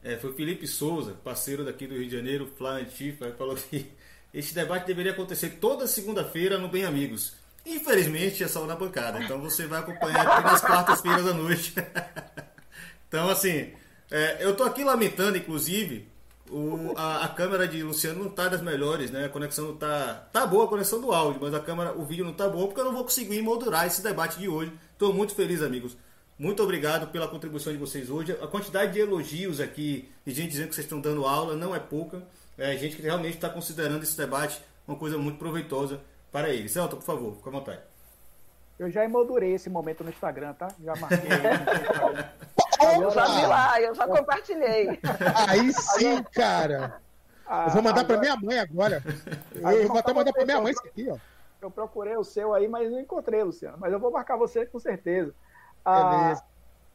[0.03, 3.90] é, foi Felipe Souza, parceiro daqui do Rio de Janeiro, Flávio Tifa, falou que
[4.34, 7.36] este debate deveria acontecer toda segunda-feira no Bem Amigos.
[7.68, 11.73] Infelizmente é só na bancada, então você vai acompanhar aqui nas quartas-feiras da noite.
[13.10, 13.73] então, assim,
[14.10, 16.07] é, eu tô aqui lamentando, inclusive,
[16.49, 19.26] o, a, a, câmera de Luciano não tá das melhores, né?
[19.26, 20.30] A conexão não tá.
[20.31, 22.80] Tá boa a conexão do áudio, mas a câmera, o vídeo não tá bom porque
[22.80, 24.72] eu não vou conseguir moldurar esse debate de hoje.
[24.94, 25.98] Estou muito feliz, amigos.
[26.39, 28.31] Muito obrigado pela contribuição de vocês hoje.
[28.41, 31.80] A quantidade de elogios aqui, de gente dizendo que vocês estão dando aula, não é
[31.80, 32.23] pouca.
[32.57, 35.99] É gente que realmente está considerando esse debate uma coisa muito proveitosa
[36.38, 36.72] para eles.
[36.72, 37.82] Celta, por favor, fica à vontade.
[38.78, 40.68] Eu já emoldurei esse momento no Instagram, tá?
[40.84, 41.30] Já marquei.
[43.02, 45.00] eu já vi lá, eu já compartilhei.
[45.50, 47.02] Aí sim, cara.
[47.66, 49.02] Eu vou mandar para minha mãe agora.
[49.56, 51.18] Eu vou até mandar para minha mãe isso aqui, ó.
[51.60, 53.78] Eu procurei o seu aí, mas não encontrei, Luciano.
[53.80, 55.34] Mas eu vou marcar você com certeza.
[55.84, 56.40] Ah,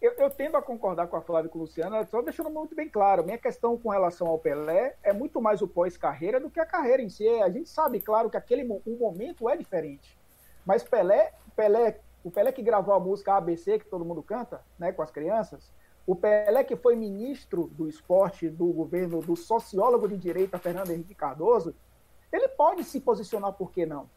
[0.03, 2.75] eu, eu, tendo a concordar com a Flávia e com o Luciano, só deixando muito
[2.75, 6.61] bem claro, minha questão com relação ao Pelé é muito mais o pós-carreira do que
[6.61, 7.27] a carreira em si.
[7.41, 10.19] A gente sabe, claro, que aquele o momento é diferente.
[10.67, 14.93] Mas Pelé, Pelé o Pelé que gravou a música ABC, que todo mundo canta, né,
[14.93, 15.73] com as crianças,
[16.07, 21.15] o Pelé que foi ministro do esporte do governo do sociólogo de direita Fernando Henrique
[21.15, 21.75] Cardoso,
[22.33, 24.09] ele pode se posicionar, por que não?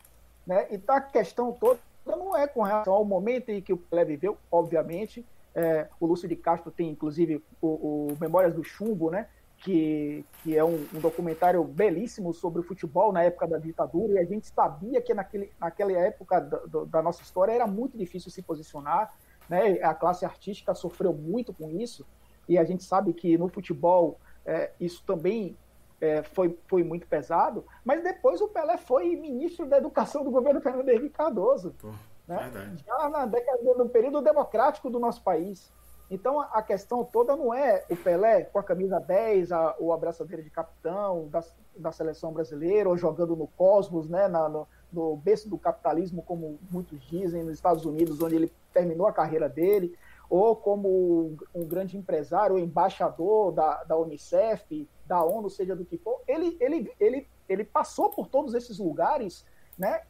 [0.46, 0.68] Né?
[0.72, 4.38] Então a questão toda não é com relação ao momento em que o Pelé viveu,
[4.52, 5.26] obviamente.
[5.56, 7.68] É, o Lúcio de Castro tem, inclusive, o,
[8.12, 9.28] o Memórias do Chumbo, né?
[9.58, 14.20] que, que é um, um, documentário belíssimo sobre o futebol na época da ditadura, e
[14.20, 18.42] a gente sabia que naquele, naquela época da, da nossa história era muito difícil se
[18.42, 19.14] posicionar,
[19.50, 19.82] né?
[19.82, 22.06] a classe artística sofreu muito com isso,
[22.48, 25.58] e a gente sabe que no futebol é, isso também
[26.00, 30.62] é, foi, foi muito pesado, mas depois o Pelé foi ministro da Educação do governo
[30.62, 31.90] Fernando Henrique Cardoso, Pô,
[32.28, 32.76] né?
[32.86, 35.72] já na década, no período democrático do nosso país.
[36.10, 39.98] Então a questão toda não é o Pelé com a camisa 10, a, ou a
[39.98, 41.44] braçadeira de capitão da,
[41.76, 46.60] da seleção brasileira, ou jogando no Cosmos, né, na, no, no berço do capitalismo, como
[46.70, 49.98] muitos dizem, nos Estados Unidos, onde ele terminou a carreira dele,
[50.30, 56.22] ou como um grande empresário, embaixador da, da Unicef, da ONU, seja do que for.
[56.28, 59.46] Ele, ele, ele, ele passou por todos esses lugares
[59.78, 60.02] né,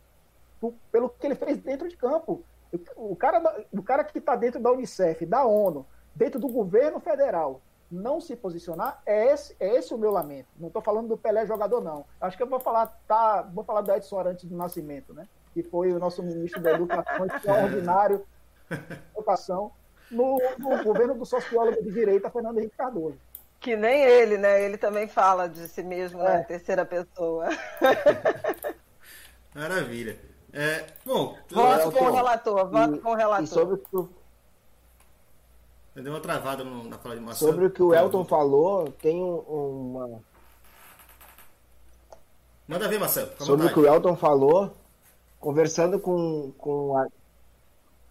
[0.91, 2.43] pelo que ele fez dentro de campo.
[2.95, 7.61] O cara, o cara que está dentro da Unicef, da ONU, dentro do governo federal,
[7.89, 10.47] não se posicionar, é esse, é esse o meu lamento.
[10.57, 12.05] Não estou falando do Pelé jogador, não.
[12.19, 15.27] Acho que eu vou falar, tá, vou falar do Edson Arantes do Nascimento, né?
[15.53, 18.25] Que foi o nosso ministro da Educação extraordinário
[19.15, 19.71] educação
[20.09, 23.17] no, no governo do sociólogo de direita, Fernando Henrique Cardoso.
[23.59, 24.61] Que nem ele, né?
[24.61, 26.29] Ele também fala de si mesmo né?
[26.29, 26.37] é.
[26.37, 27.47] na terceira pessoa.
[29.53, 30.19] Maravilha.
[30.57, 33.43] É, bom, voto com o relator, voto com o relator.
[33.43, 34.09] E sobre o
[35.93, 37.51] Deu uma travada no, na fala de Marcelo.
[37.51, 40.21] Sobre o que o Elton falou, tem uma.
[42.67, 43.31] Manda ver, Marcelo.
[43.39, 43.71] Sobre vontade.
[43.71, 44.73] o que o Elton falou,
[45.39, 47.07] conversando com, com a.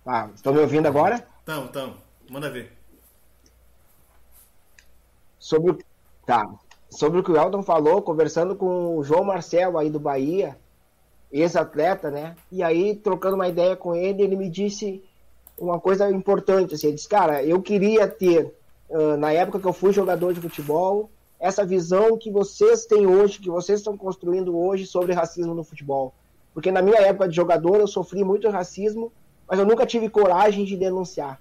[0.06, 1.26] Ah, estão me ouvindo agora?
[1.40, 1.94] Estão, estão.
[2.30, 2.72] Manda ver.
[5.38, 5.78] Sobre o...
[6.26, 6.46] Tá.
[6.90, 10.58] Sobre o que o Elton falou, conversando com o João Marcelo aí do Bahia,
[11.40, 12.36] ex-atleta, né?
[12.50, 15.02] E aí, trocando uma ideia com ele, ele me disse
[15.58, 18.54] uma coisa importante, assim, ele disse, cara, eu queria ter,
[18.88, 23.40] uh, na época que eu fui jogador de futebol, essa visão que vocês têm hoje,
[23.40, 26.14] que vocês estão construindo hoje sobre racismo no futebol.
[26.52, 29.12] Porque na minha época de jogador eu sofri muito racismo,
[29.48, 31.40] mas eu nunca tive coragem de denunciar.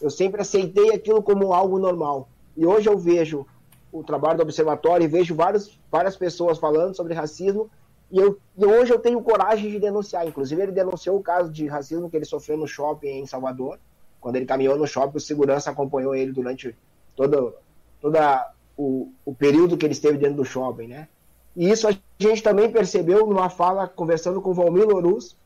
[0.00, 2.28] Eu sempre aceitei aquilo como algo normal.
[2.56, 3.46] E hoje eu vejo
[3.92, 7.70] o trabalho do observatório e vejo vários, várias pessoas falando sobre racismo
[8.10, 10.26] e, eu, e hoje eu tenho coragem de denunciar.
[10.26, 13.78] Inclusive, ele denunciou o caso de racismo que ele sofreu no shopping em Salvador.
[14.20, 16.76] Quando ele caminhou no shopping, o segurança acompanhou ele durante
[17.14, 17.54] todo,
[18.00, 21.08] toda o, o período que ele esteve dentro do shopping, né?
[21.56, 25.36] E isso a gente também percebeu numa fala conversando com o Valmir Loruz,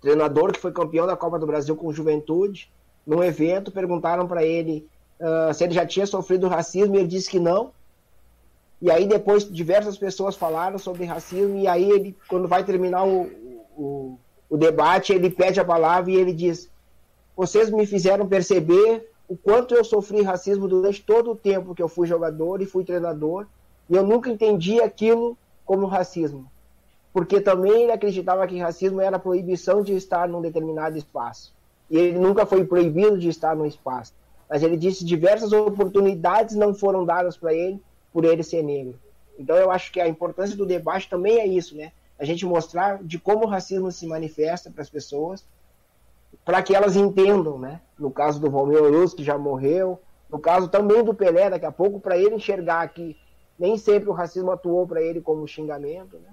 [0.00, 2.70] treinador que foi campeão da Copa do Brasil com Juventude.
[3.06, 4.88] Num evento, perguntaram para ele
[5.20, 7.70] uh, se ele já tinha sofrido racismo e ele disse que não.
[8.80, 13.30] E aí depois diversas pessoas falaram sobre racismo e aí ele, quando vai terminar o,
[13.76, 14.18] o,
[14.50, 16.70] o debate, ele pede a palavra e ele diz:
[17.36, 21.88] vocês me fizeram perceber o quanto eu sofri racismo durante todo o tempo que eu
[21.88, 23.46] fui jogador e fui treinador,
[23.88, 26.46] e eu nunca entendi aquilo como racismo.
[27.12, 31.54] Porque também ele acreditava que racismo era a proibição de estar num determinado espaço.
[31.88, 34.12] E ele nunca foi proibido de estar num espaço.
[34.48, 37.80] Mas ele disse diversas oportunidades não foram dadas para ele
[38.14, 38.94] por ele ser negro.
[39.36, 41.90] Então eu acho que a importância do debate também é isso, né?
[42.16, 45.44] A gente mostrar de como o racismo se manifesta para as pessoas,
[46.44, 47.80] para que elas entendam, né?
[47.98, 50.00] No caso do Romeu Luz, que já morreu,
[50.30, 53.16] no caso também do Pelé, daqui a pouco, para ele enxergar que
[53.58, 56.30] nem sempre o racismo atuou para ele como xingamento, né?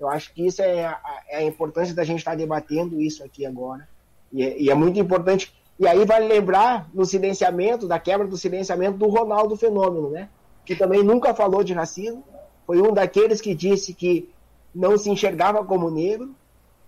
[0.00, 3.22] Eu acho que isso é a, é a importância da gente estar tá debatendo isso
[3.22, 3.88] aqui agora.
[4.32, 5.54] E é, e é muito importante.
[5.78, 10.28] E aí vale lembrar no silenciamento, da quebra do silenciamento do Ronaldo Fenômeno, né?
[10.64, 12.24] Que também nunca falou de racismo,
[12.66, 14.30] foi um daqueles que disse que
[14.74, 16.34] não se enxergava como negro,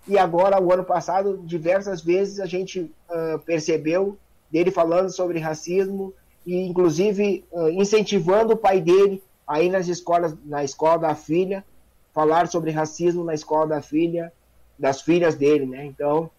[0.06, 4.18] e agora, o ano passado, diversas vezes a gente uh, percebeu
[4.51, 6.12] dele falando sobre racismo
[6.44, 11.64] e, inclusive, uh, incentivando o pai dele a ir nas escolas, na escola da filha,
[12.12, 14.30] falar sobre racismo na escola da filha,
[14.78, 15.86] das filhas dele, né?
[15.86, 16.30] Então,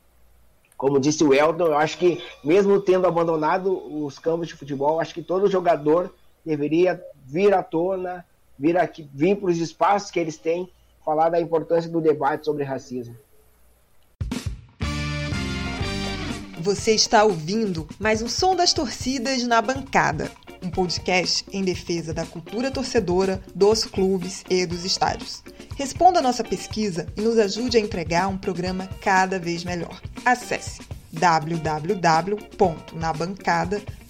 [0.77, 5.13] como disse o Elton, eu acho que mesmo tendo abandonado os campos de futebol, acho
[5.13, 6.13] que todo jogador
[6.45, 8.25] deveria vir à tona,
[8.57, 10.69] vir aqui, vir para os espaços que eles têm,
[11.03, 13.15] falar da importância do debate sobre racismo.
[16.59, 20.31] Você está ouvindo mais um som das torcidas na bancada,
[20.63, 25.43] um podcast em defesa da cultura torcedora, dos clubes e dos estádios.
[25.75, 30.01] Responda a nossa pesquisa e nos ajude a entregar um programa cada vez melhor.
[30.25, 30.81] Acesse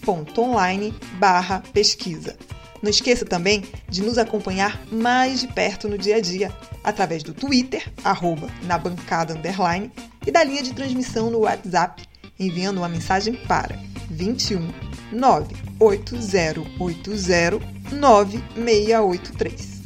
[0.06, 2.38] www.nabancada.online/pesquisa
[2.86, 7.34] não esqueça também de nos acompanhar mais de perto no dia a dia, através do
[7.34, 9.91] Twitter, arroba, na bancada underline,
[10.26, 12.07] e da linha de transmissão no WhatsApp,
[12.40, 13.76] enviando uma mensagem para
[14.10, 14.72] 21
[15.11, 17.60] 98080
[17.91, 19.82] 9683.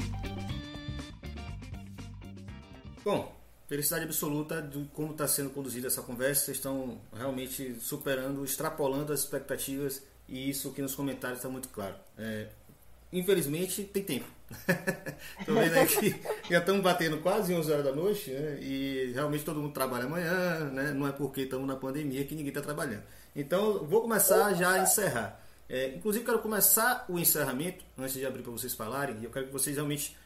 [3.05, 3.33] Bom,
[3.65, 6.43] felicidade absoluta de como está sendo conduzida essa conversa.
[6.45, 11.95] Vocês estão realmente superando, extrapolando as expectativas e isso aqui nos comentários está muito claro.
[12.17, 12.47] É,
[13.11, 14.25] infelizmente, tem tempo.
[15.39, 16.15] Estou vendo aqui,
[16.49, 18.59] já estamos batendo quase 11 horas da noite, né?
[18.61, 20.91] E realmente todo mundo trabalha amanhã, né?
[20.91, 23.03] Não é porque estamos na pandemia que ninguém está trabalhando.
[23.35, 25.39] Então, vou começar já a encerrar.
[25.69, 29.47] É, inclusive, quero começar o encerramento, antes de abrir para vocês falarem, e eu quero
[29.47, 30.17] que vocês realmente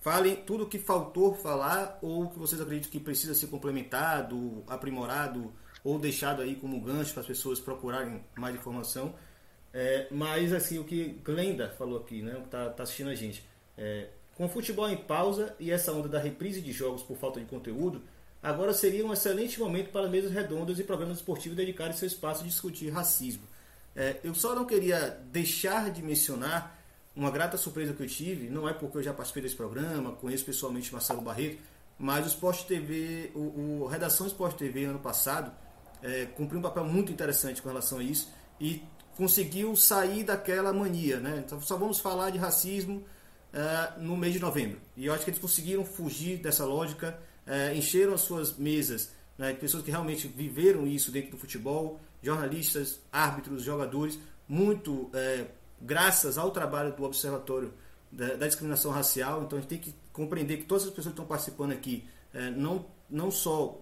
[0.00, 5.52] falem tudo o que faltou falar ou que vocês acreditam que precisa ser complementado, aprimorado
[5.84, 9.14] ou deixado aí como gancho para as pessoas procurarem mais informação.
[9.80, 13.46] É, mas assim, o que Glenda falou aqui, né, que tá, tá assistindo a gente,
[13.76, 17.38] é, com o futebol em pausa e essa onda da reprise de jogos por falta
[17.38, 18.02] de conteúdo,
[18.42, 22.44] agora seria um excelente momento para mesas redondas e programas esportivos dedicarem seu espaço a
[22.44, 23.44] discutir racismo.
[23.94, 26.76] É, eu só não queria deixar de mencionar
[27.14, 30.44] uma grata surpresa que eu tive, não é porque eu já participei desse programa, conheço
[30.44, 31.62] pessoalmente Marcelo Barreto,
[31.96, 35.52] mas o Sport TV, o, o Redação Sport TV ano passado,
[36.02, 38.28] é, cumpriu um papel muito interessante com relação a isso
[38.60, 38.82] e
[39.18, 41.42] conseguiu sair daquela mania, né?
[41.44, 43.04] Então só vamos falar de racismo
[43.52, 44.78] uh, no mês de novembro.
[44.96, 49.52] E eu acho que eles conseguiram fugir dessa lógica, uh, encheram as suas mesas né,
[49.52, 55.10] de pessoas que realmente viveram isso dentro do futebol, jornalistas, árbitros, jogadores, muito uh,
[55.80, 57.74] graças ao trabalho do Observatório
[58.12, 59.42] da, da, Discriminação Racial.
[59.42, 62.08] Então a gente tem que compreender que todas as pessoas que estão participando aqui
[62.56, 63.80] não, não só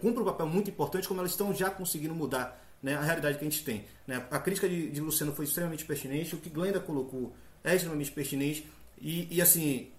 [0.00, 3.44] cumprem um papel muito importante, como elas estão já conseguindo mudar né, a realidade que
[3.44, 3.84] a gente tem.
[4.06, 4.24] Né?
[4.30, 7.34] A crítica de, de, Luciano foi extremamente pertinente, o que Glenda colocou
[7.64, 8.68] é extremamente pertinente,
[9.00, 9.90] e, e assim,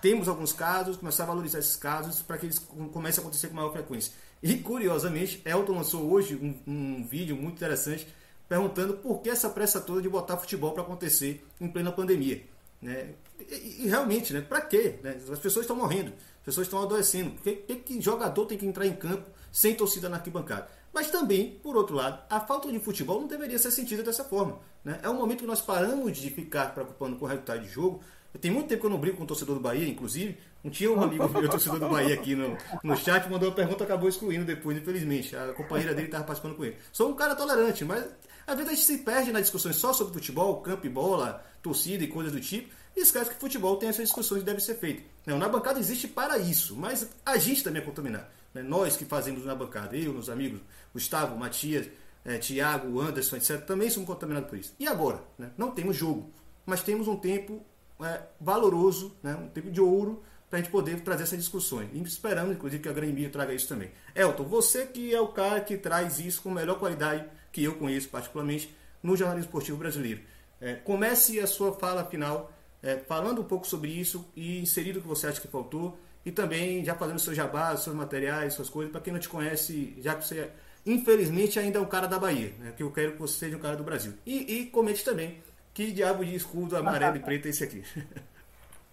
[0.00, 3.54] temos alguns casos, começar a valorizar esses casos para que eles comecem a acontecer com
[3.54, 4.12] maior frequência.
[4.42, 8.06] E curiosamente, Elton lançou hoje um, um vídeo muito interessante
[8.48, 12.42] perguntando por que essa pressa toda de botar futebol para acontecer em plena pandemia.
[12.80, 13.10] Né?
[13.38, 14.40] E, e realmente, né?
[14.40, 14.98] para quê?
[15.02, 15.20] Né?
[15.30, 17.30] As pessoas estão morrendo, as pessoas estão adoecendo.
[17.32, 20.68] Por que, que jogador tem que entrar em campo sem torcida na arquibancada?
[20.92, 24.58] Mas também, por outro lado, a falta de futebol não deveria ser sentida dessa forma.
[24.84, 24.98] Né?
[25.02, 28.00] É um momento que nós paramos de ficar preocupando com o resultado de jogo.
[28.40, 30.38] Tem muito tempo que eu não brigo com o torcedor do Bahia, inclusive.
[30.62, 33.82] Não tinha um amigo meu, torcedor do Bahia, aqui no, no chat, mandou uma pergunta
[33.82, 35.34] acabou excluindo depois, infelizmente.
[35.34, 36.76] A companheira dele estava participando com ele.
[36.92, 38.04] Sou um cara tolerante, mas
[38.46, 42.04] às vezes a gente se perde nas discussões só sobre futebol, campo e bola, torcida
[42.04, 45.04] e coisas do tipo, e esquece que futebol tem essas discussões que devem ser feitas.
[45.24, 48.26] Não, na bancada existe para isso, mas a gente também é contaminado.
[48.54, 48.62] Né?
[48.62, 50.60] Nós que fazemos na bancada, eu, meus amigos,
[50.92, 51.88] Gustavo, Matias,
[52.24, 54.74] é, Tiago, Anderson, etc., também somos contaminados por isso.
[54.78, 55.22] E agora?
[55.38, 55.50] Né?
[55.56, 56.30] Não temos jogo,
[56.66, 57.64] mas temos um tempo
[58.00, 59.34] é, valoroso, né?
[59.34, 61.88] um tempo de ouro, para a gente poder trazer essas discussões.
[61.94, 63.92] E esperamos, inclusive, que a Grêmio traga isso também.
[64.16, 68.08] Elton, você que é o cara que traz isso com melhor qualidade, que eu conheço
[68.08, 70.20] particularmente, no jornalismo esportivo brasileiro.
[70.60, 75.02] É, comece a sua fala final é, falando um pouco sobre isso e inserindo o
[75.02, 78.92] que você acha que faltou e também já fazendo seu jabá, seus materiais, suas coisas,
[78.92, 80.50] para quem não te conhece, já que você,
[80.84, 83.60] infelizmente, ainda é um cara da Bahia, né, que eu quero que você seja um
[83.60, 84.14] cara do Brasil.
[84.26, 85.40] E, e comente também
[85.72, 87.82] que diabo de escudo amarelo e preto é esse aqui.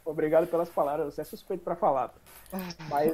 [0.06, 2.14] Obrigado pelas palavras, você é suspeito para falar.
[2.90, 3.12] Mas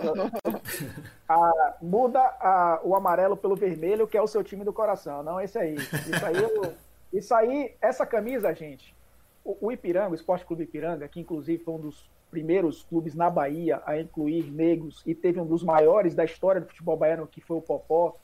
[1.27, 5.41] a, muda a, o amarelo pelo vermelho, que é o seu time do coração, não
[5.41, 5.75] esse aí.
[5.75, 6.73] Isso aí, eu,
[7.11, 8.95] isso aí essa camisa, gente,
[9.43, 13.81] o, Ipiranga, o Esporte Clube Ipiranga, que inclusive foi um dos primeiros clubes na Bahia
[13.85, 17.57] a incluir negros e teve um dos maiores da história do futebol baiano, que foi
[17.57, 18.17] o Popó,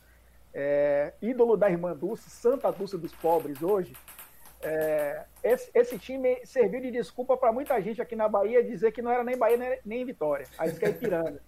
[0.53, 3.93] é, ídolo da irmã Dulce, Santa Dulce dos pobres hoje.
[4.61, 9.01] É, esse, esse, time serviu de desculpa para muita gente aqui na Bahia dizer que
[9.01, 11.41] não era nem Bahia nem, Vitória, aí é Ipiranga.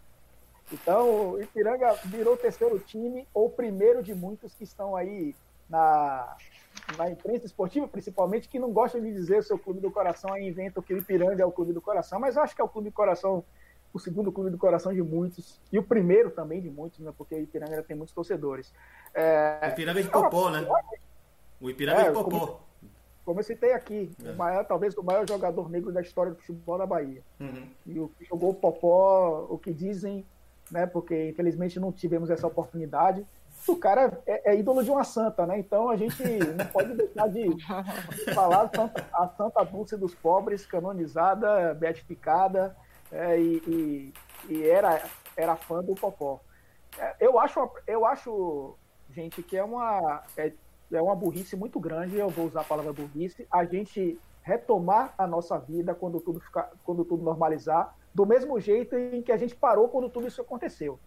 [0.72, 5.36] Então, o Ipiranga virou o terceiro time, ou primeiro de muitos que estão aí
[5.70, 6.38] na,
[6.98, 10.48] na imprensa esportiva, principalmente, que não gostam de dizer o seu clube do coração, aí
[10.48, 12.70] inventam que o Ipiranga é o clube do coração, mas eu acho que é o
[12.70, 13.44] clube do coração,
[13.94, 17.36] o segundo clube do coração de muitos, e o primeiro também de muitos, né, porque
[17.36, 18.74] o Ipiranga tem muitos torcedores.
[19.14, 20.68] É, o Ipiranga é de Popó, né?
[21.60, 22.30] O Ipiranga é, de Popó.
[22.30, 22.60] Como,
[23.26, 24.32] como eu citei aqui, é.
[24.32, 27.22] o maior, talvez o maior jogador negro da história do futebol da Bahia.
[27.40, 27.68] Uhum.
[27.86, 30.26] E o que jogou o Popó, o que dizem,
[30.72, 33.26] né, porque infelizmente não tivemos essa oportunidade,
[33.68, 35.60] o cara é, é, ídolo de uma santa, né?
[35.60, 37.56] Então a gente não pode deixar de
[38.34, 42.76] falar santa, a Santa Dulce dos Pobres, canonizada, beatificada,
[43.12, 44.14] é, e,
[44.48, 45.04] e, e, era,
[45.36, 46.40] era fã do Popó.
[46.98, 48.76] É, eu, acho, eu acho,
[49.12, 50.52] gente, que é uma, é,
[50.92, 55.28] é uma burrice muito grande, eu vou usar a palavra burrice, a gente retomar a
[55.28, 59.56] nossa vida quando tudo, ficar, quando tudo normalizar, do mesmo jeito em que a gente
[59.56, 61.00] parou quando tudo isso aconteceu.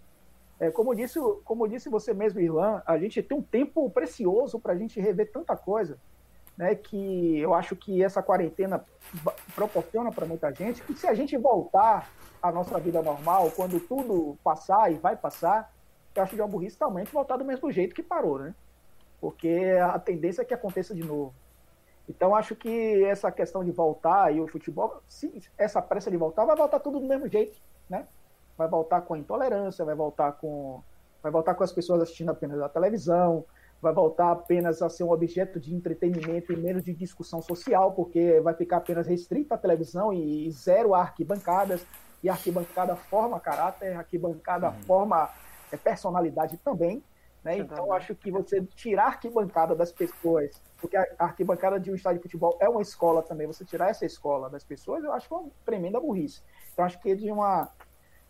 [0.59, 4.73] É, como, disse, como disse você mesmo, Irlan, a gente tem um tempo precioso para
[4.73, 5.99] a gente rever tanta coisa,
[6.57, 8.85] né, que eu acho que essa quarentena
[9.55, 12.09] proporciona para muita gente, que se a gente voltar
[12.41, 15.73] à nossa vida normal, quando tudo passar e vai passar,
[16.15, 18.55] eu acho que é uma burrice realmente voltar do mesmo jeito que parou, né?
[19.21, 21.35] Porque a tendência é que aconteça de novo.
[22.09, 26.45] Então, acho que essa questão de voltar e o futebol, se essa pressa de voltar,
[26.45, 27.59] vai voltar tudo do mesmo jeito,
[27.89, 28.07] né?
[28.57, 30.83] Vai voltar com a intolerância, vai voltar com
[31.23, 33.47] vai voltar com as pessoas assistindo apenas a televisão,
[33.81, 38.41] vai voltar apenas a ser um objeto de entretenimento e menos de discussão social, porque
[38.41, 41.87] vai ficar apenas restrita à televisão e zero a arquibancadas,
[42.23, 44.83] e a arquibancada forma caráter, a arquibancada uhum.
[44.85, 45.31] forma
[45.71, 47.03] é, personalidade também.
[47.45, 47.59] Né?
[47.59, 52.21] Então, acho que você tirar a arquibancada das pessoas, porque a arquibancada de um estádio
[52.21, 55.35] de futebol é uma escola também, você tirar essa escola das pessoas, eu acho que
[55.35, 56.41] é uma tremenda burrice.
[56.73, 57.71] Então, acho que de uma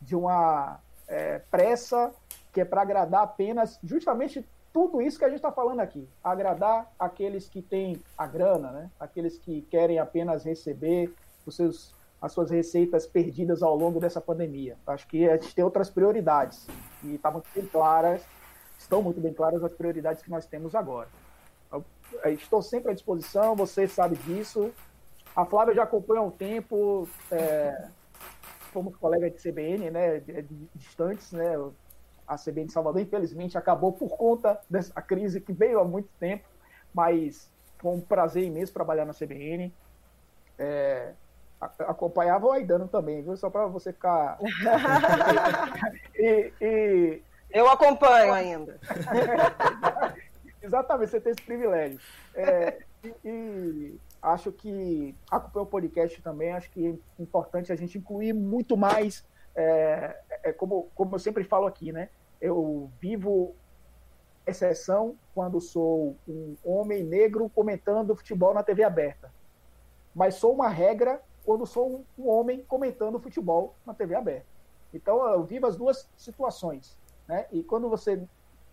[0.04, 2.12] de uma é, pressa
[2.52, 6.92] que é para agradar apenas justamente tudo isso que a gente está falando aqui, agradar
[6.98, 8.90] aqueles que têm a grana, né?
[8.98, 11.12] aqueles que querem apenas receber
[11.46, 14.76] os seus, as suas receitas perdidas ao longo dessa pandemia.
[14.86, 16.66] Acho que a gente tem outras prioridades
[17.04, 18.24] e tá muito bem claras,
[18.76, 21.08] estão muito bem claras as prioridades que nós temos agora.
[21.72, 21.84] Eu,
[22.32, 24.72] estou sempre à disposição, você sabe disso.
[25.36, 27.88] A Flávia já acompanha há um tempo, é,
[28.74, 30.20] fomos colegas de CBN, né,
[30.74, 31.54] distantes, né,
[32.26, 36.44] a CBN de Salvador, infelizmente, acabou por conta dessa crise que veio há muito tempo,
[36.92, 37.48] mas
[37.78, 39.72] foi um prazer imenso trabalhar na CBN.
[40.58, 41.12] É,
[41.60, 43.36] acompanhava o Aidano também, viu?
[43.36, 44.38] Só para você ficar.
[46.16, 47.22] e, e...
[47.50, 48.80] Eu acompanho ainda.
[50.60, 52.00] Exatamente, você tem esse privilégio.
[52.34, 56.88] É, e, e, acho que acompanhar o podcast também, acho que
[57.18, 59.24] é importante a gente incluir muito mais,
[59.54, 62.08] é, é, como, como eu sempre falo aqui, né?
[62.40, 63.54] Eu vivo
[64.46, 69.30] exceção quando sou um homem negro comentando futebol na TV aberta.
[70.14, 74.46] Mas sou uma regra quando sou um homem comentando futebol na TV aberta.
[74.92, 76.96] Então eu vivo as duas situações,
[77.28, 77.46] né?
[77.52, 78.22] E quando você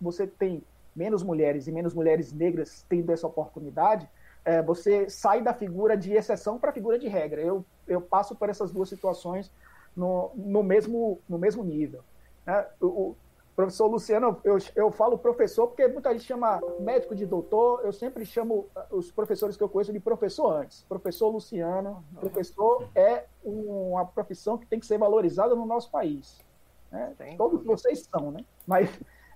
[0.00, 0.64] você tem
[0.96, 4.08] menos mulheres e menos mulheres negras tendo essa oportunidade,
[4.44, 7.40] é, você sai da figura de exceção para a figura de regra.
[7.40, 9.50] Eu, eu passo por essas duas situações
[9.96, 12.02] no, no, mesmo, no mesmo nível.
[12.46, 12.66] Né?
[12.80, 13.16] O, o,
[13.54, 18.24] professor Luciano, eu, eu falo professor porque muita gente chama médico de doutor, eu sempre
[18.24, 20.82] chamo os professores que eu conheço de professor antes.
[20.88, 26.40] Professor Luciano, professor é uma profissão que tem que ser valorizada no nosso país.
[26.90, 27.14] Né?
[27.36, 28.44] Todos vocês são, né?
[28.66, 28.88] Mas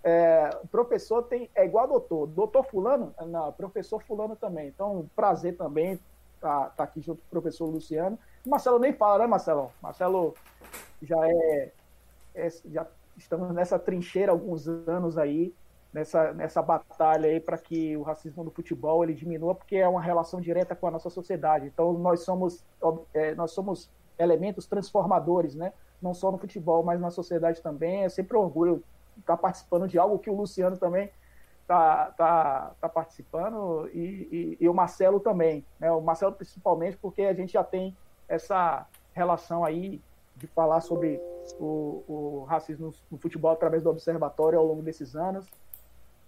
[0.09, 2.29] é, professor tem, é igual doutor.
[2.29, 4.69] Doutor fulano, não, professor fulano também.
[4.69, 5.99] Então, prazer também
[6.41, 8.17] tá, tá aqui junto com o professor Luciano.
[8.47, 9.73] Marcelo nem fala, né, Marcelo?
[9.83, 10.37] Marcelo
[11.03, 11.73] já é,
[12.37, 15.53] é já estamos nessa trincheira há alguns anos aí,
[15.93, 20.01] nessa, nessa batalha aí para que o racismo no futebol ele diminua, porque é uma
[20.01, 21.67] relação direta com a nossa sociedade.
[21.67, 22.65] Então, nós somos,
[23.13, 25.73] é, nós somos elementos transformadores, né?
[26.01, 28.05] Não só no futebol, mas na sociedade também.
[28.05, 28.85] É sempre um orgulho
[29.19, 31.11] está participando de algo que o Luciano também
[31.63, 35.65] está tá, tá participando e, e, e, o Marcelo também.
[35.79, 35.91] Né?
[35.91, 37.97] O Marcelo principalmente porque a gente já tem
[38.29, 40.01] essa relação aí
[40.37, 41.21] de falar sobre
[41.59, 45.47] o, o racismo no futebol através do observatório ao longo desses anos.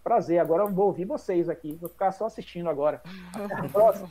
[0.03, 3.03] Prazer, agora eu vou ouvir vocês aqui, vou ficar só assistindo agora.
[3.35, 4.09] Até a próxima.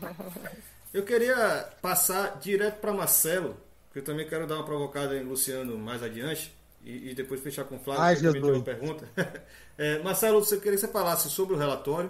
[0.93, 3.57] Eu queria passar direto para Marcelo,
[3.91, 6.56] que eu também quero dar uma provocada em Luciano mais adiante
[6.87, 9.09] e, e depois fechar com o Flávio, Ai, que também tem uma pergunta.
[9.77, 12.09] é, Marcelo, eu queria que você falasse sobre o relatório,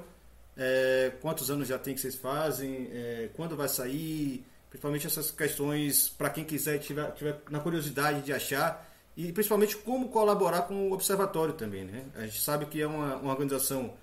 [0.55, 6.09] é, quantos anos já tem que vocês fazem, é, quando vai sair, principalmente essas questões
[6.09, 10.93] para quem quiser, tiver, tiver na curiosidade de achar, e principalmente como colaborar com o
[10.93, 11.83] observatório também.
[11.83, 12.05] Né?
[12.15, 13.95] A gente sabe que é uma, uma organização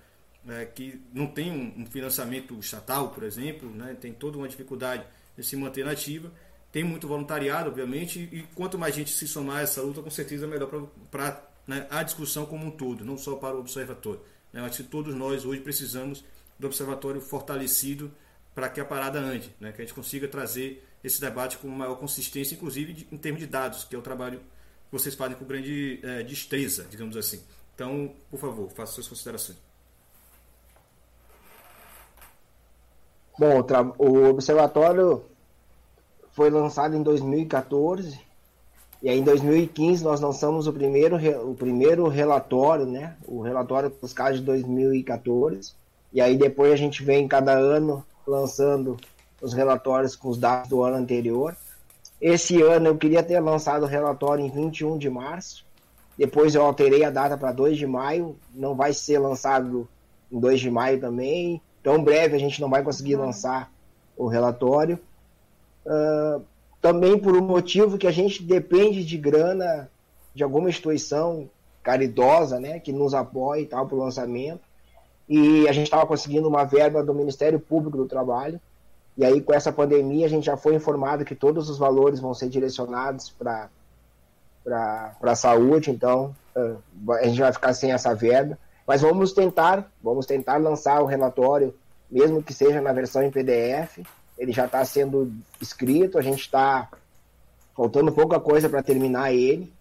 [0.49, 3.95] é, que não tem um, um, financiamento estatal, por exemplo, né?
[3.99, 5.05] tem toda uma dificuldade
[5.37, 6.29] de se manter nativa
[6.75, 10.43] tem muito voluntariado, obviamente, e quanto mais gente se somar a essa luta, com certeza
[10.43, 14.19] é melhor para né, a discussão como um todo, não só para o observatório.
[14.51, 14.59] Né?
[14.59, 16.21] Acho que todos nós hoje precisamos
[16.59, 18.11] do observatório fortalecido
[18.53, 19.71] para que a parada ande, né?
[19.71, 23.47] que a gente consiga trazer esse debate com maior consistência, inclusive de, em termos de
[23.47, 27.41] dados, que é o trabalho que vocês fazem com grande é, destreza, digamos assim.
[27.73, 29.57] Então, por favor, faça suas considerações.
[33.39, 33.65] Bom,
[33.97, 35.23] o observatório
[36.35, 38.19] foi lançado em 2014
[39.05, 41.17] e aí em 2015 nós lançamos o primeiro,
[41.47, 43.15] o primeiro relatório, né?
[43.27, 45.73] O relatório dos casos de 2014.
[46.11, 48.97] E aí depois a gente vem cada ano lançando
[49.39, 51.55] os relatórios com os dados do ano anterior.
[52.19, 55.63] Esse ano eu queria ter lançado o relatório em 21 de março.
[56.17, 58.35] Depois eu alterei a data para 2 de maio.
[58.55, 59.87] Não vai ser lançado
[60.31, 61.61] em 2 de maio também.
[61.83, 63.71] Tão breve a gente não vai conseguir lançar
[64.17, 64.97] o relatório.
[66.81, 69.89] Também por um motivo que a gente depende de grana
[70.35, 71.49] de alguma instituição
[71.81, 74.61] caridosa, né, que nos apoie e tal para o lançamento.
[75.27, 78.59] E a gente estava conseguindo uma verba do Ministério Público do Trabalho.
[79.17, 82.33] E aí, com essa pandemia, a gente já foi informado que todos os valores vão
[82.33, 83.69] ser direcionados para
[85.21, 85.89] a saúde.
[85.89, 88.59] Então, uh, a gente vai ficar sem essa verba.
[88.85, 91.73] Mas vamos tentar, vamos tentar lançar o relatório,
[92.11, 94.05] mesmo que seja na versão em PDF
[94.37, 95.31] ele já está sendo
[95.61, 96.89] escrito, a gente está
[97.75, 99.71] faltando pouca coisa para terminar ele.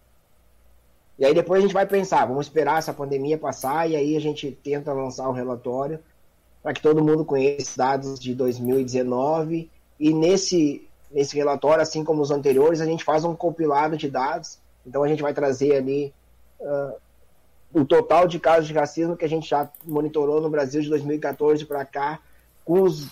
[1.18, 4.20] E aí depois a gente vai pensar, vamos esperar essa pandemia passar e aí a
[4.20, 6.00] gente tenta lançar o relatório
[6.62, 9.70] para que todo mundo conheça os dados de 2019
[10.00, 14.58] e nesse nesse relatório, assim como os anteriores, a gente faz um compilado de dados.
[14.84, 16.12] Então a gente vai trazer ali
[16.58, 16.94] uh,
[17.72, 21.64] o total de casos de racismo que a gente já monitorou no Brasil de 2014
[21.66, 22.18] para cá,
[22.64, 23.06] com os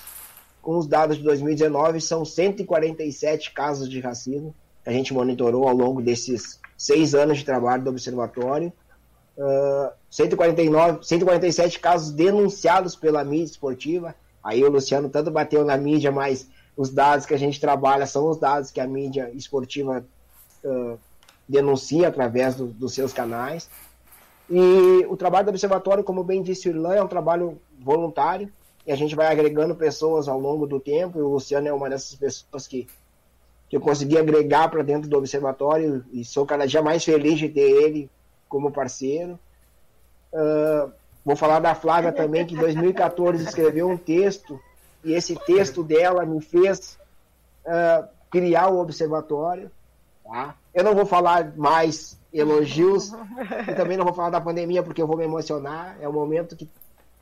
[0.62, 5.74] com os dados de 2019, são 147 casos de racismo que a gente monitorou ao
[5.74, 8.72] longo desses seis anos de trabalho do observatório.
[9.36, 14.14] Uh, 149, 147 casos denunciados pela mídia esportiva.
[14.42, 18.28] Aí o Luciano tanto bateu na mídia, mas os dados que a gente trabalha são
[18.28, 20.04] os dados que a mídia esportiva
[20.64, 20.98] uh,
[21.48, 23.68] denuncia através do, dos seus canais.
[24.48, 28.52] E o trabalho do observatório, como bem disse o Irlan, é um trabalho voluntário
[28.86, 31.88] e a gente vai agregando pessoas ao longo do tempo, e o Luciano é uma
[31.88, 32.88] dessas pessoas que,
[33.68, 37.48] que eu consegui agregar para dentro do observatório, e sou cada dia mais feliz de
[37.48, 38.10] ter ele
[38.48, 39.38] como parceiro.
[40.32, 40.90] Uh,
[41.24, 44.60] vou falar da Flávia também, que em 2014 escreveu um texto,
[45.04, 46.98] e esse texto dela me fez
[47.64, 49.70] uh, criar o observatório.
[50.24, 50.56] Tá?
[50.74, 53.12] Eu não vou falar mais elogios,
[53.68, 55.96] e também não vou falar da pandemia, porque eu vou me emocionar.
[56.00, 56.68] É um momento que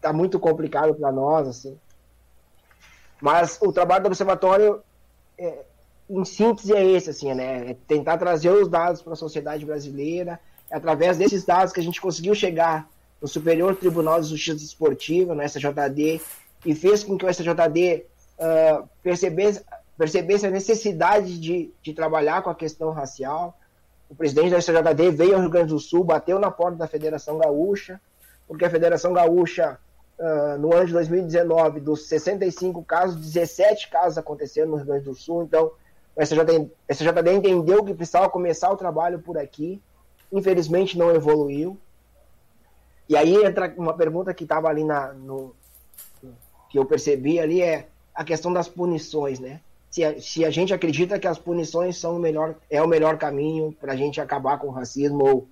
[0.01, 1.79] tá muito complicado para nós, assim.
[3.21, 4.83] Mas o trabalho do observatório,
[5.39, 5.65] é,
[6.09, 7.71] em síntese, é esse, assim, né?
[7.71, 10.41] É tentar trazer os dados para a sociedade brasileira,
[10.71, 12.89] é através desses dados que a gente conseguiu chegar
[13.21, 16.21] no Superior Tribunal de Justiça Esportiva, no SJD,
[16.65, 18.07] e fez com que o SJD
[18.39, 19.63] uh, percebesse,
[19.97, 23.57] percebesse a necessidade de, de trabalhar com a questão racial.
[24.09, 27.39] O presidente da SJD veio ao Rio Grande do Sul, bateu na porta da Federação
[27.39, 28.01] Gaúcha,
[28.49, 29.79] porque a Federação Gaúcha,
[30.21, 35.15] uh, no ano de 2019, dos 65 casos, 17 casos aconteceram no Rio Grande do
[35.15, 35.73] Sul, então
[36.15, 39.83] o SJD, SJD entendeu que precisava começar o trabalho por aqui,
[40.31, 41.79] infelizmente não evoluiu.
[43.09, 45.55] E aí entra uma pergunta que estava ali na, no,
[46.69, 49.61] que eu percebi ali é a questão das punições, né?
[49.91, 53.19] Se a, se a gente acredita que as punições são o melhor, é o melhor
[53.19, 55.49] caminho para a gente acabar com o racismo ou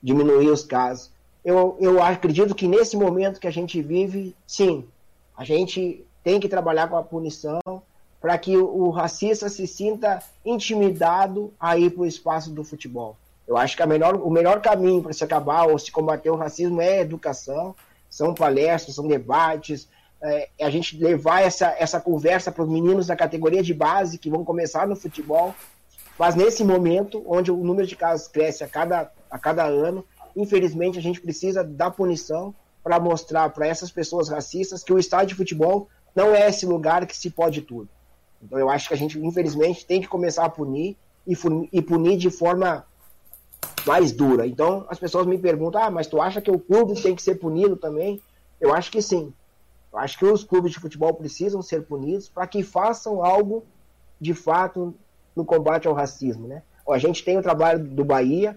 [0.00, 1.10] diminuir os casos.
[1.44, 4.86] Eu, eu acredito que nesse momento que a gente vive, sim,
[5.36, 7.60] a gente tem que trabalhar com a punição
[8.20, 13.16] para que o, racista se sinta intimidado a ir para o espaço do futebol.
[13.48, 16.80] Eu acho que melhor, o melhor caminho para se acabar ou se combater o racismo
[16.82, 17.74] é a educação,
[18.10, 19.88] são palestras, são debates,
[20.22, 24.28] é, a gente levar essa, essa conversa para os meninos da categoria de base que
[24.28, 25.54] vão começar no futebol.
[26.18, 30.04] Mas nesse momento, onde o número de casos cresce a cada, a cada ano,
[30.36, 35.28] infelizmente a gente precisa da punição para mostrar para essas pessoas racistas que o estádio
[35.28, 37.88] de futebol não é esse lugar que se pode tudo.
[38.42, 40.96] Então eu acho que a gente, infelizmente, tem que começar a punir
[41.26, 41.34] e,
[41.72, 42.84] e punir de forma
[43.86, 44.46] mais dura.
[44.46, 47.36] Então as pessoas me perguntam: ah, mas tu acha que o clube tem que ser
[47.36, 48.20] punido também?
[48.60, 49.32] Eu acho que sim.
[49.92, 53.64] Eu acho que os clubes de futebol precisam ser punidos para que façam algo
[54.20, 54.94] de fato
[55.34, 56.62] no combate ao racismo, né?
[56.92, 58.56] a gente tem o trabalho do Bahia,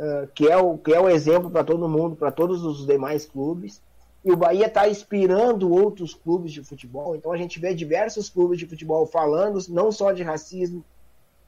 [0.00, 3.26] uh, que, é o, que é o exemplo para todo mundo, para todos os demais
[3.26, 3.82] clubes.
[4.24, 7.14] E o Bahia está inspirando outros clubes de futebol.
[7.14, 10.84] Então a gente vê diversos clubes de futebol falando não só de racismo,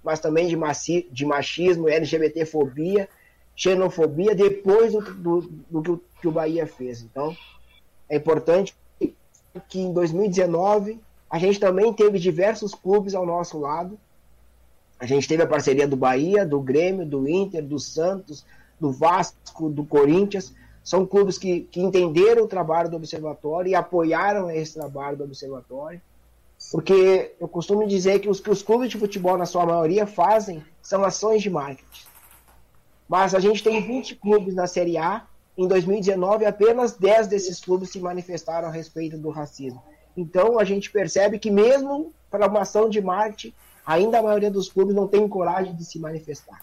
[0.05, 3.09] mas também de, maci, de machismo, LGBTfobia,
[3.55, 7.03] xenofobia, depois do, do, do que, o, que o Bahia fez.
[7.03, 7.37] Então,
[8.09, 8.75] é importante
[9.69, 13.99] que em 2019 a gente também teve diversos clubes ao nosso lado.
[15.03, 18.47] A gente teve a parceria do Bahia, do Grêmio, do Inter, do Santos,
[18.79, 20.55] do Vasco, do Corinthians.
[20.85, 26.01] São clubes que, que entenderam o trabalho do Observatório e apoiaram esse trabalho do Observatório.
[26.71, 30.63] Porque eu costumo dizer que os que os clubes de futebol, na sua maioria, fazem
[30.81, 32.07] são ações de marketing.
[33.09, 35.27] Mas a gente tem 20 clubes na Série A
[35.59, 39.83] em 2019, apenas 10 desses clubes se manifestaram a respeito do racismo.
[40.17, 43.53] Então, a gente percebe que, mesmo para uma ação de marketing,
[43.85, 46.63] ainda a maioria dos clubes não tem coragem de se manifestar.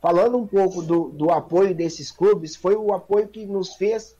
[0.00, 4.14] Falando um pouco do, do apoio desses clubes, foi o apoio que nos fez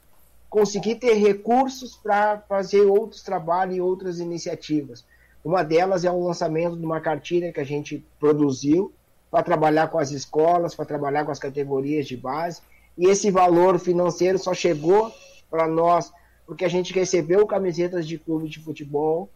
[0.49, 5.05] conseguir ter recursos para fazer outros trabalhos e outras iniciativas.
[5.43, 8.91] Uma delas é o lançamento de uma cartilha que a gente produziu
[9.29, 12.61] para trabalhar com as escolas, para trabalhar com as categorias de base
[12.97, 15.11] e esse valor financeiro só chegou
[15.49, 16.11] para nós
[16.45, 19.29] porque a gente recebeu camisetas de clube de futebol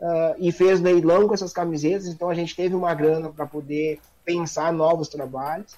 [0.00, 4.00] uh, e fez leilão com essas camisetas, então a gente teve uma grana para poder
[4.24, 5.76] pensar novos trabalhos.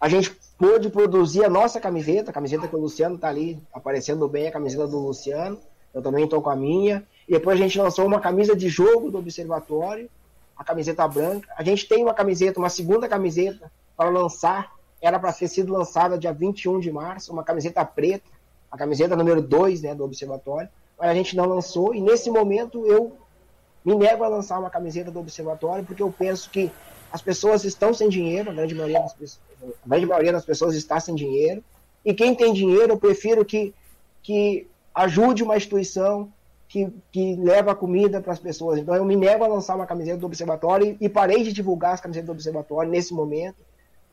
[0.00, 4.28] A gente pôde produzir a nossa camiseta, a camiseta que o Luciano está ali aparecendo
[4.28, 5.58] bem, a camiseta do Luciano,
[5.94, 7.04] eu também estou com a minha.
[7.28, 10.08] E depois a gente lançou uma camisa de jogo do Observatório,
[10.56, 11.48] a camiseta branca.
[11.56, 16.18] A gente tem uma camiseta, uma segunda camiseta para lançar era para ter sido lançada
[16.18, 18.28] dia 21 de março, uma camiseta preta,
[18.70, 20.68] a camiseta número 2 né, do Observatório,
[20.98, 23.16] a gente não lançou, e nesse momento eu
[23.84, 26.70] me nego a lançar uma camiseta do Observatório, porque eu penso que
[27.10, 29.40] as pessoas estão sem dinheiro, a grande maioria das pessoas,
[29.84, 31.62] a grande maioria das pessoas está sem dinheiro,
[32.04, 33.74] e quem tem dinheiro, eu prefiro que,
[34.22, 36.30] que ajude uma instituição
[36.68, 38.78] que, que leva comida para as pessoas.
[38.78, 41.94] Então eu me nego a lançar uma camiseta do Observatório e, e parei de divulgar
[41.94, 43.56] as camisetas do Observatório nesse momento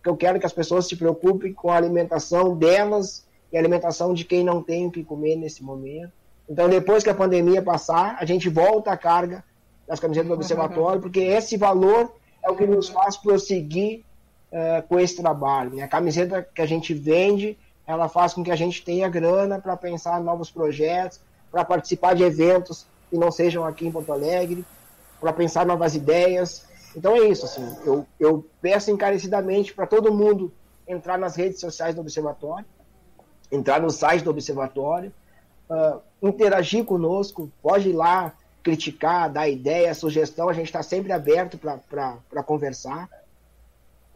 [0.05, 4.13] que eu quero que as pessoas se preocupem com a alimentação delas e a alimentação
[4.13, 6.13] de quem não tem o que comer nesse momento.
[6.49, 9.43] Então, depois que a pandemia passar, a gente volta à carga
[9.87, 12.13] das camisetas do observatório, porque esse valor
[12.43, 14.03] é o que nos faz prosseguir
[14.51, 15.75] uh, com esse trabalho.
[15.75, 15.83] Né?
[15.83, 19.75] A camiseta que a gente vende, ela faz com que a gente tenha grana para
[19.75, 21.19] pensar novos projetos,
[21.51, 24.65] para participar de eventos que não sejam aqui em Porto Alegre,
[25.19, 26.65] para pensar novas ideias.
[26.95, 30.51] Então é isso, assim, eu, eu peço encarecidamente para todo mundo
[30.87, 32.65] entrar nas redes sociais do Observatório,
[33.51, 35.11] entrar no site do Observatório,
[35.69, 38.33] uh, interagir conosco, pode ir lá
[38.63, 43.07] criticar, dar ideia, sugestão, a gente está sempre aberto para conversar.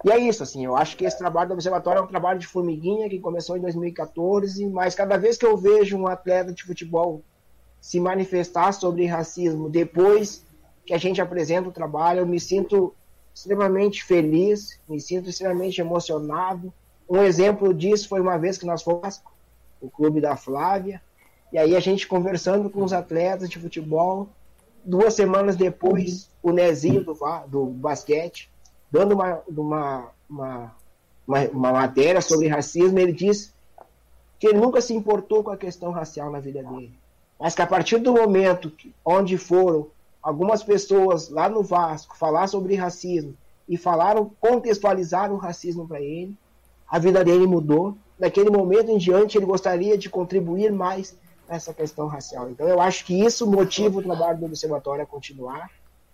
[0.03, 2.47] E é isso, assim, eu acho que esse trabalho do Observatório é um trabalho de
[2.47, 7.21] formiguinha que começou em 2014, mas cada vez que eu vejo um atleta de futebol
[7.81, 10.43] se manifestar sobre racismo depois
[10.85, 12.21] que a gente apresenta o trabalho.
[12.21, 12.93] Eu me sinto
[13.33, 16.73] extremamente feliz, me sinto extremamente emocionado.
[17.09, 19.21] Um exemplo disso foi uma vez que nós fomos
[19.81, 21.01] o clube da Flávia,
[21.51, 24.29] e aí a gente conversando com os atletas de futebol,
[24.83, 27.17] duas semanas depois, o Nezinho do,
[27.47, 28.49] do basquete,
[28.91, 30.75] dando uma, uma, uma,
[31.27, 33.53] uma, uma matéria sobre racismo, ele diz
[34.39, 36.93] que ele nunca se importou com a questão racial na vida dele.
[37.39, 39.87] Mas que a partir do momento que, onde foram
[40.21, 43.35] algumas pessoas lá no Vasco falar sobre racismo
[43.67, 46.35] e falaram, contextualizaram o racismo para ele,
[46.89, 47.95] a vida dele mudou.
[48.17, 51.15] Daquele momento em diante, ele gostaria de contribuir mais
[51.49, 52.49] nessa questão racial.
[52.49, 55.69] Então, eu acho que isso motiva o trabalho do observatório a continuar.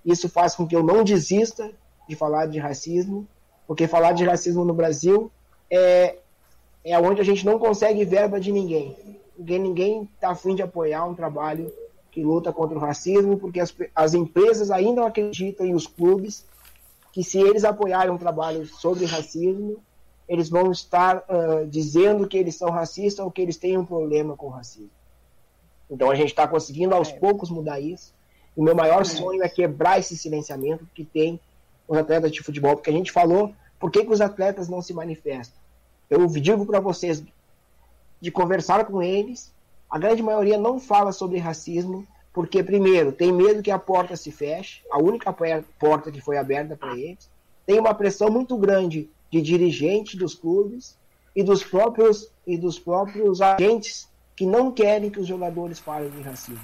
[0.06, 1.72] Isso faz com que eu não desista
[2.08, 3.28] de falar de racismo,
[3.68, 5.30] porque falar de racismo no Brasil
[5.70, 6.18] é,
[6.84, 8.96] é onde a gente não consegue verba de ninguém.
[9.38, 11.72] Ninguém está afim de apoiar um trabalho
[12.12, 16.46] que luta contra o racismo, porque as, as empresas ainda acreditam e os clubes
[17.12, 19.78] que se eles apoiarem um trabalho sobre racismo,
[20.28, 24.36] eles vão estar uh, dizendo que eles são racistas ou que eles têm um problema
[24.36, 24.90] com o racismo.
[25.90, 27.14] Então a gente está conseguindo aos é.
[27.14, 28.14] poucos mudar isso.
[28.56, 29.06] O meu maior é.
[29.06, 31.40] sonho é quebrar esse silenciamento que tem
[31.88, 34.94] os atletas de futebol, porque a gente falou por que, que os atletas não se
[34.94, 35.60] manifestam.
[36.10, 37.24] Eu digo para vocês
[38.22, 39.54] de conversar com eles
[39.90, 44.30] a grande maioria não fala sobre racismo porque, primeiro, tem medo que a porta se
[44.30, 45.34] feche, a única
[45.80, 47.30] porta que foi aberta para eles.
[47.66, 50.98] Tem uma pressão muito grande de dirigentes dos clubes
[51.34, 56.22] e dos próprios e dos próprios agentes que não querem que os jogadores falem de
[56.22, 56.62] racismo.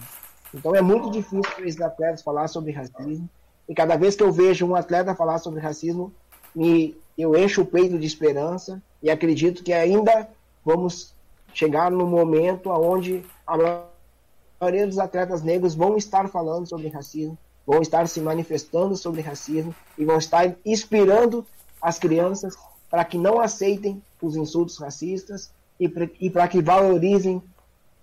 [0.54, 3.30] Então é muito difícil para esses atletas falar sobre racismo.
[3.68, 6.12] E cada vez que eu vejo um atleta falar sobre racismo,
[6.54, 10.28] me, eu encho o peito de esperança e acredito que ainda
[10.66, 11.14] vamos
[11.54, 13.86] chegar no momento onde a
[14.60, 19.74] maioria dos atletas negros vão estar falando sobre racismo, vão estar se manifestando sobre racismo
[19.98, 21.46] e vão estar inspirando
[21.82, 22.56] as crianças
[22.90, 27.42] para que não aceitem os insultos racistas e para que valorizem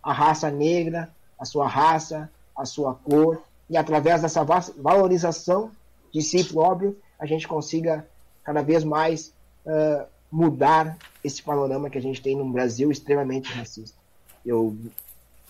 [0.09, 5.71] a raça negra, a sua raça, a sua cor, e através dessa valorização
[6.11, 8.09] de si próprio, a gente consiga
[8.43, 9.35] cada vez mais
[9.67, 13.99] uh, mudar esse panorama que a gente tem no Brasil extremamente racista.
[14.47, 14.75] Eu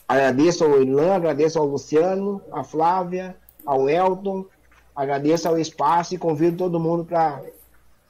[0.09, 4.45] agradeço ao Irlan, agradeço ao Luciano, à Flávia, ao Elton,
[4.95, 7.41] agradeço ao espaço e convido todo mundo para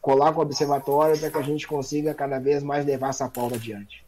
[0.00, 3.56] colar com o observatório para que a gente consiga cada vez mais levar essa pauta
[3.56, 4.07] adiante.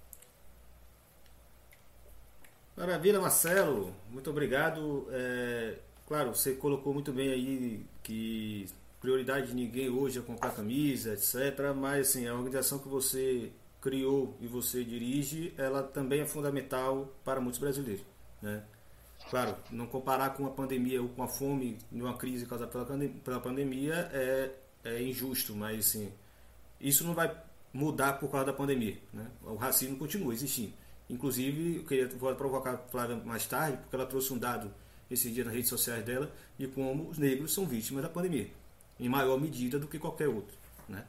[2.80, 3.94] Maravilha, Marcelo.
[4.08, 5.06] Muito obrigado.
[5.10, 5.76] É,
[6.06, 8.66] claro, você colocou muito bem aí que
[8.98, 11.74] prioridade de ninguém hoje é comprar camisa, etc.
[11.76, 13.52] Mas assim, a organização que você
[13.82, 18.02] criou e você dirige, ela também é fundamental para muitos brasileiros.
[18.40, 18.62] Né?
[19.28, 22.70] Claro, não comparar com a pandemia ou com a fome numa crise causada
[23.22, 24.52] pela pandemia é,
[24.84, 26.10] é injusto, mas assim,
[26.80, 27.30] isso não vai
[27.74, 28.96] mudar por causa da pandemia.
[29.12, 29.26] Né?
[29.42, 30.72] O racismo continua existindo.
[31.10, 34.72] Inclusive, eu queria vou provocar a Flávia mais tarde, porque ela trouxe um dado
[35.10, 38.48] esse dia nas redes sociais dela de como os negros são vítimas da pandemia
[39.00, 40.54] em maior medida do que qualquer outro.
[40.88, 41.02] Né?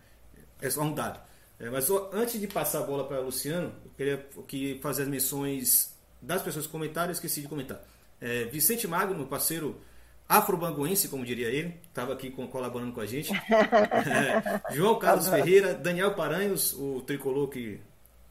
[0.62, 1.20] É só um dado.
[1.60, 5.04] É, mas só, antes de passar a bola para o Luciano, eu queria que fazer
[5.04, 7.82] as menções das pessoas que comentaram, eu esqueci de comentar.
[8.20, 9.80] É, Vicente Magno, meu parceiro
[10.28, 13.32] afrobanguense, como diria ele, estava aqui com, colaborando com a gente.
[13.34, 17.80] É, João Carlos Ferreira, Daniel Paranhos, o tricolor que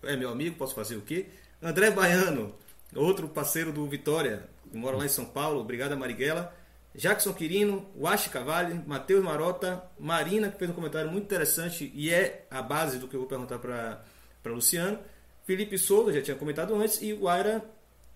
[0.03, 1.27] é meu amigo, posso fazer o quê?
[1.63, 2.55] André Baiano,
[2.95, 6.55] outro parceiro do Vitória, que mora lá em São Paulo, obrigado a Marighella.
[6.95, 12.47] Jackson Quirino, Washi Cavalli, Matheus Marota, Marina, que fez um comentário muito interessante e é
[12.51, 14.03] a base do que eu vou perguntar para
[14.47, 14.99] Luciano.
[15.45, 17.65] Felipe Souza, já tinha comentado antes, e Waira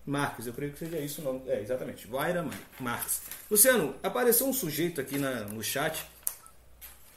[0.05, 1.41] Marques, eu creio que seja isso o nome.
[1.47, 2.45] É, exatamente, Waira
[2.79, 3.21] Marques.
[3.49, 6.05] Luciano, apareceu um sujeito aqui na, no chat,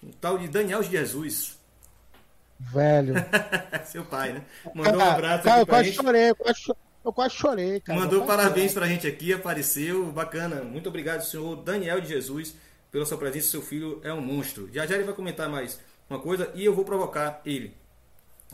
[0.03, 1.57] um tal de Daniel de Jesus.
[2.59, 3.14] Velho.
[3.86, 4.43] Seu pai, né?
[4.74, 5.97] Mandou um abraço cara, aqui pra eu quase gente.
[5.97, 6.82] chorei, eu quase chorei.
[7.05, 8.01] Eu quase chorei, cara.
[8.01, 10.62] Mandou parabéns pra gente aqui, apareceu, bacana.
[10.62, 12.55] Muito obrigado, senhor Daniel de Jesus,
[12.90, 13.48] pela sua presença.
[13.48, 14.68] Seu filho é um monstro.
[14.72, 15.80] Já já ele vai comentar mais
[16.10, 17.74] uma coisa e eu vou provocar ele.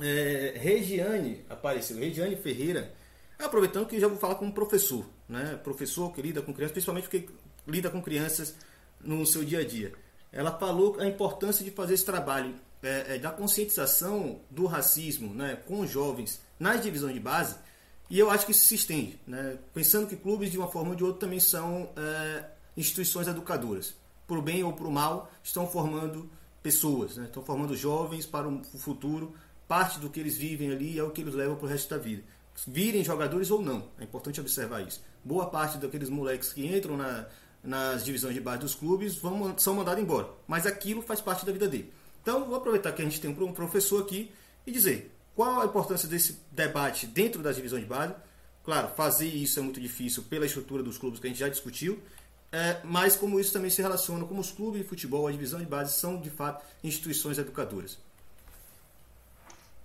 [0.01, 2.93] É, Regiane apareceu, Regiane Ferreira.
[3.39, 5.59] Aproveitando que já vou falar como professor, né?
[5.64, 7.28] Professor que lida com crianças, principalmente porque
[7.66, 8.55] lida com crianças
[9.01, 9.93] no seu dia a dia.
[10.31, 12.55] Ela falou a importância de fazer esse trabalho
[12.85, 17.56] é, é, da conscientização do racismo né, com jovens nas divisões de base
[18.11, 19.59] e eu acho que isso se estende, né?
[19.73, 22.44] pensando que clubes, de uma forma ou de outra, também são é,
[22.77, 23.94] instituições educadoras.
[24.27, 26.31] Por bem ou por mal, estão formando
[26.62, 27.24] pessoas, né?
[27.24, 29.35] estão formando jovens para o futuro.
[29.66, 31.98] Parte do que eles vivem ali é o que eles levam para o resto da
[31.98, 32.23] vida.
[32.66, 35.02] Virem jogadores ou não, é importante observar isso.
[35.24, 37.27] Boa parte daqueles moleques que entram na,
[37.62, 40.28] nas divisões de base dos clubes vão, são mandados embora.
[40.47, 41.93] Mas aquilo faz parte da vida dele.
[42.25, 44.33] Então, vou aproveitar que a gente tem um professor aqui
[44.67, 48.15] e dizer qual a importância desse debate dentro das divisões de base.
[48.65, 52.03] Claro, fazer isso é muito difícil pela estrutura dos clubes que a gente já discutiu,
[52.51, 55.67] é, mas como isso também se relaciona, como os clubes de futebol, a divisão de
[55.67, 57.99] base são de fato instituições educadoras.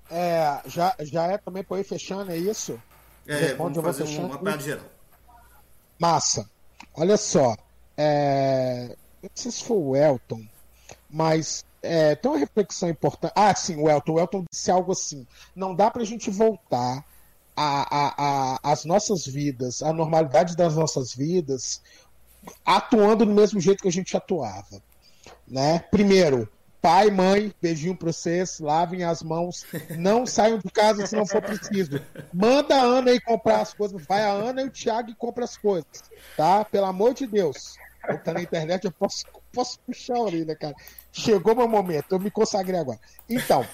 [0.09, 2.81] É, já, já é também para ir fechando, é isso?
[3.27, 4.85] É, Responde, vamos fazer uma parada geral.
[5.99, 6.49] Massa.
[6.95, 7.57] Olha só,
[7.97, 8.95] é...
[9.21, 10.47] não sei se foi o Elton,
[11.09, 13.33] mas é, tem uma reflexão importante.
[13.35, 14.13] Ah, sim, o Elton.
[14.13, 15.25] O Elton disse algo assim:
[15.55, 17.05] não dá para a gente voltar
[18.63, 21.81] às nossas vidas, à normalidade das nossas vidas,
[22.65, 24.81] atuando do mesmo jeito que a gente atuava.
[25.47, 25.79] Né?
[25.91, 26.49] Primeiro,
[26.81, 29.65] pai, mãe, beijinho para vocês, lavem as mãos,
[29.97, 32.01] não saiam de casa se não for preciso.
[32.33, 35.43] Manda a Ana aí comprar as coisas, vai a Ana e o Thiago e compra
[35.43, 36.03] as coisas,
[36.37, 36.63] tá?
[36.63, 37.75] Pelo amor de Deus.
[38.07, 40.73] Eu tá na internet, eu posso, posso puxar a orelha, cara.
[41.11, 42.99] Chegou meu momento, eu me consagrei agora.
[43.27, 43.65] Então,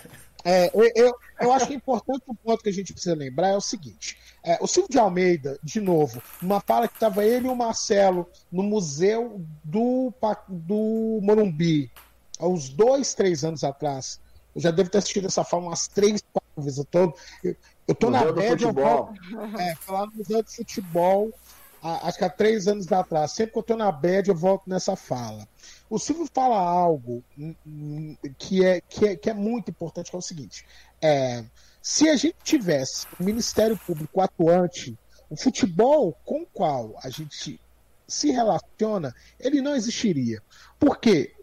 [0.44, 3.58] é, eu, eu acho que é importante um ponto que a gente precisa lembrar é
[3.58, 7.50] o seguinte: é, o Silvio de Almeida, de novo, numa fala que estava ele e
[7.50, 10.14] o Marcelo no museu do,
[10.48, 11.92] do Morumbi,
[12.40, 14.20] há uns dois, três anos atrás.
[14.56, 16.78] Eu já devo ter assistido essa fala umas três, quatro vezes.
[16.78, 17.00] Eu tô,
[17.44, 17.56] eu,
[17.88, 19.14] eu tô na média, eu vou
[19.60, 21.34] é, falar no museu de futebol,
[21.82, 23.32] acho que há três anos atrás.
[23.32, 25.48] Sempre que eu tô na bad, eu volto nessa fala.
[25.96, 30.16] O Silvio fala algo hum, hum, que é, que é, que é muito importante, que
[30.18, 30.66] é o seguinte.
[31.02, 31.42] É,
[31.82, 35.00] se a gente tivesse o Ministério Público atuante,
[35.30, 37.62] o futebol com o qual a gente
[38.06, 40.44] se relaciona, ele não existiria.
[40.78, 41.34] Por quê?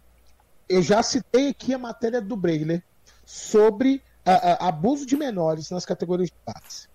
[0.68, 2.84] Eu já citei aqui a matéria do Breiler
[3.24, 6.88] sobre a, a, abuso de menores nas categorias de base.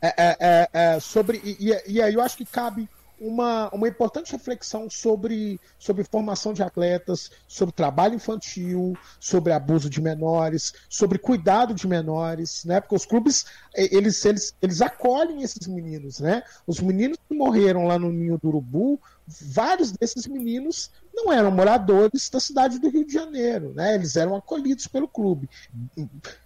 [0.00, 2.88] É, é, é, é sobre, e, e aí eu acho que cabe
[3.22, 10.00] uma, uma importante reflexão sobre, sobre formação de atletas, sobre trabalho infantil, sobre abuso de
[10.00, 12.80] menores, sobre cuidado de menores, né?
[12.80, 16.42] Porque os clubes eles, eles, eles acolhem esses meninos, né?
[16.66, 22.28] Os meninos que morreram lá no Ninho do Urubu, vários desses meninos não eram moradores
[22.28, 23.94] da cidade do Rio de Janeiro, né?
[23.94, 25.48] Eles eram acolhidos pelo clube.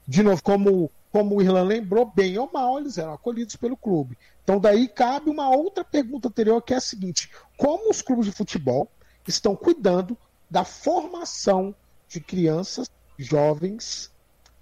[0.06, 4.18] De novo, como como o Irlan lembrou, bem ou mal, eles eram acolhidos pelo clube.
[4.46, 8.30] Então, daí cabe uma outra pergunta anterior, que é a seguinte: como os clubes de
[8.30, 8.88] futebol
[9.26, 10.16] estão cuidando
[10.48, 11.74] da formação
[12.06, 14.08] de crianças, jovens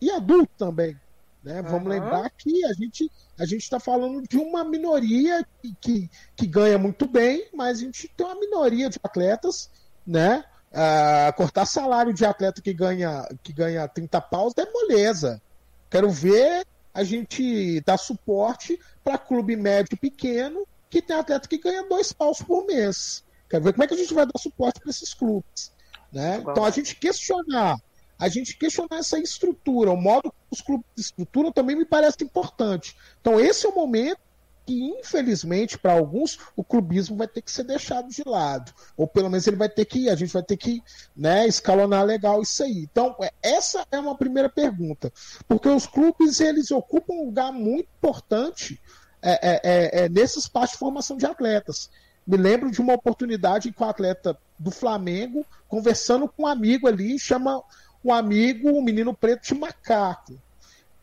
[0.00, 0.98] e adultos também?
[1.42, 1.60] Né?
[1.60, 1.68] Uhum.
[1.68, 6.46] Vamos lembrar que a gente a gente está falando de uma minoria que, que, que,
[6.46, 9.68] ganha muito bem, mas a gente tem uma minoria de atletas,
[10.06, 10.44] né?
[10.72, 15.42] Uh, cortar salário de atleta que ganha que ganha 30 paus é moleza.
[15.90, 16.64] Quero ver
[16.94, 22.40] a gente dar suporte para clube médio pequeno que tem atleta que ganha dois paus
[22.40, 23.24] por mês.
[23.50, 25.72] Quero ver como é que a gente vai dar suporte para esses clubes.
[26.12, 26.38] Né?
[26.38, 27.76] Então a gente questionar,
[28.16, 32.96] a gente questionar essa estrutura, o modo que os clubes estruturam também me parece importante.
[33.20, 34.20] Então esse é o momento
[34.64, 38.72] que, infelizmente, para alguns, o clubismo vai ter que ser deixado de lado.
[38.96, 40.82] Ou pelo menos ele vai ter que, a gente vai ter que
[41.16, 42.88] né, escalonar legal isso aí.
[42.90, 45.12] Então, é, essa é uma primeira pergunta.
[45.46, 48.80] Porque os clubes eles ocupam um lugar muito importante
[49.22, 51.90] é, é, é, é de formação de atletas.
[52.26, 56.88] Me lembro de uma oportunidade com o um atleta do Flamengo, conversando com um amigo
[56.88, 57.64] ali, chama o
[58.08, 60.38] um amigo, o menino preto de macaco.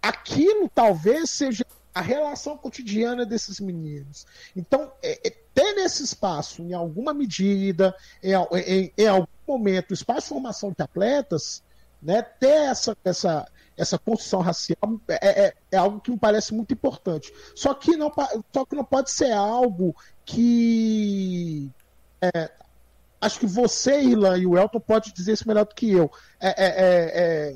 [0.02, 1.64] Aquilo talvez seja
[1.94, 4.26] a relação cotidiana desses meninos.
[4.56, 8.34] Então, é, é, ter nesse espaço, em alguma medida, em,
[8.66, 11.62] em, em, algum momento, espaço de formação de atletas,
[12.02, 13.48] né, ter essa, essa,
[13.78, 17.34] essa construção racial é, é, é, algo que me parece muito importante.
[17.54, 18.12] Só que não,
[18.54, 19.96] só que não pode ser algo
[20.26, 21.70] que.
[22.22, 22.52] É,
[23.20, 26.10] acho que você, Ilan, e o Elton pode dizer isso melhor do que eu.
[26.40, 27.56] É,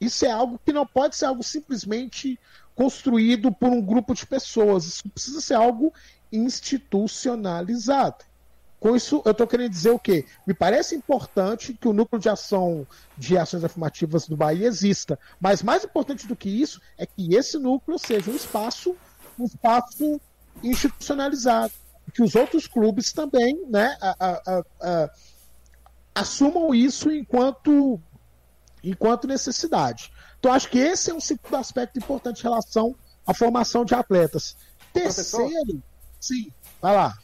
[0.00, 2.38] isso é algo que não pode ser algo simplesmente
[2.74, 4.84] construído por um grupo de pessoas.
[4.84, 5.92] Isso precisa ser algo
[6.32, 8.24] institucionalizado.
[8.82, 10.26] Com isso, eu estou querendo dizer o quê?
[10.44, 12.84] Me parece importante que o núcleo de ação
[13.16, 17.56] de ações afirmativas do Bahia exista, mas mais importante do que isso é que esse
[17.58, 18.96] núcleo seja um espaço,
[19.38, 20.20] um espaço
[20.64, 21.72] institucionalizado,
[22.12, 25.10] que os outros clubes também, né, a, a, a,
[26.12, 28.00] assumam isso enquanto
[28.82, 30.12] enquanto necessidade.
[30.42, 34.56] Então, acho que esse é um segundo aspecto importante em relação à formação de atletas.
[34.92, 35.82] Terceiro, Professor,
[36.18, 37.14] sim, vai lá.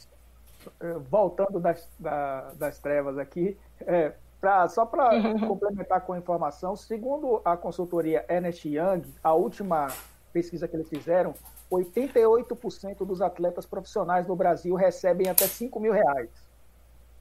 [0.79, 5.09] É, voltando das, da, das trevas aqui, é, pra, só para
[5.45, 9.89] complementar com a informação, segundo a consultoria Ernest Young, a última
[10.31, 11.33] pesquisa que eles fizeram,
[11.69, 16.29] 88% dos atletas profissionais no Brasil recebem até 5 mil reais.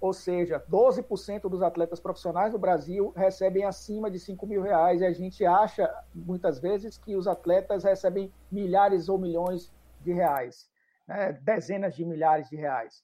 [0.00, 5.00] Ou seja, 12% dos atletas profissionais no Brasil recebem acima de 5 mil reais.
[5.00, 10.70] E a gente acha, muitas vezes, que os atletas recebem milhares ou milhões de reais,
[11.06, 11.32] né?
[11.42, 13.02] dezenas de milhares de reais.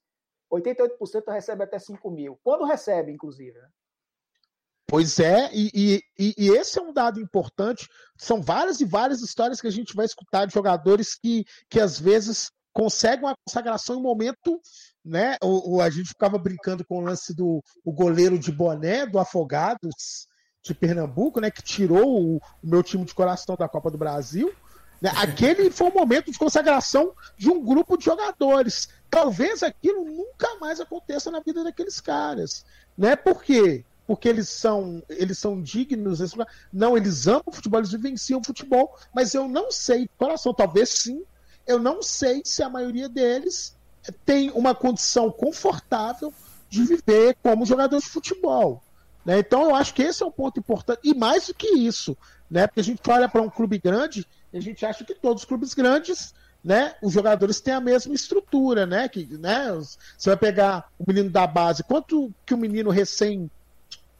[0.53, 2.39] 88% recebe até 5 mil.
[2.45, 3.59] Quando recebe, inclusive.
[3.59, 3.69] Né?
[4.87, 7.89] Pois é, e, e, e, esse é um dado importante.
[8.17, 11.99] São várias e várias histórias que a gente vai escutar de jogadores que, que às
[11.99, 14.61] vezes conseguem uma consagração em um momento,
[15.05, 15.37] né?
[15.43, 20.27] O, a gente ficava brincando com o lance do o goleiro de boné do Afogados
[20.63, 21.51] de Pernambuco, né?
[21.51, 24.53] Que tirou o, o meu time de coração da Copa do Brasil.
[25.03, 25.13] Né?
[25.17, 28.89] Aquele foi um momento de consagração de um grupo de jogadores.
[29.11, 32.65] Talvez aquilo nunca mais aconteça na vida daqueles caras.
[32.97, 33.15] Né?
[33.15, 33.85] Por quê?
[34.07, 36.21] porque eles são eles são dignos.
[36.73, 40.91] Não, eles amam o futebol, eles vivenciam o futebol, mas eu não sei, coração, talvez
[40.91, 41.25] sim,
[41.67, 43.74] eu não sei se a maioria deles
[44.25, 46.33] tem uma condição confortável
[46.69, 48.83] de viver como jogador de futebol.
[49.25, 49.39] Né?
[49.39, 51.01] Então eu acho que esse é um ponto importante.
[51.05, 52.17] E mais do que isso,
[52.51, 52.67] né?
[52.67, 55.49] porque a gente olha para um clube grande e a gente acha que todos os
[55.49, 59.07] clubes grandes né, os jogadores têm a mesma estrutura, né?
[59.07, 59.71] Que, né,
[60.17, 63.51] você vai pegar o menino da base, quanto que o menino recém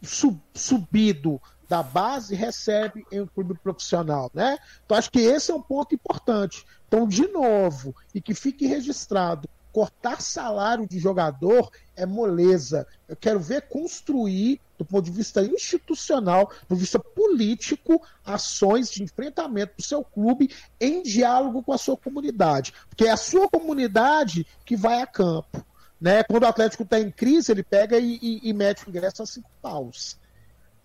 [0.03, 4.59] sub, subido da base recebe em um clube profissional, né?
[4.85, 6.63] Então acho que esse é um ponto importante.
[6.87, 12.87] Então, de novo, e que fique registrado, cortar salário de jogador é moleza.
[13.09, 18.89] Eu quero ver construir, do ponto de vista institucional, do ponto de vista político, ações
[18.89, 20.49] de enfrentamento do seu clube
[20.79, 22.73] em diálogo com a sua comunidade.
[22.87, 25.61] Porque é a sua comunidade que vai a campo.
[25.99, 26.23] Né?
[26.23, 29.25] Quando o Atlético está em crise, ele pega e, e, e mete o ingresso a
[29.25, 30.17] cinco paus.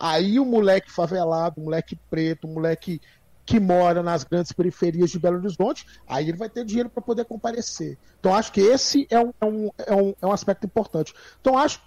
[0.01, 3.01] Aí o moleque favelado, o moleque preto, o moleque
[3.51, 7.25] que mora nas grandes periferias de Belo Horizonte, aí ele vai ter dinheiro para poder
[7.25, 7.99] comparecer.
[8.21, 11.13] Então acho que esse é um, é, um, é, um, é um aspecto importante.
[11.41, 11.83] Então acho,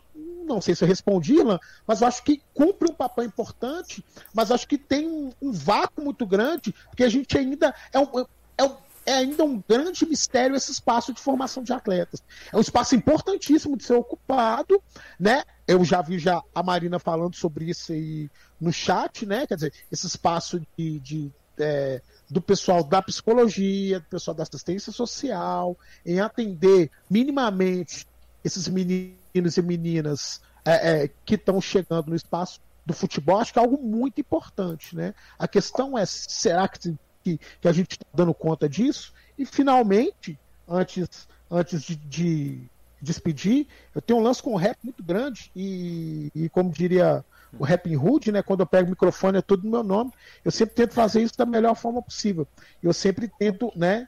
[0.45, 1.57] não sei se eu respondi, Ilan,
[1.88, 4.03] mas acho que cumpre um papel importante,
[4.34, 8.26] mas acho que tem um, um vácuo muito grande, porque a gente ainda é um,
[8.57, 8.76] é um
[9.06, 12.23] é ainda um grande mistério esse espaço de formação de atletas.
[12.53, 14.81] É um espaço importantíssimo de ser ocupado,
[15.19, 15.44] né?
[15.68, 18.30] Eu já vi já a Marina falando sobre isso aí
[18.61, 19.45] no chat, né?
[19.45, 24.91] Quer dizer, esse espaço de, de é, do pessoal da psicologia, do pessoal da assistência
[24.91, 28.05] social, em atender minimamente
[28.43, 33.59] esses meninos e meninas é, é, que estão chegando no espaço do futebol, acho que
[33.59, 35.13] é algo muito importante, né?
[35.39, 36.93] A questão é, será que
[37.23, 39.13] que, que a gente está dando conta disso.
[39.38, 42.61] E finalmente, antes, antes de, de
[43.01, 47.23] despedir, eu tenho um lance com o rap muito grande e, e como diria
[47.57, 48.41] o Rap Hood, né?
[48.41, 50.11] Quando eu pego o microfone é tudo no meu nome.
[50.43, 52.47] Eu sempre tento fazer isso da melhor forma possível.
[52.81, 54.07] Eu sempre tento, né?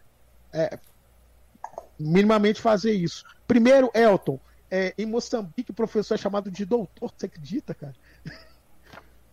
[0.52, 0.80] É,
[2.00, 3.24] minimamente fazer isso.
[3.48, 4.40] Primeiro, Elton,
[4.70, 7.14] é, em Moçambique, o professor é chamado de doutor.
[7.16, 7.96] Você acredita, cara?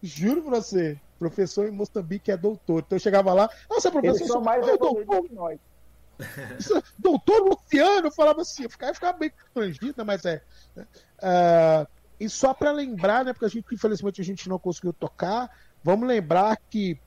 [0.02, 2.82] Juro pra você professor em Moçambique é doutor.
[2.84, 5.58] Então eu chegava lá, nossa, professor, são mais doutor que nós.
[6.98, 10.42] doutor Luciano, eu falava assim, eu ficava, eu ficava bem constrangida, mas é.
[10.76, 11.86] Uh,
[12.24, 15.50] e só para lembrar, né, porque a gente, infelizmente, a gente não conseguiu tocar,
[15.82, 16.98] vamos lembrar que,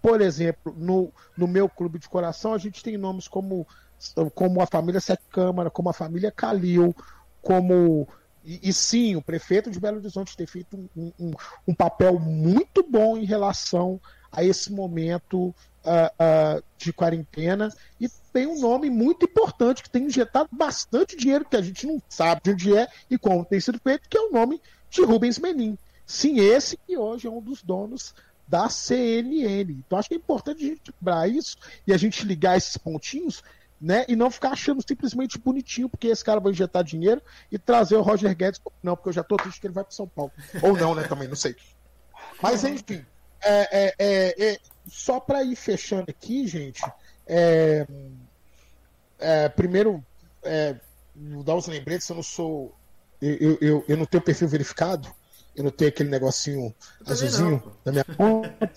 [0.00, 3.66] por exemplo, no, no meu clube de coração, a gente tem nomes como,
[4.34, 6.94] como a família Sete Câmara, como a família Calil,
[7.42, 8.08] como
[8.46, 11.32] e, e, sim, o prefeito de Belo Horizonte tem feito um, um,
[11.66, 14.00] um papel muito bom em relação
[14.30, 15.52] a esse momento
[15.86, 21.44] uh, uh, de quarentena e tem um nome muito importante que tem injetado bastante dinheiro
[21.44, 24.20] que a gente não sabe de onde é e como tem sido feito, que é
[24.20, 24.60] o nome
[24.90, 25.78] de Rubens Menin.
[26.04, 28.14] Sim, esse que hoje é um dos donos
[28.46, 29.72] da CNN.
[29.72, 31.56] Então acho que é importante a gente lembrar isso
[31.86, 33.42] e a gente ligar esses pontinhos
[33.80, 34.04] né?
[34.08, 37.20] E não ficar achando simplesmente bonitinho, porque esse cara vai injetar dinheiro
[37.52, 38.60] e trazer o Roger Guedes.
[38.82, 40.32] Não, porque eu já tô triste que ele vai para São Paulo.
[40.62, 41.02] Ou não, né?
[41.04, 41.54] Também, não sei.
[42.42, 43.04] Mas enfim,
[43.42, 44.58] é, é, é, é
[44.88, 46.82] só para ir fechando aqui, gente.
[47.26, 47.86] É,
[49.18, 50.04] é, primeiro,
[51.44, 52.74] dar os lembretes, eu não sou.
[53.20, 55.08] Eu, eu, eu não tenho perfil verificado,
[55.54, 56.74] eu não tenho aquele negocinho
[57.06, 58.70] azulzinho na minha conta,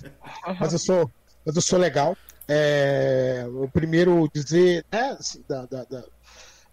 [0.60, 1.12] mas eu sou,
[1.46, 2.16] mas eu sou legal.
[2.48, 6.04] É, o primeiro dizer né, assim, da, da, da,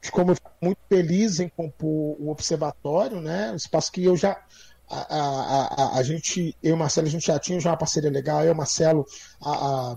[0.00, 3.52] de como eu fico muito feliz em compor o observatório, né?
[3.52, 4.40] Um espaço que eu já.
[4.88, 7.76] A, a, a, a gente, eu e o Marcelo, a gente já tinha já uma
[7.76, 9.04] parceria legal, eu, Marcelo,
[9.42, 9.96] a, a,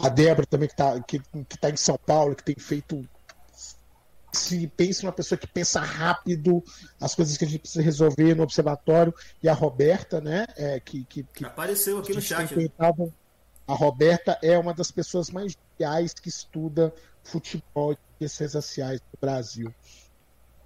[0.00, 3.08] a Débora também, que está que, que tá em São Paulo, que tem feito
[4.32, 6.62] se pensa uma pessoa que pensa rápido
[7.00, 11.04] as coisas que a gente precisa resolver no observatório e a Roberta, né, é, que,
[11.04, 12.52] que, que apareceu aqui no chat.
[13.66, 16.92] a Roberta é uma das pessoas mais reais que estuda
[17.22, 19.72] futebol e ciências raciais do Brasil.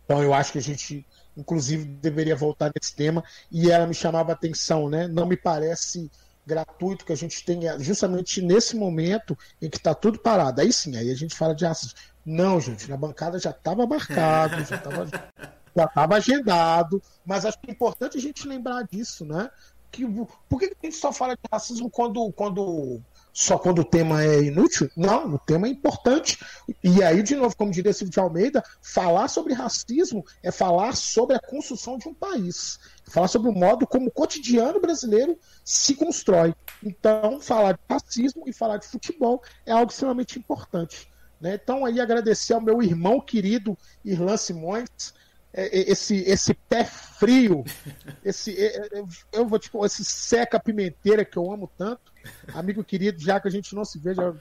[0.09, 1.06] Então eu acho que a gente,
[1.36, 3.22] inclusive, deveria voltar nesse tema.
[3.52, 5.06] E ela me chamava a atenção, né?
[5.06, 6.10] Não me parece
[6.47, 10.62] gratuito que a gente tenha justamente nesse momento em que está tudo parado.
[10.62, 11.98] Aí sim, aí a gente fala de racismo.
[12.24, 15.06] Não, gente, na bancada já estava marcado, já estava
[15.76, 19.51] já estava agendado, mas acho que é importante a gente lembrar disso, né?
[19.90, 20.06] Que,
[20.48, 23.01] por que a gente só fala de racismo quando, quando
[23.40, 24.90] só quando o tema é inútil?
[24.97, 26.44] Não, o tema é importante.
[26.82, 31.36] E aí, de novo, como diria Silvio de Almeida, falar sobre racismo é falar sobre
[31.36, 32.81] a construção de um país.
[33.06, 36.52] Falar sobre o modo como o cotidiano brasileiro se constrói.
[36.82, 41.09] Então, falar de racismo e falar de futebol é algo extremamente importante.
[41.40, 41.60] Né?
[41.62, 45.15] Então, aí agradecer ao meu irmão querido Irlan Simões,
[45.52, 47.65] é, é, esse, esse pé frio,
[48.24, 49.02] esse, é,
[49.32, 52.12] eu vou tipo, esse seca pimenteira que eu amo tanto,
[52.55, 54.34] amigo querido, já que a gente não se vê, já,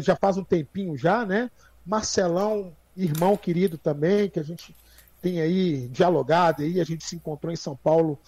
[0.00, 1.50] já faz um tempinho já, né?
[1.84, 4.74] Marcelão, irmão querido também, que a gente
[5.20, 8.18] tem aí dialogado aí, a gente se encontrou em São Paulo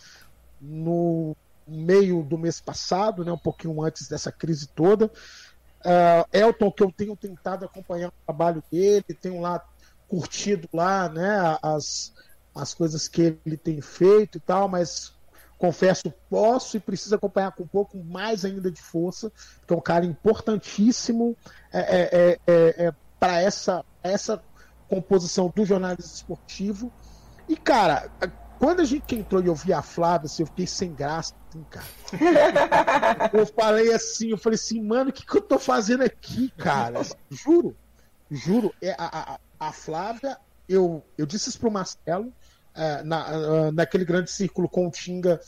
[0.61, 1.37] no
[1.67, 5.07] meio do mês passado, né, um pouquinho antes dessa crise toda.
[5.07, 9.65] Uh, Elton, que eu tenho tentado acompanhar o trabalho dele, tenho lá
[10.07, 12.13] curtido lá, né, as,
[12.55, 15.13] as coisas que ele tem feito e tal, mas
[15.63, 19.31] confesso, posso e preciso acompanhar com um pouco mais ainda de força,
[19.65, 21.37] que é um cara importantíssimo
[21.73, 24.43] é, é, é, é, é para essa, essa
[24.89, 26.93] composição do jornalismo esportivo.
[27.49, 28.11] E, cara,
[28.59, 31.65] quando a gente entrou e eu vi a Flávia, assim, eu fiquei sem graça, assim,
[31.71, 31.87] cara.
[33.33, 37.03] eu falei assim, eu falei assim, mano, o que, que eu tô fazendo aqui, cara?
[37.31, 37.77] Juro,
[38.29, 40.37] juro, é, a, a, a Flávia,
[40.69, 42.33] eu, eu disse isso pro Marcelo,
[42.75, 45.41] é, na, uh, naquele grande círculo com o Tinga,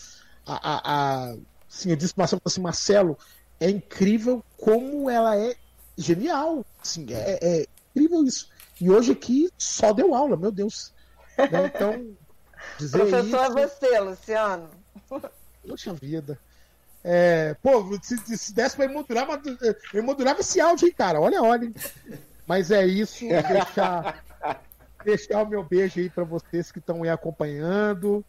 [0.47, 1.37] a, a, a,
[1.71, 3.19] assim, eu disse Marcelo, assim, Marcelo,
[3.59, 5.55] é incrível como ela é
[5.97, 8.49] genial, assim, é, é incrível isso.
[8.81, 10.93] E hoje aqui só deu aula, meu Deus.
[11.39, 11.71] Né?
[11.75, 12.17] Então,
[12.79, 13.37] dizer Professor isso...
[13.37, 14.71] é você, Luciano.
[15.67, 16.39] Poxa vida.
[17.03, 21.21] É, pô, se, se desse pra eu emodurava esse áudio, hein, cara.
[21.21, 21.71] Olha, olha.
[22.47, 24.25] Mas é isso, deixar,
[25.05, 28.25] deixar o meu beijo aí para vocês que estão aí acompanhando.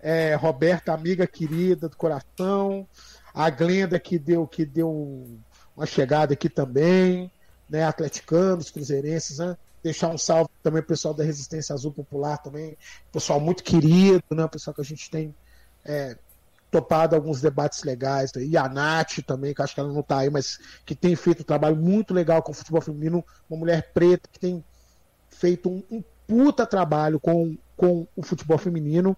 [0.00, 2.86] É, Roberta, amiga querida do coração.
[3.34, 5.38] A Glenda que deu, que deu
[5.76, 7.30] uma chegada aqui também,
[7.68, 7.84] né?
[7.84, 9.56] Atleticanos, cruzeirenses, né?
[9.82, 12.76] Deixar um salve também pessoal da Resistência Azul Popular também,
[13.12, 14.46] pessoal muito querido, né?
[14.48, 15.34] Pessoal que a gente tem
[15.84, 16.16] é,
[16.70, 18.32] topado alguns debates legais.
[18.36, 21.40] E a Nath também, que acho que ela não está aí, mas que tem feito
[21.40, 23.24] um trabalho muito legal com o futebol feminino.
[23.48, 24.64] Uma mulher preta que tem
[25.28, 29.16] feito um, um puta trabalho com, com o futebol feminino.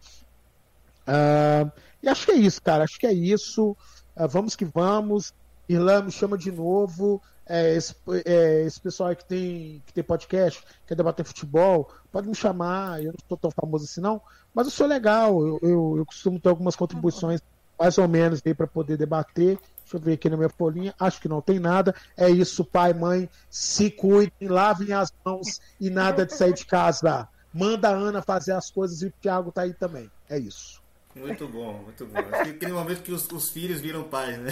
[1.07, 1.71] Uh,
[2.03, 2.85] e acho que é isso, cara.
[2.85, 3.77] Acho que é isso.
[4.17, 5.35] Uh, vamos que vamos.
[5.69, 7.21] Irlã, me chama de novo.
[7.47, 12.35] É, esse, é, esse, pessoal que tem, que tem podcast, quer debater futebol, pode me
[12.35, 13.01] chamar.
[13.01, 14.23] Eu não estou tão famoso assim, não.
[14.55, 15.47] Mas eu sou legal.
[15.47, 17.43] Eu, eu, eu costumo ter algumas contribuições,
[17.79, 19.59] mais ou menos, aí para poder debater.
[19.93, 20.95] Deixa eu ver aqui na minha folhinha.
[20.99, 21.95] Acho que não tem nada.
[22.17, 23.29] É isso, pai, mãe.
[23.51, 27.29] Se cuidem, lavem as mãos e nada de sair de casa.
[27.53, 30.11] Manda a Ana fazer as coisas e o Thiago tá aí também.
[30.31, 30.81] É isso.
[31.15, 32.19] Muito bom, muito bom.
[32.19, 34.51] Acho que aquele momento que os, os filhos viram pais, né?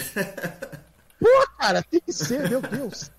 [1.19, 3.09] Pô, cara, tem que ser, meu Deus.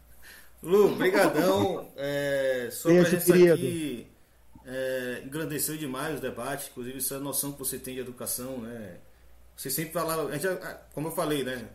[0.62, 1.89] Lu, brigadão.
[1.97, 3.55] É, sua Beijo, presença querido.
[3.55, 4.12] aqui
[4.65, 8.99] é, engrandeceu demais o debate, inclusive essa noção que você tem de educação, né?
[9.57, 10.31] Você sempre falava,
[10.92, 11.68] como eu falei, né?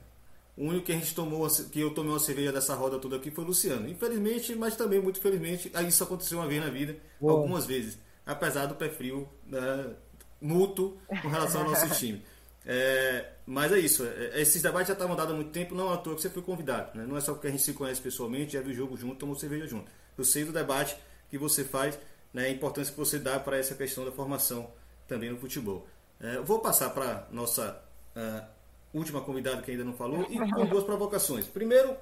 [0.58, 3.30] O único que a gente tomou, que eu tomei uma cerveja dessa roda toda aqui
[3.30, 3.88] foi o Luciano.
[3.88, 7.32] Infelizmente, mas também muito felizmente, isso aconteceu uma vez na vida, Uou.
[7.32, 9.94] algumas vezes, apesar do pé frio né,
[10.42, 12.24] mútuo com relação ao nosso time.
[12.66, 15.98] É, mas é isso, é, esses debates já estavam dados há muito tempo, não à
[15.98, 16.98] toa que você foi convidado.
[16.98, 17.06] Né?
[17.08, 19.36] Não é só porque a gente se conhece pessoalmente, já viu o jogo junto, tomou
[19.36, 19.92] cerveja junto.
[20.18, 20.98] Eu sei do debate
[21.30, 22.00] que você faz,
[22.34, 24.72] né, a importância que você dá para essa questão da formação
[25.08, 25.88] também no futebol.
[26.20, 27.80] É, vou passar para nossa
[28.16, 28.57] uh,
[28.98, 31.46] última convidada que ainda não falou e com duas provocações.
[31.46, 31.96] Primeiro,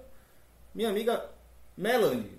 [0.74, 1.30] minha amiga
[1.77, 2.32] Melanie,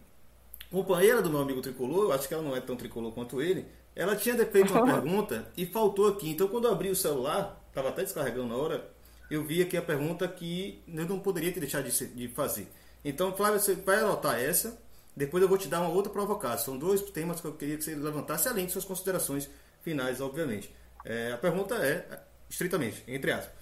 [0.71, 3.67] companheira do meu amigo tricolor, eu acho que ela não é tão tricolor quanto ele,
[3.95, 6.31] ela tinha feito uma pergunta e faltou aqui.
[6.31, 8.89] Então, quando eu abri o celular, estava até descarregando na hora,
[9.31, 12.69] eu vi aqui a pergunta que eu não poderia ter deixado de, de fazer.
[13.05, 14.79] Então, Flávio, você vai anotar essa
[15.17, 16.75] depois eu vou te dar uma outra provocação.
[16.75, 19.49] São dois temas que eu queria que você levantasse, além de suas considerações
[19.81, 20.71] finais, obviamente.
[21.05, 22.21] É, a pergunta é,
[22.51, 23.55] estritamente, entre aspas,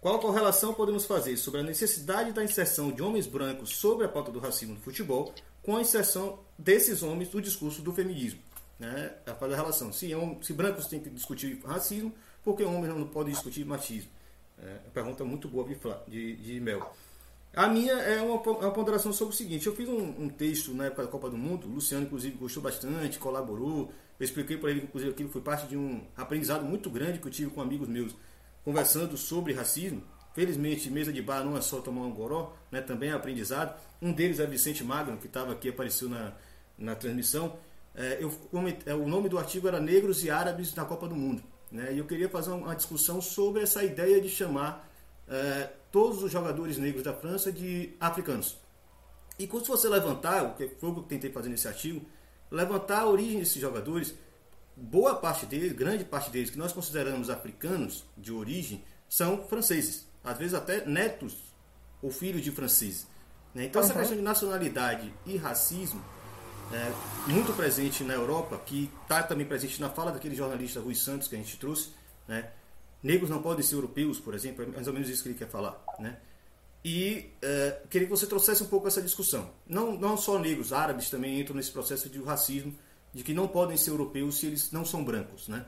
[0.00, 4.30] qual correlação podemos fazer sobre a necessidade da inserção de homens brancos sobre a pauta
[4.30, 8.40] do racismo no futebol com a inserção desses homens do discurso do feminismo?
[8.78, 9.12] Né?
[9.26, 9.92] A relação.
[9.92, 10.10] Se,
[10.42, 14.10] se brancos têm que discutir racismo, por que homens não podem discutir machismo?
[14.62, 15.68] É, pergunta muito boa
[16.06, 16.94] de, de, Mel.
[17.54, 20.86] A minha é uma, uma ponderação sobre o seguinte: eu fiz um, um, texto na
[20.86, 23.92] época da Copa do Mundo, o Luciano, inclusive, gostou bastante, colaborou.
[24.18, 27.30] Eu expliquei para ele inclusive, aquilo foi parte de um aprendizado muito grande que eu
[27.30, 28.14] tive com amigos meus
[28.68, 30.02] conversando sobre racismo.
[30.34, 32.82] Felizmente, mesa de bar não é só tomar um goró, né?
[32.82, 33.74] também é aprendizado.
[34.02, 36.34] Um deles é Vicente Magno, que estava aqui, apareceu na,
[36.76, 37.56] na transmissão.
[37.94, 38.30] É, eu,
[38.84, 41.42] é, o nome do artigo era Negros e Árabes na Copa do Mundo.
[41.72, 41.94] Né?
[41.94, 44.86] E eu queria fazer uma discussão sobre essa ideia de chamar
[45.26, 48.58] é, todos os jogadores negros da França de africanos.
[49.38, 52.04] E quando você levantar, o que foi o que eu tentei fazer nesse artigo,
[52.50, 54.14] levantar a origem desses jogadores,
[54.80, 60.06] boa parte deles, grande parte deles, que nós consideramos africanos de origem, são franceses.
[60.22, 61.36] Às vezes até netos
[62.02, 63.06] ou filhos de franceses.
[63.54, 63.64] Né?
[63.64, 63.88] Então, uhum.
[63.88, 66.02] essa questão de nacionalidade e racismo
[66.72, 66.92] é
[67.30, 71.34] muito presente na Europa, que está também presente na fala daquele jornalista Rui Santos que
[71.34, 71.90] a gente trouxe.
[72.26, 72.50] Né?
[73.02, 75.48] Negros não podem ser europeus, por exemplo, é mais ou menos isso que ele quer
[75.48, 75.82] falar.
[75.98, 76.18] Né?
[76.84, 79.50] E é, queria que você trouxesse um pouco essa discussão.
[79.66, 82.74] Não, não só negros, árabes também entram nesse processo de racismo,
[83.12, 85.48] de que não podem ser europeus se eles não são brancos.
[85.48, 85.64] Né?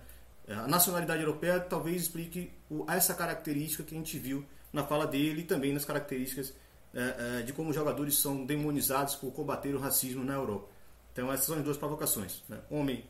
[0.47, 2.53] É, a nacionalidade europeia talvez explique
[2.89, 6.55] essa característica que a gente viu na fala dele e também nas características
[6.95, 10.69] é, é, de como jogadores são demonizados por combater o racismo na Europa.
[11.13, 12.43] Então essas são as duas provocações.
[12.49, 12.59] Né?
[12.71, 13.05] Homem,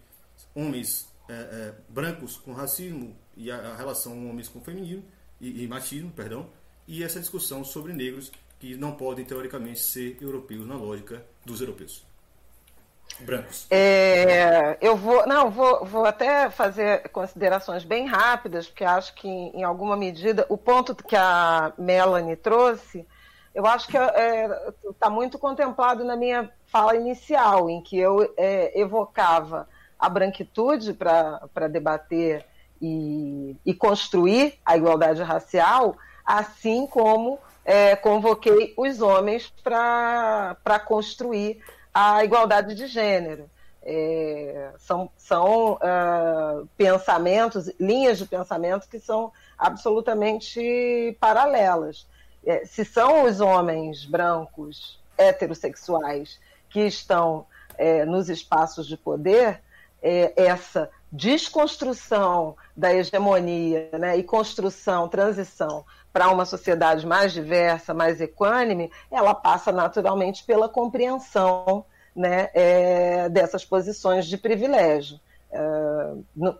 [0.55, 5.02] homens é, é, brancos com racismo e a, a, relação homens com feminino
[5.41, 6.49] e, e machismo, perdão,
[6.86, 12.09] e essa discussão sobre negros que não podem teoricamente ser europeus na lógica dos europeus
[13.18, 13.66] brancos.
[13.70, 19.64] É, eu vou, não, vou, vou até fazer considerações bem rápidas, porque acho que em
[19.64, 23.06] alguma medida o ponto que a Melanie trouxe,
[23.55, 28.32] eu acho que está é, tá muito contemplado na minha fala inicial, em que eu
[28.36, 32.47] é, evocava a branquitude para debater
[32.80, 42.24] e, e, construir a igualdade racial, assim como é, convoquei os homens para construir a
[42.24, 43.48] igualdade de gênero.
[43.82, 52.06] É, são são uh, pensamentos, linhas de pensamento que são absolutamente paralelas.
[52.44, 56.38] É, se são os homens brancos heterossexuais
[56.68, 57.46] que estão
[57.76, 59.60] é, nos espaços de poder,
[60.02, 68.20] é, essa desconstrução da hegemonia né, e construção, transição para uma sociedade mais diversa, mais
[68.20, 75.20] equânime, ela passa naturalmente pela compreensão né, é, dessas posições de privilégio.
[75.52, 75.60] É,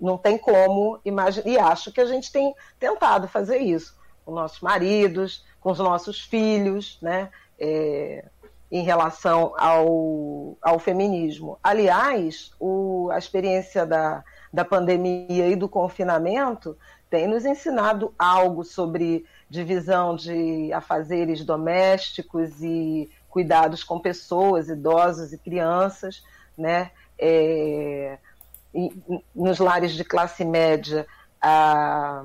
[0.01, 4.61] não, tem como imaginar, e acho que a gente tem tentado fazer isso com nossos
[4.61, 8.25] maridos, com os nossos filhos, né, é,
[8.71, 11.59] em relação ao, ao feminismo.
[11.63, 14.23] Aliás, o, a experiência da,
[14.53, 16.77] da pandemia e do confinamento
[17.09, 25.39] tem nos ensinado algo sobre divisão de afazeres domésticos e cuidados com pessoas, idosos e
[25.39, 26.23] crianças,
[26.57, 26.93] né?
[27.19, 28.17] É,
[29.35, 31.05] nos lares de classe média,
[31.43, 32.25] a,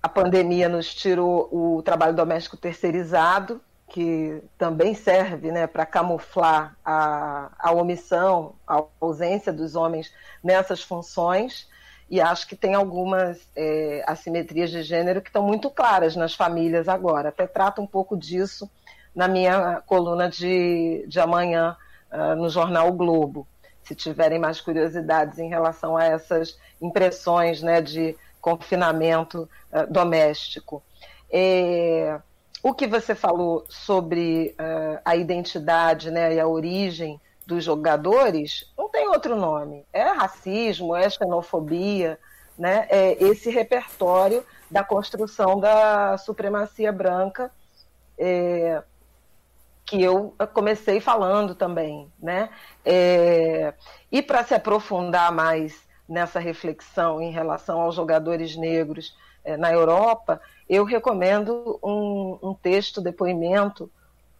[0.00, 7.50] a pandemia nos tirou o trabalho doméstico terceirizado, que também serve né, para camuflar a,
[7.58, 11.68] a omissão, a ausência dos homens nessas funções
[12.12, 16.86] e acho que tem algumas é, assimetrias de gênero que estão muito claras nas famílias
[16.86, 17.30] agora.
[17.30, 18.70] Até trato um pouco disso
[19.14, 21.74] na minha coluna de, de amanhã
[22.12, 23.48] uh, no jornal o Globo.
[23.82, 30.82] Se tiverem mais curiosidades em relação a essas impressões né, de confinamento uh, doméstico.
[31.32, 32.20] É,
[32.62, 38.88] o que você falou sobre uh, a identidade né, e a origem dos jogadores não
[38.88, 39.84] tem outro nome.
[39.92, 42.18] É racismo, é xenofobia,
[42.58, 42.86] né?
[42.88, 47.50] é esse repertório da construção da supremacia branca
[48.18, 48.82] é,
[49.84, 52.10] que eu comecei falando também.
[52.20, 52.48] Né?
[52.84, 53.74] É,
[54.10, 60.40] e para se aprofundar mais nessa reflexão em relação aos jogadores negros é, na Europa,
[60.68, 63.90] eu recomendo um, um texto, depoimento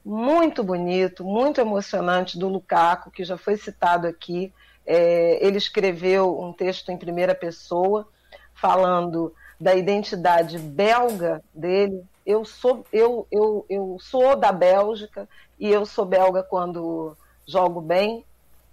[0.05, 4.53] muito bonito, muito emocionante do Lukaku, que já foi citado aqui.
[4.85, 8.09] É, ele escreveu um texto em primeira pessoa,
[8.55, 12.05] falando da identidade belga dele.
[12.27, 17.17] Eu sou, eu, eu, eu sou da Bélgica e eu sou belga quando
[17.47, 18.25] jogo bem,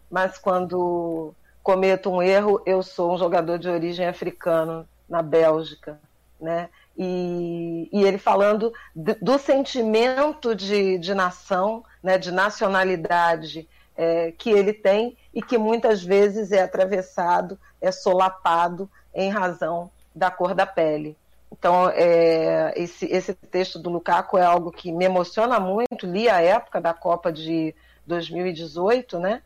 [0.09, 5.99] mas quando cometo um erro, eu sou um jogador de origem africana na Bélgica.
[6.39, 6.69] Né?
[7.01, 14.73] E, e ele falando do sentimento de, de nação, né, de nacionalidade é, que ele
[14.73, 21.15] tem e que muitas vezes é atravessado, é solapado em razão da cor da pele.
[21.49, 26.05] Então, é, esse, esse texto do Lukaku é algo que me emociona muito.
[26.05, 27.73] Li a época da Copa de
[28.05, 29.41] 2018, né?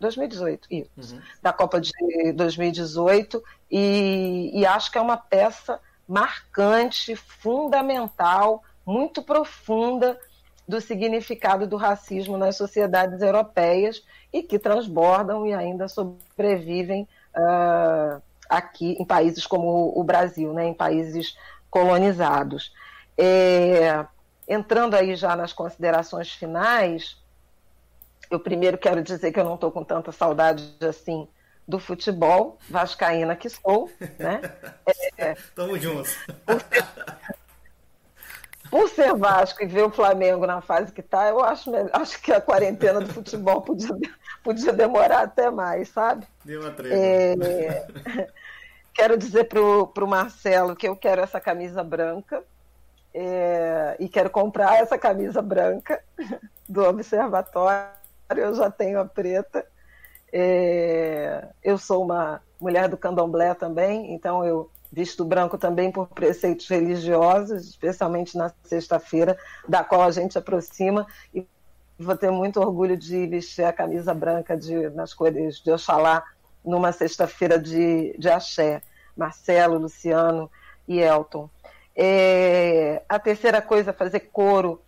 [0.00, 1.14] 2018, isso.
[1.14, 1.22] Uhum.
[1.40, 1.92] Da Copa de
[2.34, 3.42] 2018.
[3.70, 5.80] E, e acho que é uma peça
[6.12, 10.18] marcante, fundamental, muito profunda
[10.68, 18.94] do significado do racismo nas sociedades europeias e que transbordam e ainda sobrevivem uh, aqui
[19.00, 21.34] em países como o Brasil, né, em países
[21.70, 22.74] colonizados.
[23.16, 24.04] É,
[24.46, 27.16] entrando aí já nas considerações finais,
[28.30, 31.26] eu primeiro quero dizer que eu não estou com tanta saudade assim
[31.66, 34.40] do futebol, vascaína que sou, né?
[35.16, 36.16] É, Tamo juntos.
[36.44, 36.84] Por ser,
[38.70, 42.32] por ser Vasco e ver o Flamengo na fase que está, eu acho, acho que
[42.32, 43.96] a quarentena do futebol podia,
[44.42, 46.26] podia demorar até mais, sabe?
[46.44, 46.94] Deu uma treva.
[46.94, 48.28] É,
[48.94, 52.42] quero dizer para o Marcelo que eu quero essa camisa branca
[53.14, 56.02] é, e quero comprar essa camisa branca
[56.68, 57.90] do Observatório.
[58.34, 59.66] Eu já tenho a preta.
[60.32, 66.68] É, eu sou uma mulher do candomblé também, então eu visto branco também por preceitos
[66.68, 69.38] religiosos, especialmente na sexta-feira,
[69.68, 71.46] da qual a gente aproxima e
[71.98, 76.22] vou ter muito orgulho de vestir a camisa branca de, nas cores de Oxalá
[76.64, 78.82] numa sexta-feira de, de axé.
[79.16, 80.50] Marcelo, Luciano
[80.88, 81.48] e Elton.
[81.94, 84.80] É, a terceira coisa, fazer coro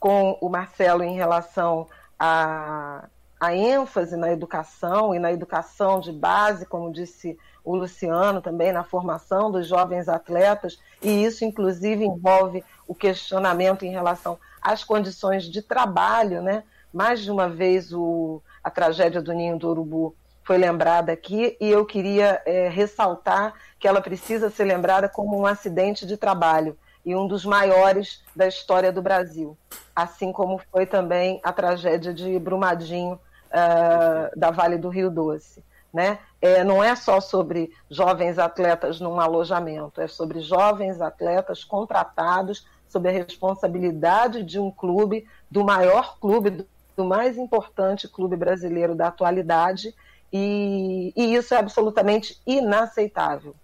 [0.00, 1.86] com o Marcelo em relação
[2.18, 3.08] a,
[3.46, 8.82] a ênfase na educação e na educação de base, como disse o Luciano também, na
[8.82, 15.62] formação dos jovens atletas, e isso inclusive envolve o questionamento em relação às condições de
[15.62, 16.64] trabalho, né?
[16.92, 21.70] Mais de uma vez o, a tragédia do Ninho do Urubu foi lembrada aqui e
[21.70, 27.14] eu queria é, ressaltar que ela precisa ser lembrada como um acidente de trabalho e
[27.14, 29.56] um dos maiores da história do Brasil,
[29.94, 33.20] assim como foi também a tragédia de Brumadinho
[33.56, 35.64] uh, da Vale do Rio Doce.
[35.92, 36.18] Né?
[36.42, 43.08] É, não é só sobre jovens atletas num alojamento, é sobre jovens atletas contratados sob
[43.08, 49.94] a responsabilidade de um clube, do maior clube, do, mais importante clube brasileiro da atualidade,
[50.32, 53.54] e, e isso é absolutamente inaceitável.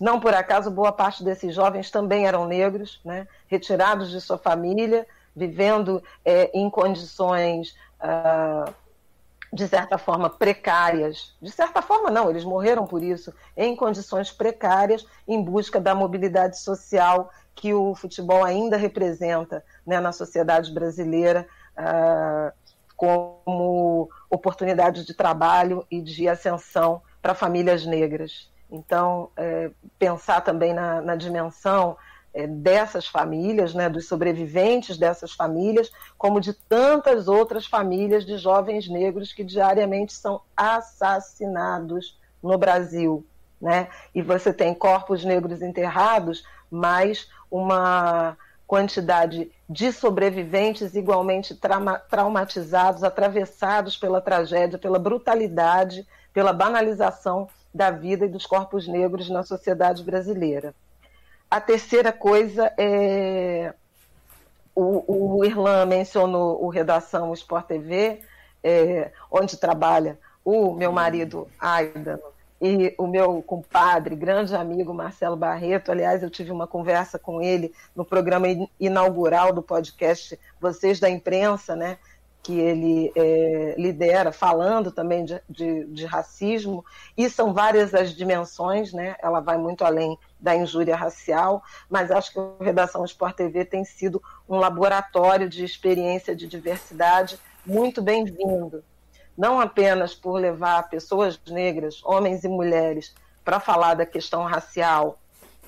[0.00, 3.26] Não por acaso, boa parte desses jovens também eram negros, né?
[3.48, 8.72] retirados de sua família, vivendo é, em condições, ah,
[9.52, 11.34] de certa forma, precárias.
[11.40, 16.58] De certa forma, não, eles morreram por isso, em condições precárias, em busca da mobilidade
[16.60, 21.46] social que o futebol ainda representa né, na sociedade brasileira.
[21.76, 22.52] Ah,
[22.98, 28.50] como oportunidade de trabalho e de ascensão para famílias negras.
[28.68, 31.96] Então, é, pensar também na, na dimensão
[32.46, 39.32] dessas famílias, né, dos sobreviventes dessas famílias, como de tantas outras famílias de jovens negros
[39.32, 43.26] que diariamente são assassinados no Brasil.
[43.60, 43.88] Né?
[44.14, 48.36] E você tem corpos negros enterrados, mais uma
[48.66, 58.26] quantidade de sobreviventes igualmente trauma, traumatizados, atravessados pela tragédia, pela brutalidade, pela banalização da vida
[58.26, 60.74] e dos corpos negros na sociedade brasileira.
[61.50, 63.72] A terceira coisa é.
[64.74, 68.20] O, o Irlan mencionou o Redação Sport TV,
[68.62, 72.18] é, onde trabalha o meu marido Aidan
[72.60, 75.90] e o meu compadre, grande amigo Marcelo Barreto.
[75.90, 78.46] Aliás, eu tive uma conversa com ele no programa
[78.78, 81.98] inaugural do podcast Vocês da Imprensa, né?
[82.48, 86.82] Que ele é, lidera, falando também de, de, de, racismo,
[87.14, 89.16] e são várias as dimensões, né?
[89.22, 93.84] Ela vai muito além da injúria racial, mas acho que a Redação Sport TV tem
[93.84, 98.82] sido um laboratório de experiência de diversidade muito bem-vindo
[99.36, 105.16] não apenas por levar pessoas negras, homens e mulheres, para falar da questão racial,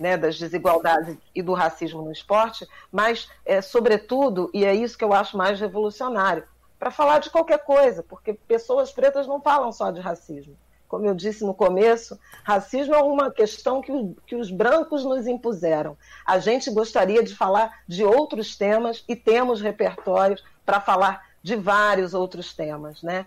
[0.00, 5.05] né, das desigualdades e do racismo no esporte, mas, é, sobretudo, e é isso que
[5.05, 6.42] eu acho mais revolucionário,
[6.81, 10.57] para falar de qualquer coisa, porque pessoas pretas não falam só de racismo.
[10.89, 13.92] Como eu disse no começo, racismo é uma questão que,
[14.26, 15.97] que os brancos nos impuseram.
[16.26, 22.15] A gente gostaria de falar de outros temas e temos repertórios para falar de vários
[22.15, 23.26] outros temas, né?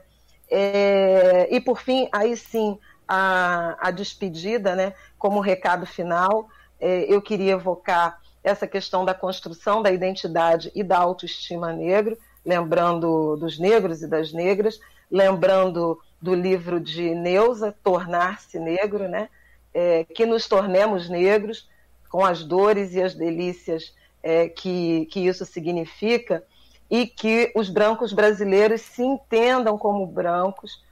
[0.49, 6.49] É, e por fim, aí sim, a, a despedida, né, como recado final,
[6.79, 13.35] é, eu queria evocar essa questão da construção da identidade e da autoestima negro, lembrando
[13.37, 19.29] dos negros e das negras, lembrando do livro de Neuza, Tornar-se Negro, né?
[19.73, 21.67] É, que nos tornemos negros,
[22.09, 26.43] com as dores e as delícias é, que, que isso significa,
[26.89, 30.83] e que os brancos brasileiros se entendam como brancos,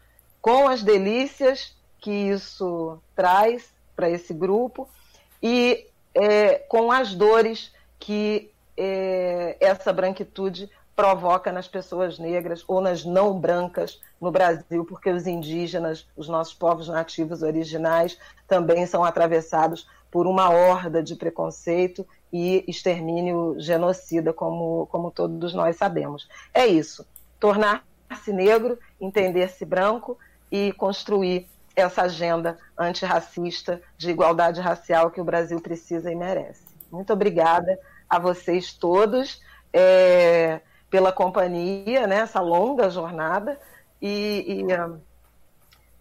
[0.41, 4.89] com as delícias que isso traz para esse grupo
[5.41, 10.69] e é, com as dores que é, essa branquitude
[11.01, 16.53] provoca nas pessoas negras ou nas não brancas no Brasil, porque os indígenas, os nossos
[16.53, 24.85] povos nativos originais, também são atravessados por uma horda de preconceito e extermínio genocida, como,
[24.91, 26.29] como todos nós sabemos.
[26.53, 27.03] É isso.
[27.39, 30.19] Tornar-se negro, entender-se branco
[30.51, 36.61] e construir essa agenda antirracista de igualdade racial que o Brasil precisa e merece.
[36.91, 39.41] Muito obrigada a vocês todos
[39.73, 43.57] é, pela companhia né, longa jornada
[44.01, 45.01] e, e uh,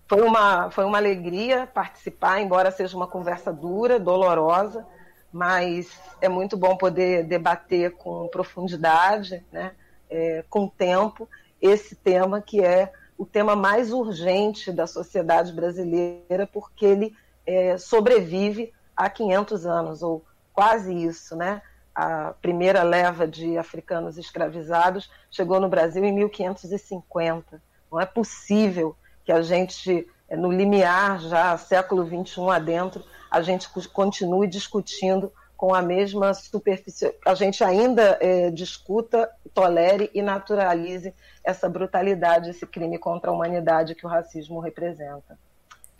[0.08, 4.84] foi, uma, foi uma alegria participar, embora seja uma conversa dura, dolorosa,
[5.32, 9.72] mas é muito bom poder debater com profundidade, né,
[10.10, 11.28] é, com tempo,
[11.62, 18.72] esse tema que é o tema mais urgente da sociedade brasileira, porque ele é, sobrevive
[18.96, 21.62] há 500 anos, ou quase isso, né?
[21.94, 27.62] A primeira leva de africanos escravizados chegou no Brasil em 1550.
[27.90, 33.68] Não é possível que a gente, é, no limiar já século XXI adentro, a gente
[33.92, 41.68] continue discutindo com a mesma superfície, a gente ainda é, discuta, tolere e naturalize essa
[41.68, 45.38] brutalidade, esse crime contra a humanidade que o racismo representa.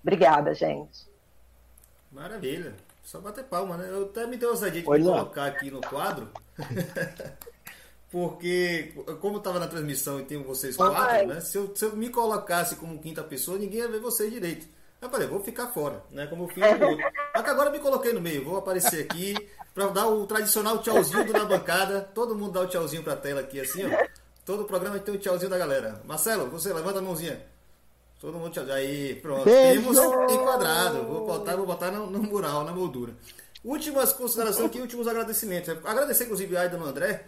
[0.03, 1.07] Obrigada, gente.
[2.11, 2.75] Maravilha.
[3.03, 3.89] Só bater palma, né?
[3.91, 6.31] Eu até me dei ousadia de me colocar aqui no quadro.
[8.11, 11.41] Porque, como estava na transmissão e tenho vocês quatro, né?
[11.41, 14.67] Se eu, se eu me colocasse como quinta pessoa, ninguém ia ver vocês direito.
[15.01, 16.27] Eu falei, vou ficar fora, né?
[16.27, 17.07] Como eu fiz no outro.
[17.33, 19.35] Até agora eu me coloquei no meio, vou aparecer aqui
[19.73, 22.01] para dar o tradicional tchauzinho do na bancada.
[22.13, 24.07] Todo mundo dá o tchauzinho pra tela aqui, assim, ó.
[24.45, 26.03] Todo o programa tem o tchauzinho da galera.
[26.05, 27.41] Marcelo, você levanta a mãozinha.
[28.21, 28.65] Todo mundo tchau.
[28.73, 29.45] Aí, pronto.
[29.45, 31.05] Temos enquadrado.
[31.05, 33.15] Vou botar, vou botar no, no mural, na moldura.
[33.65, 35.71] Últimas considerações aqui, últimos agradecimentos.
[35.85, 37.25] Agradecer, inclusive, a no André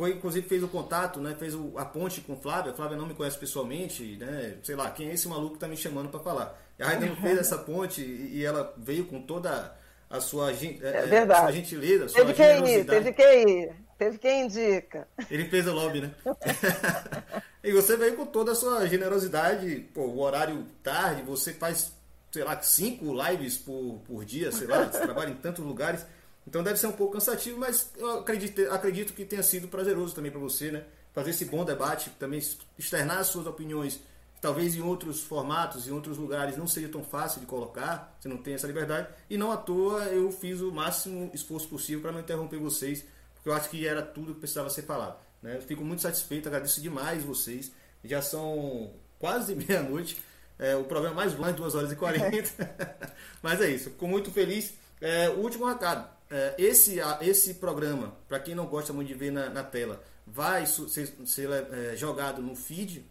[0.00, 1.36] foi inclusive fez o contato, né?
[1.38, 2.72] Fez o, a ponte com Flávia.
[2.72, 4.54] A Flávia não me conhece pessoalmente, né?
[4.62, 6.58] Sei lá, quem é esse maluco que tá me chamando para falar?
[6.80, 9.76] A Raiden fez essa ponte e, e, ela veio com toda
[10.08, 13.72] a sua, é, é, a sua gentileza, a sua teve quem ir, teve quem ir,
[14.00, 15.06] teve quem indica.
[15.30, 16.10] Ele fez o lobby, né?
[17.62, 21.92] e você veio com toda a sua generosidade, pô, o horário tarde, você faz,
[22.32, 26.06] sei lá, cinco lives por, por dia, sei lá, você trabalha em tantos lugares.
[26.46, 30.30] Então deve ser um pouco cansativo, mas eu acredito, acredito que tenha sido prazeroso também
[30.30, 30.82] para você, né?
[31.12, 32.40] Fazer esse bom debate, também
[32.78, 34.00] externar as suas opiniões,
[34.40, 38.38] talvez em outros formatos, em outros lugares não seja tão fácil de colocar, você não
[38.38, 39.08] tem essa liberdade.
[39.28, 43.04] E não à toa eu fiz o máximo esforço possível para não interromper vocês,
[43.40, 45.18] porque eu acho que era tudo que precisava ser falado.
[45.42, 45.56] Né?
[45.56, 47.72] Eu fico muito satisfeito, agradeço demais vocês.
[48.04, 50.18] Já são quase meia-noite.
[50.58, 52.76] É, o programa mais longo, 2 horas e 40.
[53.42, 54.74] Mas é isso, fico muito feliz.
[55.00, 59.32] É, o último recado é, esse, esse programa, para quem não gosta muito de ver
[59.32, 63.04] na, na tela, vai ser, ser é, jogado no feed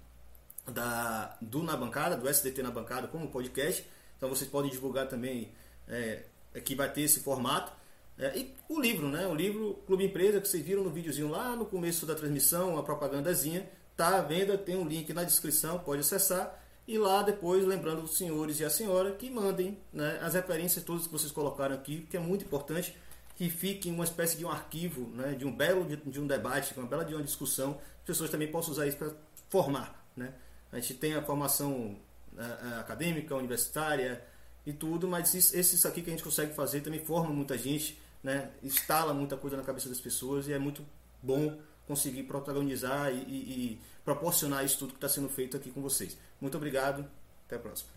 [0.66, 3.85] da, do Na Bancada, do SDT Na Bancada, como podcast.
[4.16, 5.51] Então vocês podem divulgar também
[5.88, 6.24] é,
[6.64, 7.74] que vai ter esse formato.
[8.19, 9.25] É, e o livro, né?
[9.25, 12.83] O livro Clube Empresa, que vocês viram no videozinho lá no começo da transmissão, a
[12.83, 16.59] propagandazinha, tá à venda, tem um link na descrição, pode acessar.
[16.85, 21.06] E lá depois, lembrando os senhores e a senhora que mandem né, as referências todas
[21.06, 22.95] que vocês colocaram aqui, que é muito importante
[23.35, 26.73] que fique uma espécie de um arquivo, né, de um belo de, de um debate,
[26.77, 29.14] uma bela de uma discussão, as pessoas também possam usar isso para
[29.49, 30.33] formar, né?
[30.72, 31.95] A gente tem a formação
[32.33, 34.22] uh, acadêmica, universitária
[34.65, 37.98] e tudo, mas isso, isso aqui que a gente consegue fazer também forma muita gente,
[38.23, 38.51] né?
[38.61, 40.85] Instala muita coisa na cabeça das pessoas e é muito
[41.22, 45.81] bom conseguir protagonizar e, e, e proporcionar isso tudo que está sendo feito aqui com
[45.81, 46.17] vocês.
[46.39, 47.09] Muito obrigado,
[47.45, 47.89] até a próxima.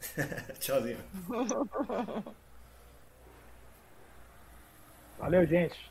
[0.60, 1.04] Tchauzinho.
[5.18, 5.90] Valeu, gente.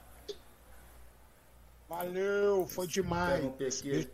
[1.89, 3.45] Valeu, foi demais.
[3.45, 4.07] Aqui,